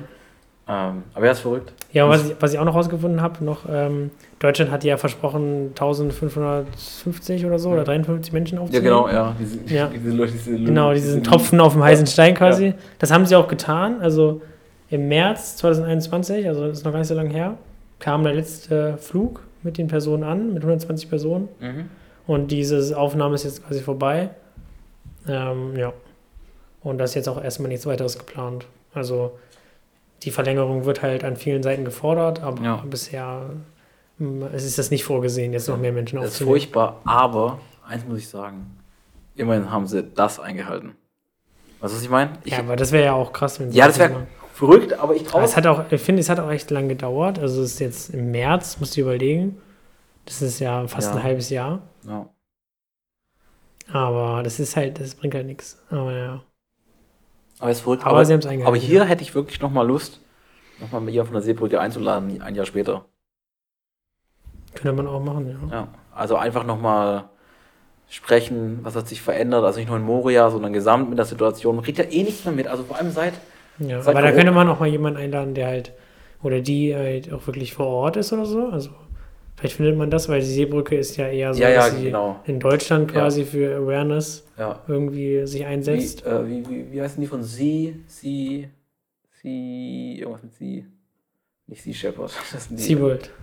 Ähm, 0.71 1.03
aber 1.15 1.25
er 1.25 1.32
ist 1.32 1.39
verrückt. 1.39 1.73
Ja, 1.91 2.03
und 2.05 2.12
was 2.12 2.29
ich, 2.29 2.36
was 2.39 2.53
ich 2.53 2.60
auch 2.60 2.65
noch 2.65 2.75
rausgefunden 2.75 3.21
habe, 3.21 3.43
noch, 3.43 3.62
ähm, 3.67 4.12
Deutschland 4.38 4.69
hat 4.71 4.84
ja 4.84 4.97
versprochen, 4.97 5.69
1550 5.69 7.45
oder 7.45 7.58
so, 7.60 7.69
oder 7.71 7.84
53 7.84 8.32
Menschen 8.34 8.55
Ja, 8.58 8.62
aufzunehmen. 8.62 8.84
genau, 8.86 9.10
ja. 9.10 9.36
Diese, 9.39 9.60
Ja. 9.73 9.88
Diese, 9.93 10.10
Leute, 10.15 10.32
diese, 10.34 10.51
Genau, 10.58 10.93
diesen 10.93 11.19
diese- 11.19 11.23
Tropfen 11.23 11.60
auf 11.60 11.73
dem 11.73 11.84
heißen 11.84 12.08
Stein 12.08 12.36
quasi. 12.36 12.67
Ja. 12.67 12.73
Das 12.99 13.12
haben 13.12 13.25
sie 13.25 13.36
auch 13.36 13.47
getan. 13.47 13.99
Also 14.01 14.41
im 14.89 15.08
März 15.08 15.58
2021, 15.58 16.47
also 16.47 16.67
das 16.67 16.79
ist 16.79 16.86
noch 16.86 16.91
gar 16.91 16.99
nicht 16.99 17.08
so 17.08 17.15
lange 17.15 17.29
her, 17.32 17.55
kam 17.99 18.23
der 18.23 18.34
letzte 18.34 18.97
Flug 18.97 19.41
mit 19.63 19.77
den 19.77 19.88
Personen 19.88 20.23
an, 20.23 20.53
mit 20.53 20.63
120 20.63 21.10
Personen. 21.10 21.47
Mhm. 21.60 21.86
Und 22.27 22.51
diese 22.51 22.95
Aufnahme 22.97 23.36
ist 23.36 23.43
jetzt 23.43 23.65
quasi 23.65 23.82
vorbei. 23.82 24.29
Ähm, 25.27 25.75
ja. 25.75 25.93
Und 26.82 26.97
da 26.99 27.03
ist 27.05 27.15
jetzt 27.15 27.27
auch 27.27 27.43
erstmal 27.43 27.69
nichts 27.69 27.86
weiteres 27.86 28.17
geplant. 28.17 28.65
Also 28.93 29.32
die 30.23 30.32
Verlängerung 30.32 30.86
wird 30.86 31.01
halt 31.01 31.23
an 31.23 31.36
vielen 31.36 31.63
Seiten 31.63 31.86
gefordert, 31.86 32.41
aber 32.41 32.62
Ja. 32.63 32.75
bisher 32.89 33.49
es 34.51 34.65
ist 34.65 34.77
das 34.77 34.91
nicht 34.91 35.05
vorgesehen, 35.05 35.53
jetzt 35.53 35.69
noch 35.69 35.77
mehr 35.77 35.93
Menschen 35.93 36.17
Das 36.17 36.25
ist 36.25 36.32
aufzunehmen. 36.34 36.51
furchtbar, 36.55 37.01
aber 37.05 37.60
eins 37.88 38.05
muss 38.05 38.17
ich 38.19 38.27
sagen, 38.27 38.77
immerhin 39.36 39.71
haben 39.71 39.88
sie 39.88 40.03
das 40.03 40.39
eingehalten. 40.41 40.95
Weißt 41.79 41.93
du, 41.93 41.97
was 41.97 42.03
ich 42.03 42.10
meine? 42.10 42.34
Ich, 42.43 42.51
Ja, 42.51 42.60
aber 42.60 42.75
das 42.75 42.91
wäre 42.91 43.05
ja 43.05 43.13
auch 43.13 43.32
krass, 43.32 43.60
wenn 43.62 43.71
sie 43.71 43.77
ja, 43.77 43.88
das 43.88 43.97
wäre 43.97 44.27
verrückt, 44.53 44.91
aber 44.99 45.15
ich 45.15 45.23
traue 45.23 45.41
es 45.43 45.55
hat 45.55 45.65
auch, 45.67 45.89
ich 45.89 46.01
finde, 46.01 46.19
es 46.19 46.29
hat 46.29 46.38
auch 46.41 46.51
echt 46.51 46.69
lange 46.69 46.89
gedauert. 46.89 47.39
Also 47.39 47.62
es 47.62 47.73
ist 47.75 47.79
jetzt 47.79 48.10
im 48.13 48.32
März, 48.32 48.77
musst 48.82 48.97
du 48.97 49.01
überlegen. 49.01 49.58
Das 50.25 50.41
ist 50.41 50.60
ja 50.60 50.86
fast 50.89 51.12
Ja. 51.12 51.15
ein 51.15 51.23
halbes 51.23 51.49
Jahr. 51.49 51.82
ja. 52.05 52.27
Aber 53.91 54.43
das 54.43 54.60
ist 54.60 54.75
halt, 54.75 54.99
das 54.99 55.15
bringt 55.15 55.34
halt 55.34 55.47
nichts. 55.47 55.82
Aber 55.89 56.12
ja. 56.15 56.43
Aber 57.60 57.72
es 57.72 57.82
verrückt. 57.82 58.04
Aber 58.04 58.15
Aber, 58.15 58.26
sie 58.26 58.34
haben's 58.34 58.45
eingehalten, 58.45 58.67
aber 58.67 58.78
hier 58.78 59.04
hätte 59.04 59.22
ich 59.22 59.36
wirklich 59.36 59.60
nochmal 59.62 59.86
Lust, 59.86 60.22
nochmal 60.80 61.02
mit 61.02 61.13
ihr 61.13 61.26
von 61.26 61.34
der 61.34 61.43
Seebrücke 61.43 61.80
einzuladen, 61.80 62.41
ein 62.41 62.56
Jahr 62.56 62.65
später. 62.65 63.06
Könnte 64.74 64.93
man 64.93 65.08
auch 65.08 65.22
machen, 65.22 65.50
ja. 65.50 65.76
Ja. 65.76 65.88
Also 66.13 66.36
einfach 66.36 66.63
nochmal 66.63 67.30
sprechen, 68.10 68.80
was 68.84 68.95
hat 68.95 69.08
sich 69.08 69.22
verändert, 69.22 69.63
also 69.63 69.80
nicht 69.80 69.88
nur 69.88 69.98
in 69.98 70.04
Moria, 70.04 70.50
sondern 70.50 70.74
gesamt 70.74 71.10
mit 71.10 71.17
der 71.17 71.26
Situation. 71.26 71.76
Man 71.76 71.84
kriegt 71.84 71.98
ja 71.98 72.06
eh 72.06 72.24
nichts 72.24 72.43
mehr 72.45 72.54
mit, 72.54 72.67
also 72.67 72.84
vor 72.84 72.98
allem 72.98 73.12
seit, 73.12 73.34
ja. 73.78 74.02
Seit 74.02 74.15
Aber 74.15 74.26
da 74.26 74.32
könnte 74.32 74.52
man 74.52 74.67
auch 74.69 74.80
mal 74.80 74.88
jemanden 74.89 75.19
einladen, 75.19 75.54
der 75.54 75.67
halt, 75.67 75.93
oder 76.41 76.62
die 76.62 76.95
halt 76.95 77.32
auch 77.32 77.45
wirklich 77.45 77.74
vor 77.74 77.88
Ort 77.88 78.17
ist 78.17 78.34
oder 78.34 78.45
so. 78.45 78.69
Also 78.69 78.91
vielleicht 79.60 79.76
findet 79.76 79.98
man 79.98 80.10
das, 80.10 80.28
weil 80.30 80.39
die 80.39 80.45
Seebrücke 80.48 80.95
ist 80.98 81.17
ja 81.17 81.28
eher 81.28 81.54
so, 81.54 81.62
Ja, 81.62 81.69
ja, 81.69 81.76
dass 81.78 81.95
sie 81.98 82.06
genau. 82.06 82.39
in 82.45 82.60
Deutschland 82.60 83.12
Ja. 83.12 83.19
quasi 83.22 83.43
für 83.43 83.76
Awareness 83.76 84.45
ja, 84.58 84.82
irgendwie 84.88 85.45
sich 85.45 85.62
wie, 85.62 85.65
einsetzt. 85.65 86.26
äh, 86.26 86.48
wie, 86.48 86.67
wie, 86.69 86.91
wie 86.91 87.02
heißen 87.02 87.19
die 87.22 87.28
von 87.28 87.43
Sie, 87.43 88.04
Sie, 88.08 88.69
Sie, 89.41 90.17
irgendwas 90.19 90.43
mit 90.43 90.54
Sie, 90.54 90.86
nicht 91.67 91.84
Sea 91.84 91.93
Shepherd. 91.93 92.32
SeaWorld. 92.76 93.32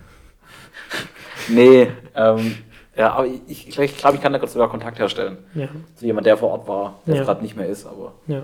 Nee, 1.49 1.87
ähm, 2.15 2.55
ja, 2.95 3.13
aber 3.13 3.25
ich, 3.27 3.41
ich 3.47 3.69
glaube, 3.69 3.85
ich, 3.85 3.97
glaub, 3.97 4.13
ich 4.15 4.21
kann 4.21 4.33
da 4.33 4.45
sogar 4.47 4.69
Kontakt 4.69 4.99
herstellen. 4.99 5.37
Ja, 5.53 5.69
Zu 5.95 6.05
jemand, 6.05 6.25
der 6.27 6.35
vor 6.35 6.49
Ort 6.51 6.67
war, 6.67 6.99
der 7.05 7.15
Ja. 7.17 7.23
gerade 7.23 7.41
nicht 7.41 7.55
mehr 7.55 7.67
ist, 7.67 7.85
aber 7.85 8.13
ja, 8.27 8.41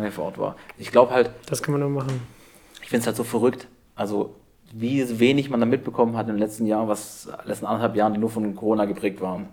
der 0.00 0.12
vor 0.12 0.26
Ort 0.26 0.38
war. 0.38 0.56
Ich 0.78 0.90
glaube 0.92 1.12
halt, 1.12 1.30
das 1.46 1.62
kann 1.62 1.72
man 1.72 1.80
nur 1.80 1.90
machen. 1.90 2.20
ich 2.82 2.88
finde 2.90 3.00
es 3.00 3.06
halt 3.06 3.16
so 3.16 3.24
verrückt, 3.24 3.66
also 3.96 4.36
wie 4.76 5.20
wenig 5.20 5.50
man 5.50 5.60
da 5.60 5.66
mitbekommen 5.66 6.16
hat 6.16 6.26
in 6.26 6.34
den 6.34 6.40
letzten 6.40 6.66
Jahren, 6.66 6.88
was 6.88 7.28
letzten 7.44 7.66
anderthalb 7.66 7.94
Jahren, 7.94 8.12
die 8.12 8.18
nur 8.18 8.30
von 8.30 8.56
Corona 8.56 8.86
geprägt 8.86 9.20
waren. 9.20 9.46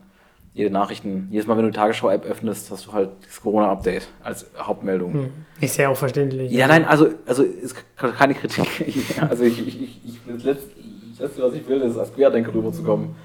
Jede 0.53 0.71
Nachrichten, 0.71 1.27
jedes 1.29 1.47
Mal, 1.47 1.55
wenn 1.57 1.63
du 1.63 1.71
die 1.71 1.77
Tagesschau-App 1.77 2.25
öffnest, 2.25 2.71
hast 2.71 2.87
du 2.87 2.91
halt 2.91 3.11
das 3.25 3.39
Corona-Update 3.39 4.07
als 4.23 4.47
Hauptmeldung. 4.57 5.13
Hm. 5.13 5.29
Ist 5.61 5.77
ja 5.77 5.89
auch 5.89 5.95
verständlich. 5.95 6.51
Ja, 6.51 6.67
nein, 6.67 6.83
also, 6.85 7.07
also 7.25 7.43
ist 7.43 7.75
keine 7.95 8.33
Kritik. 8.33 8.67
Also 9.29 9.43
ich, 9.43 9.65
ich, 9.65 9.81
ich, 9.81 9.99
ich 10.03 10.19
das, 10.27 10.43
letzte, 10.43 10.69
das 11.11 11.19
Letzte, 11.19 11.43
was 11.43 11.53
ich 11.53 11.67
will, 11.67 11.81
ist 11.81 11.97
als 11.97 12.13
Querdenker 12.13 12.53
rüberzukommen. 12.53 13.15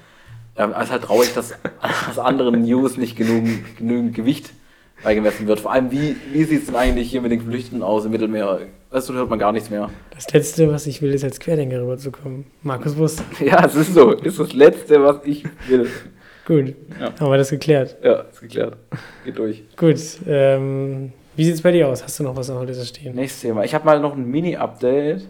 Ähm, 0.55 0.73
es 0.77 0.85
ist 0.85 0.91
halt 0.91 1.03
traurig, 1.03 1.33
dass, 1.33 1.53
dass 2.07 2.19
anderen 2.19 2.61
News 2.61 2.95
nicht 2.95 3.17
genügend, 3.17 3.75
genügend 3.77 4.13
Gewicht 4.13 4.53
beigemessen 5.03 5.47
wird. 5.47 5.59
Vor 5.59 5.71
allem, 5.71 5.91
wie, 5.91 6.15
wie 6.31 6.43
sieht 6.43 6.61
es 6.61 6.65
denn 6.67 6.75
eigentlich 6.75 7.09
hier 7.09 7.21
mit 7.21 7.31
den 7.31 7.41
Flüchtenden 7.41 7.83
aus 7.83 8.05
im 8.05 8.11
Mittelmeer? 8.11 8.61
Da 8.89 9.01
hört 9.01 9.29
man 9.29 9.37
gar 9.39 9.51
nichts 9.51 9.69
mehr. 9.69 9.89
Das 10.11 10.31
Letzte, 10.33 10.71
was 10.71 10.87
ich 10.87 11.01
will, 11.01 11.13
ist 11.13 11.23
als 11.23 11.39
Querdenker 11.39 11.81
rüberzukommen. 11.81 12.45
Markus 12.63 12.95
Bus. 12.95 13.17
Ja, 13.39 13.65
es 13.65 13.75
ist 13.75 13.93
so. 13.93 14.11
Ist 14.13 14.39
das 14.39 14.53
Letzte, 14.53 15.03
was 15.03 15.17
ich 15.25 15.43
will. 15.67 15.89
Gut, 16.45 16.73
Ja. 16.99 17.11
haben 17.19 17.29
wir 17.31 17.37
das 17.37 17.49
geklärt. 17.49 17.97
Ja, 18.01 18.21
ist 18.21 18.39
geklärt. 18.39 18.77
Geht 19.25 19.37
durch. 19.37 19.63
Gut, 19.75 19.97
ähm, 20.25 21.11
wie 21.35 21.43
sieht 21.43 21.55
es 21.55 21.61
bei 21.61 21.71
dir 21.71 21.89
aus? 21.89 22.01
Hast 22.03 22.17
du 22.19 22.23
noch 22.23 22.35
was 22.37 22.49
auf 22.49 22.57
der 22.59 22.67
Liste 22.67 22.85
stehen? 22.85 23.13
Nächstes 23.15 23.41
Thema. 23.41 23.63
Ich 23.65 23.75
habe 23.75 23.85
mal 23.85 23.99
noch 23.99 24.13
ein 24.15 24.25
Mini-Update. 24.25 25.27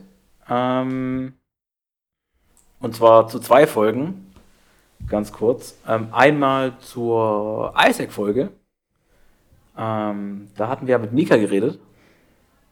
Ähm, 0.50 1.34
und 2.80 2.96
zwar 2.96 3.28
zu 3.28 3.40
zwei 3.40 3.66
Folgen. 3.66 4.32
Ganz 5.10 5.32
kurz. 5.34 5.76
Ähm, 5.88 6.10
einmal 6.12 6.74
zur 6.80 7.74
Isaac-Folge. 7.76 8.50
Ähm, 9.78 10.48
da 10.56 10.68
hatten 10.70 10.86
wir 10.88 10.92
ja 10.94 10.98
mit 11.00 11.14
Mika 11.14 11.36
geredet. 11.38 11.80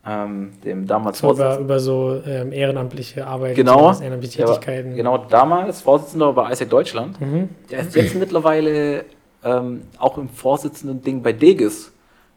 Ähm, 0.08 0.52
dem 0.64 0.86
damals 0.86 1.18
So 1.18 1.32
über, 1.32 1.58
über 1.58 1.80
so 1.80 2.22
ähm, 2.28 2.52
ehrenamtliche 2.52 3.26
Arbeit, 3.26 3.56
Genau. 3.56 3.92
ehrenamtliche 3.92 4.38
Der 4.38 4.48
war- 4.48 4.54
Tätigkeiten. 4.60 4.96
Genau, 4.96 5.18
damals 5.18 5.82
Vorsitzender 5.82 6.32
bei 6.34 6.52
Isaac 6.52 6.70
Deutschland. 6.70 7.20
Mhm. 7.20 7.50
Der 7.72 7.80
ist 7.80 7.96
jetzt 7.96 8.14
mittlerweile 8.16 9.06
ähm, 9.44 9.82
auch 9.98 10.18
im 10.20 10.30
Vorsitzenden-Ding 10.30 11.24
bei 11.24 11.34
Degis. 11.34 11.92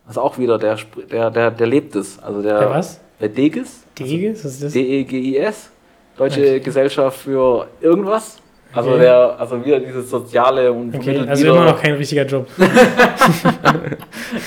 Also 0.07 0.23
auch 0.23 0.39
wieder, 0.39 0.57
der, 0.57 0.79
der, 1.11 1.31
der, 1.31 1.51
der 1.51 1.67
lebt 1.67 1.95
es. 1.95 2.19
Also 2.23 2.41
der, 2.41 2.59
Der 2.59 2.71
was? 2.71 3.01
Der 3.21 3.29
Degis, 3.29 3.83
Deges? 3.99 4.45
Was 4.45 4.53
ist 4.55 4.63
das? 4.65 4.73
D-E-G-I-S, 4.73 5.71
Deutsche 6.17 6.61
Gesellschaft 6.61 7.19
für 7.21 7.67
irgendwas. 7.83 8.39
Also 8.73 8.91
Okay. 8.91 9.01
der, 9.01 9.41
also 9.41 9.65
wieder 9.65 9.81
dieses 9.81 10.11
Soziale 10.11 10.71
und 10.73 10.95
Okay, 10.95 11.19
also 11.27 11.47
immer 11.47 11.65
noch 11.65 11.81
kein 11.81 11.95
richtiger 11.95 12.25
Job. 12.27 12.47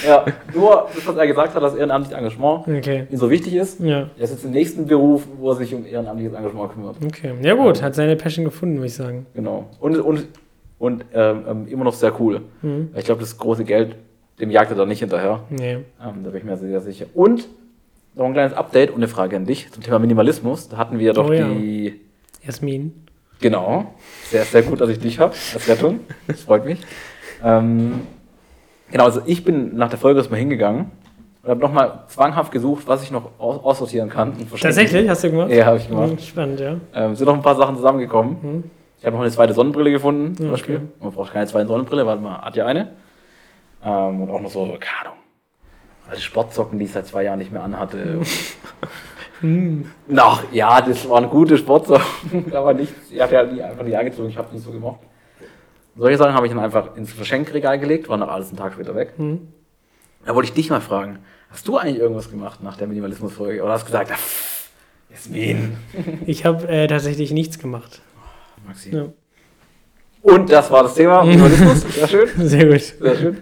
Ja, 0.05 0.25
nur 0.53 0.87
das, 0.93 1.07
was 1.07 1.15
er 1.15 1.27
gesagt 1.27 1.55
hat, 1.55 1.63
dass 1.63 1.75
ehrenamtliches 1.75 2.17
Engagement 2.17 2.67
Okay. 2.67 3.07
ihm 3.09 3.17
so 3.17 3.29
wichtig 3.29 3.55
ist. 3.55 3.79
Ja. 3.79 4.09
Er 4.17 4.23
ist 4.23 4.31
jetzt 4.31 4.45
im 4.45 4.51
nächsten 4.51 4.85
Beruf, 4.85 5.23
wo 5.39 5.49
er 5.49 5.55
sich 5.55 5.73
um 5.73 5.85
ehrenamtliches 5.85 6.33
Engagement 6.35 6.73
kümmert. 6.73 6.95
Okay. 7.03 7.33
Ja 7.41 7.55
gut, 7.55 7.81
hat 7.81 7.95
seine 7.95 8.15
Passion 8.15 8.45
gefunden, 8.45 8.75
würde 8.75 8.87
ich 8.87 8.93
sagen. 8.93 9.25
Genau. 9.33 9.65
Und, 9.79 9.97
und, 9.99 10.27
und 10.79 11.05
ähm, 11.13 11.43
ähm, 11.47 11.67
immer 11.67 11.83
noch 11.83 11.93
sehr 11.93 12.13
cool. 12.19 12.41
Mhm. 12.61 12.89
Ich 12.95 13.05
glaube, 13.05 13.21
das 13.21 13.37
große 13.37 13.63
Geld, 13.63 13.95
dem 14.39 14.51
jagt 14.51 14.71
er 14.71 14.77
da 14.77 14.85
nicht 14.85 14.99
hinterher. 14.99 15.41
Nee. 15.49 15.73
Ähm, 15.73 16.23
da 16.23 16.29
bin 16.29 16.37
ich 16.37 16.43
mir 16.43 16.57
sehr 16.57 16.81
sicher. 16.81 17.05
Und 17.13 17.47
noch 18.15 18.25
ein 18.25 18.33
kleines 18.33 18.53
Update 18.53 18.89
und 18.91 18.97
eine 18.97 19.07
Frage 19.07 19.35
an 19.35 19.45
dich 19.45 19.71
zum 19.71 19.81
Thema 19.83 19.99
Minimalismus. 19.99 20.69
Da 20.69 20.77
hatten 20.77 20.99
wir 20.99 21.13
doch 21.13 21.29
Oh 21.29 21.33
ja. 21.33 21.47
die. 21.47 22.01
Jasmin. 22.45 22.93
Genau. 23.41 23.93
Sehr, 24.29 24.43
sehr 24.45 24.61
gut, 24.63 24.79
dass 24.81 24.89
ich 24.89 24.99
dich 24.99 25.19
habe 25.19 25.33
als 25.53 25.67
Rettung. 25.67 25.99
Das 26.27 26.41
freut 26.41 26.63
mich. 26.65 26.79
Ähm, 27.43 28.01
genau, 28.91 29.05
also 29.05 29.21
ich 29.25 29.43
bin 29.43 29.75
nach 29.75 29.89
der 29.89 29.99
Folge 29.99 30.19
erstmal 30.19 30.39
hingegangen 30.39 30.91
und 31.43 31.49
habe 31.49 31.59
nochmal 31.59 32.03
zwanghaft 32.07 32.51
gesucht, 32.51 32.83
was 32.87 33.03
ich 33.03 33.11
noch 33.11 33.31
aus 33.39 33.63
aussortieren 33.63 34.09
kann. 34.09 34.33
Tatsächlich, 34.59 35.09
hast 35.09 35.23
du 35.23 35.31
gemacht? 35.31 35.49
Ja, 35.51 35.65
habe 35.65 35.77
ich 35.77 35.87
gemacht. 35.89 36.11
Mhm, 36.11 36.19
Spannend, 36.19 36.59
ja. 36.59 36.75
Ähm, 36.93 37.15
sind 37.15 37.25
noch 37.25 37.33
ein 37.33 37.41
paar 37.41 37.55
Sachen 37.55 37.75
zusammengekommen. 37.75 38.37
Mhm. 38.41 38.63
Ich 38.99 39.05
habe 39.05 39.15
noch 39.15 39.23
eine 39.23 39.31
zweite 39.31 39.53
Sonnenbrille 39.53 39.89
gefunden, 39.91 40.35
zum 40.35 40.45
Okay. 40.45 40.51
Beispiel. 40.51 40.81
Man 40.99 41.11
braucht 41.11 41.33
keine 41.33 41.47
zweite 41.47 41.67
Sonnenbrille, 41.67 42.05
weil 42.05 42.17
man 42.17 42.39
hat 42.39 42.55
ja 42.55 42.67
eine. 42.67 42.91
Ähm, 43.83 44.21
und 44.21 44.29
auch 44.29 44.39
noch 44.41 44.51
so, 44.51 44.65
keine 44.79 44.99
Ahnung, 45.09 45.17
alte 46.07 46.21
Sportsocken, 46.21 46.77
die 46.77 46.85
ich 46.85 46.91
seit 46.91 47.07
zwei 47.07 47.23
Jahren 47.23 47.39
nicht 47.39 47.51
mehr 47.51 47.63
anhatte. 47.63 48.19
Mhm. 49.41 49.85
Ach, 50.15 50.43
ja, 50.51 50.81
das 50.81 51.07
waren 51.09 51.29
gute 51.29 51.57
Sportsocken, 51.57 52.53
aber 52.53 52.73
nicht, 52.73 52.93
ich 53.09 53.19
hatte 53.19 53.35
ja 53.35 53.43
nie, 53.43 53.61
einfach 53.61 53.83
nie 53.83 53.95
angezogen, 53.95 54.29
ich 54.29 54.37
habe 54.37 54.53
nicht 54.53 54.63
so 54.63 54.71
gemocht. 54.71 54.99
Solche 55.97 56.17
Sachen 56.17 56.33
habe 56.33 56.45
ich 56.47 56.53
dann 56.53 56.61
einfach 56.63 56.95
ins 56.95 57.11
Verschenkregal 57.11 57.77
gelegt, 57.79 58.07
war 58.07 58.17
noch 58.17 58.29
alles 58.29 58.49
einen 58.49 58.57
Tag 58.57 58.73
später 58.73 58.95
weg. 58.95 59.13
Mhm. 59.17 59.47
Da 60.25 60.35
wollte 60.35 60.47
ich 60.49 60.53
dich 60.53 60.69
mal 60.69 60.81
fragen, 60.81 61.19
hast 61.49 61.67
du 61.67 61.77
eigentlich 61.77 61.97
irgendwas 61.99 62.29
gemacht 62.29 62.61
nach 62.63 62.77
der 62.77 62.87
Minimalismus-Folge? 62.87 63.63
Oder 63.63 63.73
hast 63.73 63.81
du 63.83 63.85
gesagt, 63.87 64.11
Jasmin, 65.09 65.75
Ich 66.25 66.45
habe 66.45 66.67
äh, 66.67 66.87
tatsächlich 66.87 67.31
nichts 67.31 67.59
gemacht. 67.59 68.01
Maxi. 68.65 68.95
Ja. 68.95 69.07
Und 70.21 70.51
das 70.51 70.69
war 70.69 70.83
das 70.83 70.93
Thema, 70.93 71.23
Minimalismus, 71.23 71.81
sehr 71.95 72.07
schön. 72.07 72.29
Sehr 72.37 72.65
gut. 72.67 72.81
Sehr 72.81 73.15
schön. 73.15 73.37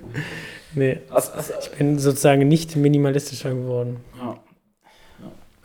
Nee. 0.76 1.00
Was, 1.10 1.36
was, 1.36 1.52
Ich 1.62 1.72
bin 1.78 2.00
sozusagen 2.00 2.48
nicht 2.48 2.76
minimalistischer 2.76 3.50
geworden. 3.54 3.98
ja. 4.18 4.38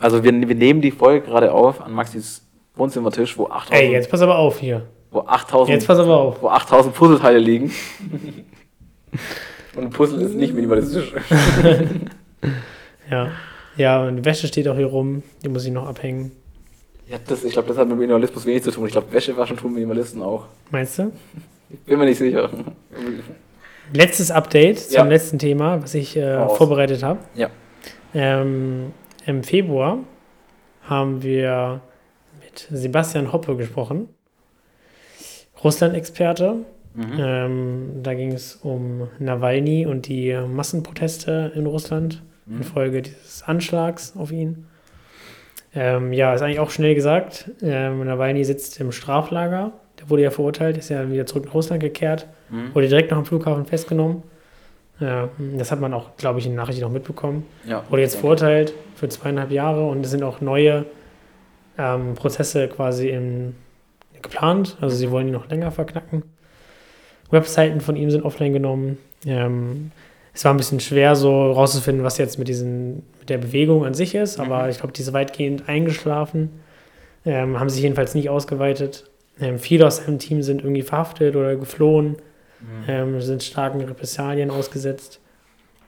Also 0.04 0.22
wir, 0.22 0.32
wir 0.48 0.54
nehmen 0.54 0.82
die 0.82 0.90
Folge 0.90 1.26
gerade 1.26 1.50
auf 1.52 1.80
an 1.80 1.92
Maxis 1.92 2.42
Wohnzimmertisch, 2.76 3.38
wo 3.38 3.46
8000 3.46 3.72
Ey, 3.80 3.92
jetzt 3.92 4.10
pass 4.10 4.20
aber 4.20 4.36
auf 4.36 4.58
hier. 4.58 4.82
wo 5.10 5.20
8000 5.20 5.74
Jetzt 5.74 5.86
pass 5.86 5.98
aber 5.98 6.16
auf. 6.20 6.42
wo 6.42 6.48
8000 6.48 6.94
Puzzleteile 6.94 7.38
liegen. 7.38 7.72
Und 9.76 9.82
ein 9.84 9.90
Puzzle 9.90 10.20
ist 10.22 10.34
nicht 10.34 10.52
minimalistisch. 10.54 11.12
Ja. 13.10 13.28
Ja, 13.76 14.02
und 14.06 14.24
Wäsche 14.24 14.46
steht 14.46 14.68
auch 14.68 14.76
hier 14.76 14.86
rum. 14.86 15.22
Die 15.42 15.48
muss 15.48 15.64
ich 15.66 15.72
noch 15.72 15.86
abhängen. 15.86 16.32
Ja, 17.08 17.18
das, 17.26 17.44
ich 17.44 17.52
glaube, 17.52 17.68
das 17.68 17.76
hat 17.76 17.88
mit 17.88 17.98
Minimalismus 17.98 18.46
wenig 18.46 18.62
zu 18.62 18.70
tun. 18.70 18.86
Ich 18.86 18.92
glaube, 18.92 19.12
Wäsche 19.12 19.36
waschen 19.36 19.56
tun 19.56 19.74
Minimalisten 19.74 20.22
auch. 20.22 20.46
Meinst 20.70 20.98
du? 20.98 21.12
Ich 21.70 21.80
bin 21.80 21.98
mir 21.98 22.06
nicht 22.06 22.18
sicher. 22.18 22.48
Letztes 23.92 24.30
Update 24.30 24.78
zum 24.80 24.94
Ja. 24.96 25.04
letzten 25.04 25.38
Thema, 25.38 25.82
was 25.82 25.94
ich 25.94 26.16
äh, 26.16 26.48
vorbereitet 26.48 27.02
habe. 27.02 27.18
Ja. 27.34 27.48
Ähm, 28.14 28.92
Im 29.26 29.42
Februar 29.42 29.98
haben 30.82 31.22
wir 31.22 31.80
mit 32.42 32.68
Sebastian 32.70 33.32
Hoppe 33.32 33.56
gesprochen, 33.56 34.08
Russland-Experte. 35.62 36.56
Mhm. 36.94 37.12
Ähm, 37.18 37.90
da 38.02 38.14
ging 38.14 38.32
es 38.32 38.56
um 38.56 39.08
Nawalny 39.18 39.86
und 39.86 40.06
die 40.08 40.32
Massenproteste 40.46 41.52
in 41.54 41.66
Russland 41.66 42.22
Mhm. 42.46 42.58
infolge 42.58 43.02
dieses 43.02 43.42
Anschlags 43.44 44.14
auf 44.16 44.30
ihn. 44.30 44.66
Ähm, 45.74 46.12
ja, 46.12 46.34
ist 46.34 46.42
eigentlich 46.42 46.60
auch 46.60 46.70
schnell 46.70 46.94
gesagt. 46.94 47.50
Ähm, 47.62 48.04
Nawalny 48.04 48.44
sitzt 48.44 48.78
im 48.80 48.92
Straflager. 48.92 49.72
Der 49.98 50.10
wurde 50.10 50.22
ja 50.22 50.30
verurteilt, 50.30 50.76
ist 50.76 50.90
ja 50.90 51.10
wieder 51.10 51.24
zurück 51.26 51.46
nach 51.46 51.54
Russland 51.54 51.82
gekehrt, 51.82 52.28
Mhm. 52.50 52.74
wurde 52.74 52.88
direkt 52.88 53.10
noch 53.10 53.18
am 53.18 53.24
Flughafen 53.24 53.64
festgenommen. 53.64 54.22
Ja, 55.00 55.28
das 55.56 55.72
hat 55.72 55.80
man 55.80 55.92
auch, 55.92 56.16
glaube 56.16 56.38
ich, 56.38 56.46
in 56.46 56.52
den 56.52 56.56
Nachrichten 56.56 56.82
noch 56.82 56.90
mitbekommen. 56.90 57.44
Ja, 57.66 57.82
Wurde 57.90 58.02
jetzt 58.02 58.16
verurteilt 58.16 58.72
für 58.94 59.08
zweieinhalb 59.08 59.50
Jahre 59.50 59.86
und 59.86 60.04
es 60.04 60.10
sind 60.12 60.22
auch 60.22 60.40
neue 60.40 60.86
ähm, 61.76 62.14
Prozesse 62.14 62.68
quasi 62.68 63.08
in, 63.08 63.56
geplant. 64.22 64.76
Also 64.80 64.94
sie 64.94 65.10
wollen 65.10 65.26
ihn 65.26 65.32
noch 65.32 65.48
länger 65.48 65.72
verknacken. 65.72 66.22
Webseiten 67.30 67.80
von 67.80 67.96
ihm 67.96 68.10
sind 68.10 68.22
offline 68.24 68.52
genommen. 68.52 68.98
Ähm, 69.26 69.90
es 70.32 70.44
war 70.44 70.52
ein 70.54 70.56
bisschen 70.56 70.80
schwer, 70.80 71.16
so 71.16 71.50
rauszufinden, 71.52 72.04
was 72.04 72.18
jetzt 72.18 72.38
mit, 72.38 72.48
diesen, 72.48 73.02
mit 73.20 73.30
der 73.30 73.38
Bewegung 73.38 73.84
an 73.84 73.94
sich 73.94 74.14
ist, 74.14 74.38
aber 74.38 74.64
Mhm. 74.64 74.70
ich 74.70 74.78
glaube, 74.78 74.92
die 74.92 75.02
ist 75.02 75.12
weitgehend 75.12 75.68
eingeschlafen. 75.68 76.50
Ähm, 77.26 77.58
haben 77.58 77.70
sich 77.70 77.82
jedenfalls 77.82 78.14
nicht 78.14 78.28
ausgeweitet. 78.28 79.04
Ähm, 79.40 79.58
viele 79.58 79.86
aus 79.86 79.96
seinem 79.98 80.18
Team 80.18 80.42
sind 80.42 80.62
irgendwie 80.62 80.82
verhaftet 80.82 81.34
oder 81.36 81.56
geflohen 81.56 82.16
Mhm. 82.64 82.84
ähm, 82.88 83.20
sind 83.20 83.42
starken 83.42 83.80
Repressalien 83.80 84.50
ausgesetzt. 84.50 85.20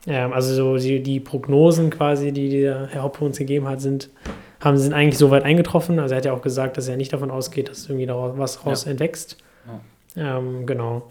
Ähm, 0.05 0.31
also 0.33 0.53
so 0.53 0.77
die, 0.77 1.01
die 1.03 1.19
Prognosen 1.19 1.89
quasi, 1.89 2.31
die 2.31 2.49
der 2.49 2.87
Herr 2.87 3.03
Hoppe 3.03 3.25
uns 3.25 3.37
gegeben 3.37 3.67
hat, 3.67 3.81
sind, 3.81 4.09
haben, 4.59 4.77
sind 4.77 4.93
eigentlich 4.93 5.17
soweit 5.17 5.43
eingetroffen. 5.43 5.99
Also 5.99 6.13
er 6.13 6.17
hat 6.19 6.25
ja 6.25 6.33
auch 6.33 6.41
gesagt, 6.41 6.77
dass 6.77 6.87
er 6.87 6.97
nicht 6.97 7.11
davon 7.13 7.31
ausgeht, 7.31 7.69
dass 7.69 7.87
irgendwie 7.87 8.05
daraus 8.05 8.37
was 8.37 8.65
raus 8.65 8.85
Ja. 8.85 8.91
entwächst. 8.91 9.37
Ähm, 10.15 10.65
genau. 10.65 11.09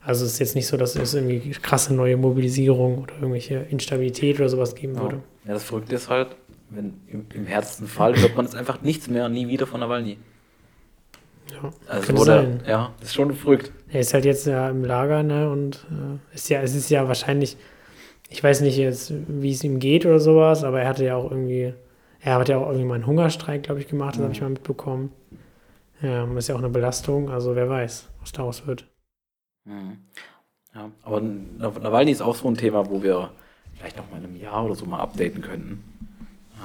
Also 0.00 0.24
es 0.26 0.34
ist 0.34 0.38
jetzt 0.38 0.54
nicht 0.54 0.66
so, 0.66 0.76
dass 0.76 0.94
es 0.96 1.14
irgendwie 1.14 1.50
krasse 1.52 1.94
neue 1.94 2.16
Mobilisierung 2.16 2.98
oder 3.04 3.14
irgendwelche 3.14 3.66
Instabilität 3.70 4.38
oder 4.38 4.48
sowas 4.48 4.74
geben 4.74 4.94
Ja. 4.96 5.00
würde. 5.02 5.20
Ja, 5.46 5.54
das 5.54 5.64
Verrückte 5.64 5.94
ist 5.94 6.08
halt, 6.10 6.28
wenn 6.70 6.94
im, 7.08 7.26
im 7.34 7.46
härtesten 7.46 7.86
Fall 7.86 8.14
hört 8.20 8.36
man 8.36 8.44
jetzt 8.44 8.54
einfach 8.54 8.82
nichts 8.82 9.08
mehr, 9.08 9.28
nie 9.28 9.48
wieder 9.48 9.66
von 9.66 9.80
Nawalny. 9.80 10.18
Ja, 11.52 11.72
Also 11.88 12.06
könnte 12.06 12.20
wurde, 12.20 12.24
sein. 12.24 12.60
ja, 12.66 12.92
das 13.00 13.08
ist 13.10 13.14
schon 13.14 13.34
verrückt. 13.34 13.72
Er 13.88 14.00
ist 14.00 14.14
halt 14.14 14.24
jetzt 14.24 14.46
ja 14.46 14.68
im 14.70 14.84
Lager, 14.84 15.22
ne? 15.22 15.50
Und 15.50 15.86
äh, 15.90 16.34
ist 16.34 16.48
ja, 16.48 16.62
es 16.62 16.74
ist 16.74 16.90
ja 16.90 17.06
wahrscheinlich, 17.06 17.56
ich 18.30 18.42
weiß 18.42 18.62
nicht 18.62 18.76
jetzt, 18.78 19.12
wie 19.28 19.52
es 19.52 19.64
ihm 19.64 19.78
geht 19.78 20.06
oder 20.06 20.20
sowas, 20.20 20.64
aber 20.64 20.80
er 20.82 20.88
hatte 20.88 21.04
ja 21.04 21.16
auch 21.16 21.30
irgendwie, 21.30 21.74
er 22.20 22.36
hat 22.36 22.48
ja 22.48 22.58
auch 22.58 22.68
irgendwie 22.68 22.86
mal 22.86 22.94
einen 22.96 23.06
Hungerstreik, 23.06 23.64
glaube 23.64 23.80
ich, 23.80 23.88
gemacht, 23.88 24.16
das 24.16 24.22
habe 24.22 24.32
ich 24.32 24.40
mal 24.40 24.50
mitbekommen. 24.50 25.12
Ähm, 26.02 26.36
ist 26.36 26.48
ja 26.48 26.54
auch 26.54 26.60
eine 26.60 26.70
Belastung, 26.70 27.30
also 27.30 27.56
wer 27.56 27.68
weiß, 27.68 28.08
was 28.20 28.32
daraus 28.32 28.66
wird. 28.66 28.86
Mhm. 29.64 29.98
Ja, 30.74 30.90
aber 31.02 31.20
Naw- 31.20 31.78
Nawalny 31.80 32.10
ist 32.12 32.22
auch 32.22 32.34
so 32.36 32.48
ein 32.48 32.56
Thema, 32.56 32.88
wo 32.90 33.02
wir 33.02 33.30
vielleicht 33.74 33.96
noch 33.96 34.10
mal 34.10 34.18
in 34.18 34.24
einem 34.24 34.36
Jahr 34.36 34.64
oder 34.64 34.74
so 34.74 34.86
mal 34.86 35.00
updaten 35.00 35.42
könnten. 35.42 35.84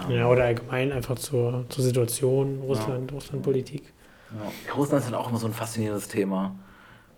Ähm, 0.09 0.11
Ja, 0.15 0.27
oder 0.29 0.45
allgemein 0.45 0.91
einfach 0.91 1.17
zur, 1.17 1.65
zur 1.69 1.83
Situation, 1.83 2.59
Russland, 2.61 3.11
Russlandpolitik. 3.11 3.93
Ja. 4.31 4.73
Russland 4.75 5.03
ist 5.03 5.11
halt 5.11 5.19
auch 5.19 5.29
immer 5.29 5.39
so 5.39 5.47
ein 5.47 5.53
faszinierendes 5.53 6.07
Thema. 6.07 6.55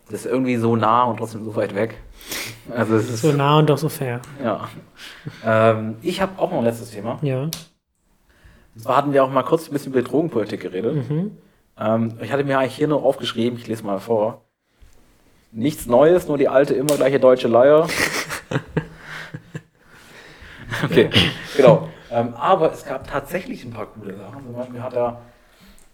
Das 0.10 0.26
ist 0.26 0.32
irgendwie 0.32 0.58
so 0.58 0.76
nah 0.76 1.04
und 1.04 1.18
trotzdem 1.18 1.46
so 1.46 1.56
weit 1.56 1.76
weg. 1.76 1.98
Also 2.76 2.96
es 2.96 3.10
ist, 3.10 3.22
So 3.22 3.32
nah 3.32 3.60
und 3.60 3.70
doch 3.70 3.78
so 3.78 3.90
fair. 3.90 4.22
ja. 4.44 4.68
Ähm, 5.46 5.96
ich 6.02 6.22
habe 6.22 6.40
auch 6.40 6.52
noch 6.52 6.58
ein 6.60 6.64
letztes 6.66 6.92
Thema. 6.92 7.20
Ja. 7.22 7.44
Und 7.44 7.58
zwar 8.82 8.98
hatten 8.98 9.14
wir 9.14 9.24
auch 9.24 9.32
mal 9.32 9.44
kurz 9.44 9.68
ein 9.68 9.74
bisschen 9.74 9.94
über 9.94 10.02
Drogenpolitik 10.02 10.62
geredet. 10.62 11.10
Mhm. 11.10 11.38
Ähm, 11.78 12.18
ich 12.22 12.32
hatte 12.32 12.44
mir 12.44 12.60
eigentlich 12.60 12.76
hier 12.76 12.88
nur 12.88 13.04
aufgeschrieben, 13.04 13.58
ich 13.58 13.68
lese 13.68 13.86
mal 13.86 14.00
vor. 14.00 14.42
Nichts 15.54 15.86
Neues, 15.86 16.28
nur 16.28 16.38
die 16.38 16.48
alte, 16.48 16.74
immer 16.74 16.96
gleiche 16.96 17.20
deutsche 17.20 17.50
Leier. 17.50 17.88
okay, 20.84 21.10
genau. 21.58 21.90
Ähm, 22.10 22.34
aber 22.36 22.72
es 22.72 22.86
gab 22.86 23.06
tatsächlich 23.10 23.64
ein 23.66 23.72
paar 23.72 23.88
coole 23.88 24.16
Sachen. 24.18 24.46
Zum 24.46 24.54
Beispiel 24.56 24.82
hat 24.82 24.94
er 24.94 25.22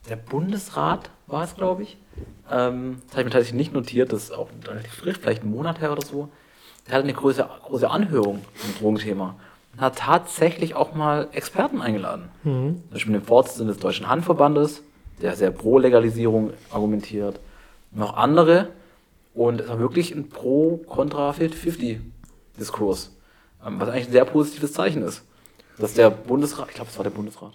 der 0.09 0.15
Bundesrat, 0.15 1.11
war 1.27 1.43
es 1.43 1.55
glaube 1.55 1.83
ich, 1.83 1.97
ähm, 2.49 3.01
das 3.07 3.13
habe 3.13 3.21
ich 3.21 3.25
mir 3.25 3.31
tatsächlich 3.31 3.57
nicht 3.57 3.73
notiert, 3.73 4.13
das 4.13 4.23
ist 4.23 4.31
auch 4.31 4.49
relativ 4.67 4.93
frisch, 4.93 5.17
vielleicht 5.19 5.43
einen 5.43 5.51
Monat 5.51 5.79
her 5.81 5.91
oder 5.91 6.05
so. 6.05 6.29
Der 6.87 6.95
hatte 6.95 7.03
eine 7.03 7.13
große, 7.13 7.47
große 7.63 7.87
Anhörung 7.89 8.43
zum 8.55 8.75
Drogenthema 8.79 9.35
und 9.73 9.81
hat 9.81 9.97
tatsächlich 9.97 10.75
auch 10.75 10.95
mal 10.95 11.27
Experten 11.33 11.81
eingeladen. 11.81 12.29
Mhm. 12.43 12.81
Zum 12.83 12.91
Beispiel 12.91 13.13
den 13.13 13.23
Vorsitzenden 13.23 13.69
des 13.69 13.79
Deutschen 13.79 14.07
Handverbandes, 14.07 14.83
der 15.21 15.35
sehr 15.35 15.51
pro 15.51 15.79
Legalisierung 15.79 16.53
argumentiert. 16.71 17.39
Auch 17.99 18.15
andere. 18.15 18.69
Und 19.33 19.61
es 19.61 19.69
war 19.69 19.79
wirklich 19.79 20.13
ein 20.15 20.29
Pro-Contra-50-50-Diskurs. 20.29 23.11
Ähm, 23.65 23.79
was 23.79 23.89
eigentlich 23.89 24.07
ein 24.07 24.11
sehr 24.11 24.25
positives 24.25 24.73
Zeichen 24.73 25.01
ist. 25.03 25.23
Dass 25.77 25.93
der 25.93 26.09
Bundesrat, 26.09 26.69
ich 26.69 26.75
glaube, 26.75 26.89
es 26.89 26.97
war 26.97 27.03
der 27.03 27.11
Bundesrat, 27.11 27.53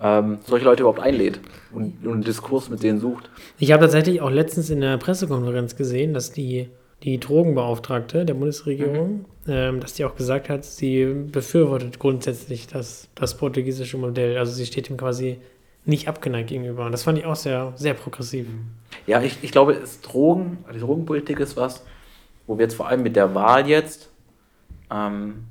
ähm, 0.00 0.38
solche 0.46 0.64
Leute 0.64 0.82
überhaupt 0.82 1.00
einlädt 1.00 1.40
und, 1.72 2.04
und 2.04 2.12
einen 2.12 2.24
Diskurs 2.24 2.68
mit 2.68 2.82
denen 2.82 3.00
sucht. 3.00 3.30
Ich 3.58 3.72
habe 3.72 3.82
tatsächlich 3.82 4.20
auch 4.20 4.30
letztens 4.30 4.70
in 4.70 4.80
der 4.80 4.98
Pressekonferenz 4.98 5.76
gesehen, 5.76 6.14
dass 6.14 6.32
die, 6.32 6.68
die 7.02 7.18
Drogenbeauftragte 7.20 8.24
der 8.24 8.34
Bundesregierung, 8.34 9.24
ähm, 9.46 9.80
dass 9.80 9.94
die 9.94 10.04
auch 10.04 10.16
gesagt 10.16 10.48
hat, 10.48 10.64
sie 10.64 11.06
befürwortet 11.30 11.98
grundsätzlich 11.98 12.66
das, 12.66 13.08
das 13.14 13.36
portugiesische 13.36 13.96
Modell. 13.96 14.38
Also 14.38 14.52
sie 14.52 14.66
steht 14.66 14.90
ihm 14.90 14.96
quasi 14.96 15.38
nicht 15.84 16.08
abgeneigt 16.08 16.48
gegenüber. 16.48 16.86
Und 16.86 16.92
das 16.92 17.02
fand 17.02 17.18
ich 17.18 17.26
auch 17.26 17.36
sehr, 17.36 17.72
sehr 17.76 17.94
progressiv. 17.94 18.46
Ja, 19.06 19.20
ich, 19.20 19.38
ich 19.42 19.52
glaube, 19.52 19.74
es 19.74 20.00
Drogen, 20.00 20.64
die 20.74 20.78
Drogenpolitik 20.78 21.40
ist 21.40 21.56
was, 21.56 21.84
wo 22.46 22.58
wir 22.58 22.64
jetzt 22.64 22.74
vor 22.74 22.88
allem 22.88 23.02
mit 23.02 23.16
der 23.16 23.34
Wahl 23.34 23.68
jetzt 23.68 24.10
ähm, 24.90 25.44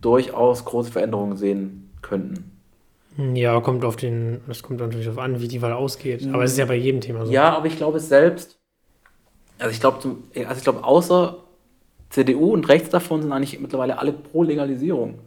durchaus 0.00 0.64
große 0.64 0.92
Veränderungen 0.92 1.36
sehen 1.36 1.90
könnten. 2.02 2.55
Ja, 3.34 3.60
kommt 3.60 3.84
auf 3.84 3.96
den, 3.96 4.40
das 4.46 4.62
kommt 4.62 4.80
natürlich 4.80 5.06
darauf 5.06 5.22
an, 5.22 5.40
wie 5.40 5.48
die 5.48 5.62
Wahl 5.62 5.72
ausgeht. 5.72 6.26
Aber 6.32 6.44
es 6.44 6.52
ist 6.52 6.58
ja 6.58 6.66
bei 6.66 6.74
jedem 6.74 7.00
Thema 7.00 7.24
so. 7.26 7.32
Ja, 7.32 7.56
aber 7.56 7.66
ich 7.66 7.76
glaube 7.76 7.98
es 7.98 8.08
selbst, 8.08 8.58
also 9.58 9.70
ich 9.72 9.80
glaube, 9.80 10.00
zum- 10.00 10.24
also 10.34 10.54
ich 10.58 10.62
glaube, 10.62 10.84
außer 10.84 11.38
CDU 12.10 12.52
und 12.52 12.68
rechts 12.68 12.90
davon 12.90 13.22
sind 13.22 13.32
eigentlich 13.32 13.58
mittlerweile 13.58 13.98
alle 13.98 14.12
pro 14.12 14.42
Legalisierung. 14.42 15.18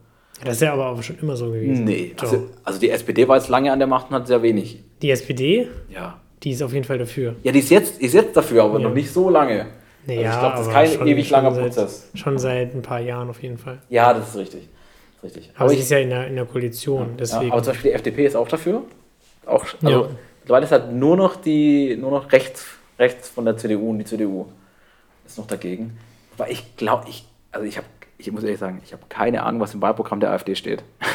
Das 0.44 0.56
ist 0.56 0.62
ja 0.62 0.72
aber 0.74 0.90
auch 0.90 1.04
schon 1.04 1.18
immer 1.20 1.36
so 1.36 1.48
gewesen. 1.48 1.84
Nee, 1.84 2.14
also, 2.20 2.48
also 2.64 2.80
die 2.80 2.90
SPD 2.92 3.28
war 3.28 3.36
jetzt 3.38 3.50
lange 3.50 3.72
an 3.74 3.80
der 3.80 3.88
Macht 3.88 4.10
und 4.10 4.16
hat 4.16 4.28
sehr 4.28 4.42
wenig. 4.42 4.84
Die 5.02 5.12
SPD, 5.12 5.68
Ja. 5.90 6.20
die 6.44 6.52
ist 6.52 6.62
auf 6.62 6.72
jeden 6.74 6.86
Fall 6.86 6.98
dafür. 6.98 7.36
Ja, 7.44 7.52
die 7.52 7.60
ist 7.60 7.70
jetzt, 7.70 8.00
ist 8.00 8.14
jetzt 8.14 8.38
dafür, 8.38 8.64
aber 8.64 8.80
Ja. 8.80 8.88
noch 8.88 8.94
nicht 8.94 9.12
so 9.12 9.30
lange. 9.30 9.66
Nee, 10.08 10.26
Also 10.26 10.30
ich 10.36 10.40
glaube, 10.40 10.56
das 10.58 10.68
ist 10.68 10.74
kein 11.00 11.08
ewig 11.08 11.30
langer 11.30 11.52
Prozess. 11.52 12.10
Schon 12.14 12.38
seit 12.38 12.74
ein 12.74 12.82
paar 12.82 13.02
Jahren 13.02 13.30
auf 13.30 13.44
jeden 13.44 13.58
Fall. 13.58 13.80
Ja, 13.90 14.14
das 14.14 14.30
ist 14.30 14.38
richtig. 14.38 14.70
Richtig. 15.24 15.52
Aber, 15.56 15.70
sie 15.70 15.78
ist 15.78 15.90
ja 15.90 15.98
in 16.00 16.10
der, 16.10 16.28
in 16.28 16.36
der 16.36 16.46
Koalition, 16.46 17.16
deswegen. 17.18 17.52
Aber 17.52 17.62
zum 17.62 17.74
Beispiel 17.74 17.92
die 17.92 17.96
FDP 17.96 18.26
ist 18.26 18.36
auch 18.36 18.48
dafür. 18.48 18.84
Auch, 19.46 19.66
also 19.84 20.04
Ja. 20.04 20.10
mittlerweile 20.42 20.66
ist 20.66 20.72
halt 20.72 20.92
nur 20.94 21.18
noch 21.18 21.36
die, 21.36 21.96
nur 21.98 22.12
noch 22.12 22.32
rechts, 22.32 22.66
rechts 22.98 23.30
von 23.30 23.46
der 23.46 23.58
CDU 23.58 23.90
und 23.90 24.00
die 24.00 24.06
CDU 24.06 24.46
ist 25.26 25.38
noch 25.38 25.48
dagegen. 25.48 25.98
Weil 26.38 26.52
ich 26.52 26.78
glaube, 26.78 27.06
ich, 27.10 27.26
also 27.52 27.66
ich 27.66 27.78
habe, 27.78 27.88
ich 28.18 28.32
muss 28.32 28.44
ehrlich 28.44 28.60
sagen, 28.60 28.82
ich 28.84 28.94
habe 28.94 29.04
keine 29.10 29.44
Ahnung, 29.44 29.60
was 29.62 29.74
im 29.74 29.82
Wahlprogramm 29.82 30.20
der 30.20 30.32
AfD 30.32 30.56
steht. 30.56 30.84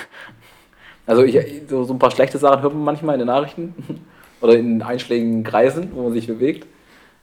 Also 1.07 1.23
ich, 1.23 1.39
so, 1.69 1.85
so 1.85 1.93
ein 1.93 1.99
paar 1.99 2.11
schlechte 2.11 2.39
Sachen 2.39 2.63
hört 2.63 2.73
man 2.73 2.83
manchmal 2.83 3.17
in 3.17 3.19
den 3.19 3.27
Nachrichten 3.27 3.75
oder 4.41 4.55
in 4.57 4.81
einschlägigen 4.81 5.45
Kreisen, 5.45 5.91
wo 5.93 6.05
man 6.05 6.15
sich 6.15 6.27
bewegt. 6.27 6.67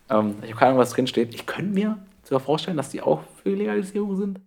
Ähm, 0.08 0.36
ich 0.44 0.50
habe 0.50 0.60
keine 0.60 0.70
Ahnung, 0.70 0.82
was 0.82 0.92
drin 0.92 1.08
steht. 1.08 1.34
Ich 1.34 1.48
könnte 1.48 1.74
mir 1.74 1.98
sogar 2.24 2.42
vorstellen, 2.42 2.78
dass 2.78 2.90
die 2.90 3.02
auch 3.02 3.22
für 3.42 3.50
Legalisierung 3.50 4.16
sind. 4.18 4.40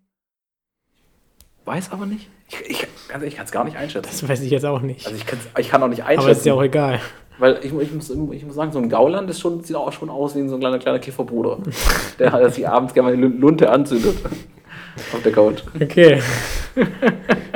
Weiß 1.64 1.92
aber 1.92 2.06
nicht. 2.06 2.28
Ich, 2.48 2.60
ich, 2.70 2.86
ehrlich, 3.10 3.28
ich 3.28 3.36
kann 3.36 3.46
es 3.46 3.52
gar 3.52 3.64
nicht 3.64 3.76
einschätzen. 3.76 4.08
das 4.10 4.28
weiß 4.28 4.40
ich 4.42 4.50
jetzt 4.50 4.66
auch 4.66 4.80
nicht. 4.82 5.06
Also 5.06 5.16
ich, 5.18 5.24
ich 5.58 5.68
kann 5.70 5.82
auch 5.82 5.88
nicht 5.88 6.02
einschätzen. 6.02 6.20
aber 6.22 6.30
ist 6.32 6.44
ja 6.46 6.52
auch 6.54 6.62
egal. 6.62 7.00
Weil 7.38 7.58
ich, 7.62 7.72
ich, 7.72 7.92
muss, 7.92 8.10
ich 8.10 8.44
muss 8.44 8.54
sagen, 8.54 8.70
so 8.70 8.78
ein 8.78 8.88
Gauland 8.88 9.28
ist 9.30 9.40
schon, 9.40 9.62
sieht 9.64 9.74
auch 9.74 9.90
schon 9.92 10.08
aus 10.10 10.36
wie 10.36 10.46
so 10.46 10.54
ein 10.56 10.60
kleiner, 10.60 10.78
kleiner 10.78 10.98
Kifferbruder. 10.98 11.58
der 12.18 12.32
halt 12.32 12.54
sich 12.54 12.68
abends 12.68 12.92
gerne 12.94 13.10
mal 13.10 13.16
die 13.16 13.22
Lun- 13.22 13.40
Lunte 13.40 13.70
anzündet. 13.70 14.16
Auf 15.12 15.22
der 15.22 15.32
Couch. 15.32 15.62
Okay. 15.80 16.22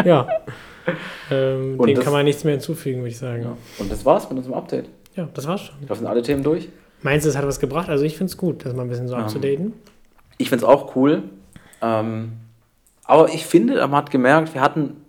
ja. 0.05 0.27
Ähm, 1.31 1.75
Und 1.79 1.87
dem 1.89 1.97
das- 1.97 2.05
kann 2.05 2.15
man 2.15 2.25
nichts 2.25 2.43
mehr 2.45 2.55
hinzufügen, 2.55 3.01
würde 3.01 3.11
ich 3.11 3.19
sagen. 3.19 3.43
Ja. 3.43 3.49
Ja, 3.51 3.57
Und 3.81 3.93
das 3.93 4.03
war's 4.07 4.27
mit 4.31 4.39
unserem 4.39 4.55
Update. 4.57 4.87
das 5.35 5.47
war's 5.47 5.61
schon. 5.61 5.75
Da 5.87 5.95
sind 5.95 6.07
alle 6.07 6.23
Themen 6.23 6.43
durch. 6.43 6.71
Meinst 7.03 7.27
du, 7.27 7.29
es 7.31 7.37
hat 7.37 7.47
was 7.47 7.61
gebracht? 7.61 7.91
Also 7.91 8.05
ich 8.05 8.17
finde 8.17 8.31
es 8.31 8.39
gut, 8.39 8.65
das 8.65 8.73
mal 8.73 8.83
ein 8.85 8.89
bisschen 8.89 9.09
so 9.09 9.15
Ja. 9.15 9.21
abzudaten. 9.25 9.75
Ich 10.39 10.49
finde 10.49 10.65
es 10.65 10.71
auch 10.71 10.97
cool. 10.97 11.25
Ähm, 11.83 12.33
aber 13.09 13.31
ich 13.31 13.47
finde, 13.47 13.75
man 13.75 13.97
hat 13.97 14.11
gemerkt, 14.11 14.55
wir 14.55 14.61
hatten 14.61 15.05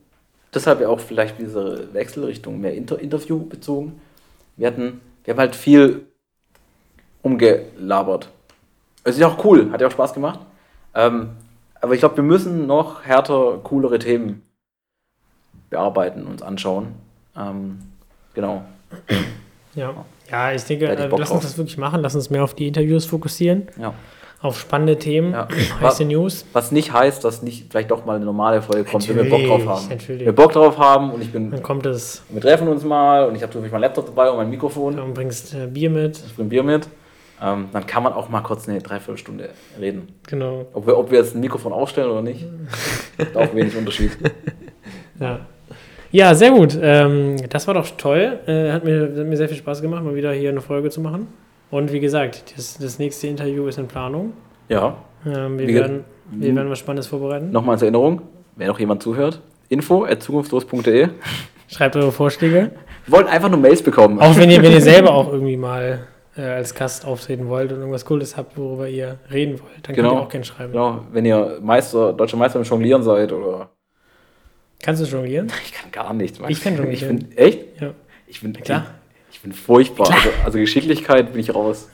deshalb 0.53 0.79
ja 0.79 0.87
auch 0.87 1.01
vielleicht 1.01 1.37
diese 1.37 1.93
Wechselrichtung 1.93 2.59
mehr 2.59 2.73
Inter 2.73 2.97
Interview 2.97 3.45
bezogen. 3.45 4.01
Wir 4.55 4.67
hatten, 4.67 5.01
wir 5.23 5.33
haben 5.33 5.39
halt 5.39 5.55
viel 5.55 6.05
umgelabert. 7.21 8.29
Es 9.03 9.15
ist 9.15 9.21
ja 9.21 9.27
auch 9.27 9.43
cool, 9.43 9.69
hat 9.71 9.81
ja 9.81 9.87
auch 9.87 9.91
Spaß 9.91 10.13
gemacht. 10.13 10.39
Ähm, 10.95 11.31
aber 11.81 11.93
ich 11.93 11.99
glaube, 11.99 12.15
wir 12.15 12.23
müssen 12.23 12.67
noch 12.67 13.03
härter, 13.03 13.59
coolere 13.63 13.99
Themen 13.99 14.43
bearbeiten, 15.69 16.25
uns 16.25 16.41
anschauen. 16.41 16.93
Ähm, 17.37 17.79
genau. 18.33 18.63
Ja. 19.75 20.05
Ja, 20.31 20.53
ich 20.53 20.63
denke, 20.63 20.87
äh, 20.87 21.07
lass 21.07 21.31
uns 21.31 21.43
das 21.43 21.57
wirklich 21.57 21.77
machen. 21.77 22.01
Lass 22.01 22.15
uns 22.15 22.29
mehr 22.29 22.43
auf 22.43 22.53
die 22.53 22.67
Interviews 22.67 23.05
fokussieren, 23.05 23.67
Ja. 23.77 23.93
Auf 24.41 24.59
spannende 24.59 24.97
Themen, 24.97 25.33
Ja. 25.33 25.47
heiße 25.81 26.05
News. 26.05 26.45
Was 26.53 26.71
nicht 26.71 26.93
heißt, 26.93 27.23
dass 27.25 27.41
nicht 27.41 27.67
vielleicht 27.69 27.91
doch 27.91 28.05
mal 28.05 28.15
eine 28.15 28.25
normale 28.25 28.61
Folge 28.61 28.89
kommt, 28.89 29.07
wenn 29.09 29.17
wir 29.17 29.29
Bock 29.29 29.41
drauf 29.41 29.59
Natürlich, 29.59 29.67
haben. 29.69 29.89
natürlich. 29.89 30.19
Wenn 30.21 30.25
wir 30.27 30.33
Bock 30.35 30.51
drauf 30.53 30.77
haben 30.77 31.11
und 31.11 31.21
ich 31.21 31.31
bin 31.31 31.51
Dann 31.51 31.61
kommt 31.63 31.85
es, 31.85 32.23
Wir 32.29 32.41
treffen 32.41 32.67
uns 32.67 32.83
mal 32.83 33.25
und 33.27 33.35
ich 33.35 33.41
habe 33.41 33.51
zufällig 33.51 33.71
mein 33.71 33.81
Laptop 33.81 34.05
dabei 34.05 34.29
und 34.29 34.37
mein 34.37 34.49
Mikrofon. 34.49 34.95
du 34.95 35.13
bringst 35.13 35.53
äh, 35.53 35.67
Bier 35.67 35.89
mit. 35.89 36.17
Ich 36.25 36.35
bringe 36.35 36.49
Bier 36.49 36.63
mit. 36.63 36.87
Ähm, 37.41 37.69
dann 37.71 37.85
kann 37.87 38.03
man 38.03 38.11
auch 38.13 38.27
mal 38.29 38.41
kurz 38.41 38.67
eine 38.67 38.79
Dreiviertelstunde 38.81 39.49
reden. 39.79 40.09
Genau. 40.27 40.65
Ob 40.73 40.87
wir, 40.87 40.97
ob 40.97 41.09
wir 41.11 41.19
jetzt 41.19 41.35
ein 41.35 41.39
Mikrofon 41.39 41.71
aufstellen 41.71 42.09
oder 42.09 42.21
nicht, 42.21 42.45
ist 43.17 43.35
auch 43.35 43.53
wenig 43.53 43.75
Unterschied. 43.75 44.11
Ja. 45.19 45.39
Ja, 46.11 46.33
sehr 46.33 46.51
gut. 46.51 46.77
Ähm, 46.81 47.35
das 47.49 47.67
war 47.67 47.73
doch 47.73 47.87
toll. 47.97 48.39
Äh, 48.47 48.71
hat, 48.71 48.83
mir, 48.85 49.01
hat 49.17 49.25
mir 49.27 49.35
sehr 49.37 49.49
viel 49.49 49.57
Spaß 49.57 49.81
gemacht, 49.81 50.03
mal 50.03 50.15
wieder 50.15 50.31
hier 50.31 50.49
eine 50.49 50.61
Folge 50.61 50.89
zu 50.89 51.01
machen. 51.01 51.27
Und 51.71 51.91
wie 51.91 51.99
gesagt, 51.99 52.53
das, 52.57 52.77
das 52.77 52.99
nächste 52.99 53.27
Interview 53.27 53.67
ist 53.67 53.77
in 53.77 53.87
Planung. 53.87 54.33
Ja, 54.69 54.97
Ähm, 55.25 55.59
wir, 55.59 55.67
Wie 55.67 55.73
werden, 55.75 56.03
wir 56.31 56.55
werden 56.55 56.69
was 56.69 56.79
Spannendes 56.79 57.07
vorbereiten. 57.07 57.51
nochmal 57.51 57.73
als 57.73 57.81
Erinnerung, 57.81 58.21
wenn 58.55 58.67
noch 58.67 58.79
jemand 58.79 59.03
zuhört, 59.03 59.41
info 59.67 60.05
at 60.05 60.23
zukunftslos.de. 60.23 61.09
Schreibt 61.67 61.95
eure 61.95 62.11
Vorschläge. 62.11 62.71
Wir 63.05 63.13
wollen 63.13 63.27
einfach 63.27 63.49
nur 63.49 63.59
Mails 63.59 63.81
bekommen. 63.83 64.19
Auch 64.19 64.35
wenn 64.37 64.49
ihr, 64.49 64.61
wenn 64.63 64.71
ihr 64.71 64.81
selber 64.81 65.13
auch 65.13 65.27
irgendwie 65.31 65.57
mal 65.57 66.07
äh, 66.37 66.41
als 66.41 66.73
Gast 66.73 67.05
auftreten 67.05 67.47
wollt 67.49 67.71
und 67.71 67.79
irgendwas 67.79 68.05
Cooles 68.05 68.37
habt, 68.37 68.57
worüber 68.57 68.87
ihr 68.87 69.19
reden 69.31 69.59
wollt, 69.59 69.87
dann 69.87 69.95
Genau. 69.95 70.09
könnt 70.09 70.19
ihr 70.21 70.23
auch 70.25 70.29
gerne 70.29 70.45
schreiben. 70.45 70.71
Genau, 70.71 71.01
wenn 71.11 71.25
ihr 71.25 71.59
Meister, 71.61 72.13
deutscher 72.13 72.37
Meister 72.37 72.59
im 72.59 72.65
Jonglieren 72.65 73.03
seid 73.03 73.31
oder. 73.33 73.69
Kannst 74.81 75.01
du 75.01 75.05
jonglieren? 75.05 75.51
Ich 75.65 75.73
kann 75.73 75.91
gar 75.91 76.13
nichts. 76.13 76.39
Max. 76.39 76.51
Ich 76.53 76.63
kann 76.63 76.77
jonglieren. 76.77 77.17
Ich 77.17 77.27
bin, 77.29 77.37
echt? 77.37 77.81
Ja. 77.81 77.91
Ich 78.27 78.41
bin, 78.41 78.53
Klar. 78.53 78.85
Ich 79.39 79.43
bin 79.43 79.53
furchtbar. 79.53 80.11
Also, 80.11 80.29
also 80.43 80.57
Geschicklichkeit 80.59 81.31
bin 81.31 81.39
ich 81.39 81.55
raus. 81.55 81.87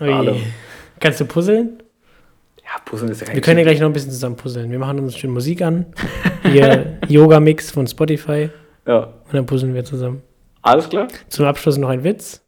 Kannst 0.99 1.19
du 1.19 1.25
puzzeln? 1.25 1.83
Ja, 2.63 2.79
Puzzeln 2.83 3.11
ist 3.11 3.21
ja 3.21 3.31
Wir 3.31 3.39
können 3.41 3.59
ja 3.59 3.63
gleich 3.63 3.79
noch 3.79 3.85
ein 3.85 3.93
bisschen 3.93 4.09
zusammen 4.09 4.35
puzzeln. 4.35 4.71
Wir 4.71 4.79
machen 4.79 4.97
uns 4.97 5.15
schön 5.15 5.29
Musik 5.29 5.61
an. 5.61 5.85
Hier 6.41 6.97
Yoga-Mix 7.07 7.69
von 7.69 7.85
Spotify. 7.85 8.49
Ja, 8.87 9.03
Und 9.25 9.33
dann 9.33 9.45
puzzeln 9.45 9.75
wir 9.75 9.85
zusammen. 9.85 10.23
alles 10.63 10.89
klar? 10.89 11.07
Zum 11.29 11.45
Abschluss 11.45 11.77
noch 11.77 11.89
ein 11.89 12.03
Witz. 12.03 12.43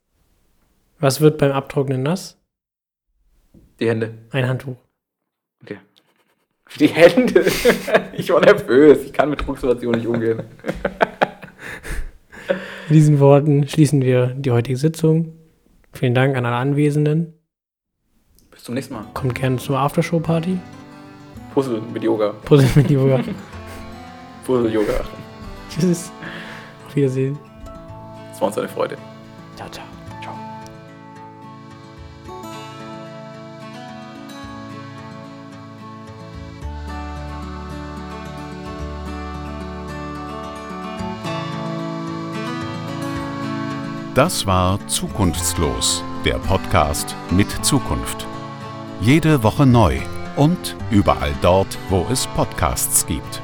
Was 0.97 1.21
wird 1.21 1.37
beim 1.37 1.51
Abtrocknen 1.51 2.01
nass? 2.01 2.39
Die 3.79 3.87
Hände. 3.87 4.15
Ein 4.31 4.47
Handtuch. 4.47 4.77
Okay. 5.61 5.77
Die 6.79 6.87
Hände. 6.87 7.45
Ich 8.13 8.31
war 8.31 8.41
nervös. 8.41 9.03
Ich 9.05 9.13
kann 9.13 9.29
mit 9.29 9.45
Drucksituationen 9.45 9.99
nicht 9.99 10.09
umgehen. 10.09 10.41
Mit 12.87 12.95
diesen 12.95 13.19
Worten 13.19 13.67
schließen 13.67 14.01
wir 14.01 14.27
die 14.27 14.51
heutige 14.51 14.77
Sitzung. 14.77 15.33
Vielen 15.91 16.13
Dank 16.13 16.37
an 16.37 16.45
alle 16.45 16.55
Anwesenden. 16.55 17.33
Bis 18.49 18.63
zum 18.63 18.75
nächsten 18.75 18.93
Mal. 18.93 19.05
Kommt 19.13 19.35
gerne 19.35 19.57
zur 19.57 19.77
Aftershow-Party. 19.77 20.57
Puzzle 21.53 21.81
mit 21.93 22.03
Yoga. 22.03 22.29
Puzzeln 22.45 22.71
mit 22.75 22.89
Yoga. 22.89 23.19
Puzzle-Yoga. 24.45 25.01
Tschüss. 25.69 26.11
Auf 26.87 26.95
Wiedersehen. 26.95 27.37
Das 28.29 28.39
war 28.39 28.47
uns 28.47 28.57
eine 28.57 28.69
Freude. 28.69 28.95
Ciao. 29.57 29.69
Ciao. 29.69 29.86
Das 44.17 44.47
war 44.47 44.79
Zukunftslos, 44.87 46.03
der 46.25 46.39
Podcast 46.39 47.15
mit 47.29 47.51
Zukunft. 47.63 48.25
Jede 48.99 49.43
Woche 49.43 49.67
neu 49.67 49.99
und 50.35 50.75
überall 50.89 51.35
dort, 51.43 51.77
wo 51.89 52.03
es 52.09 52.25
Podcasts 52.25 53.05
gibt. 53.05 53.43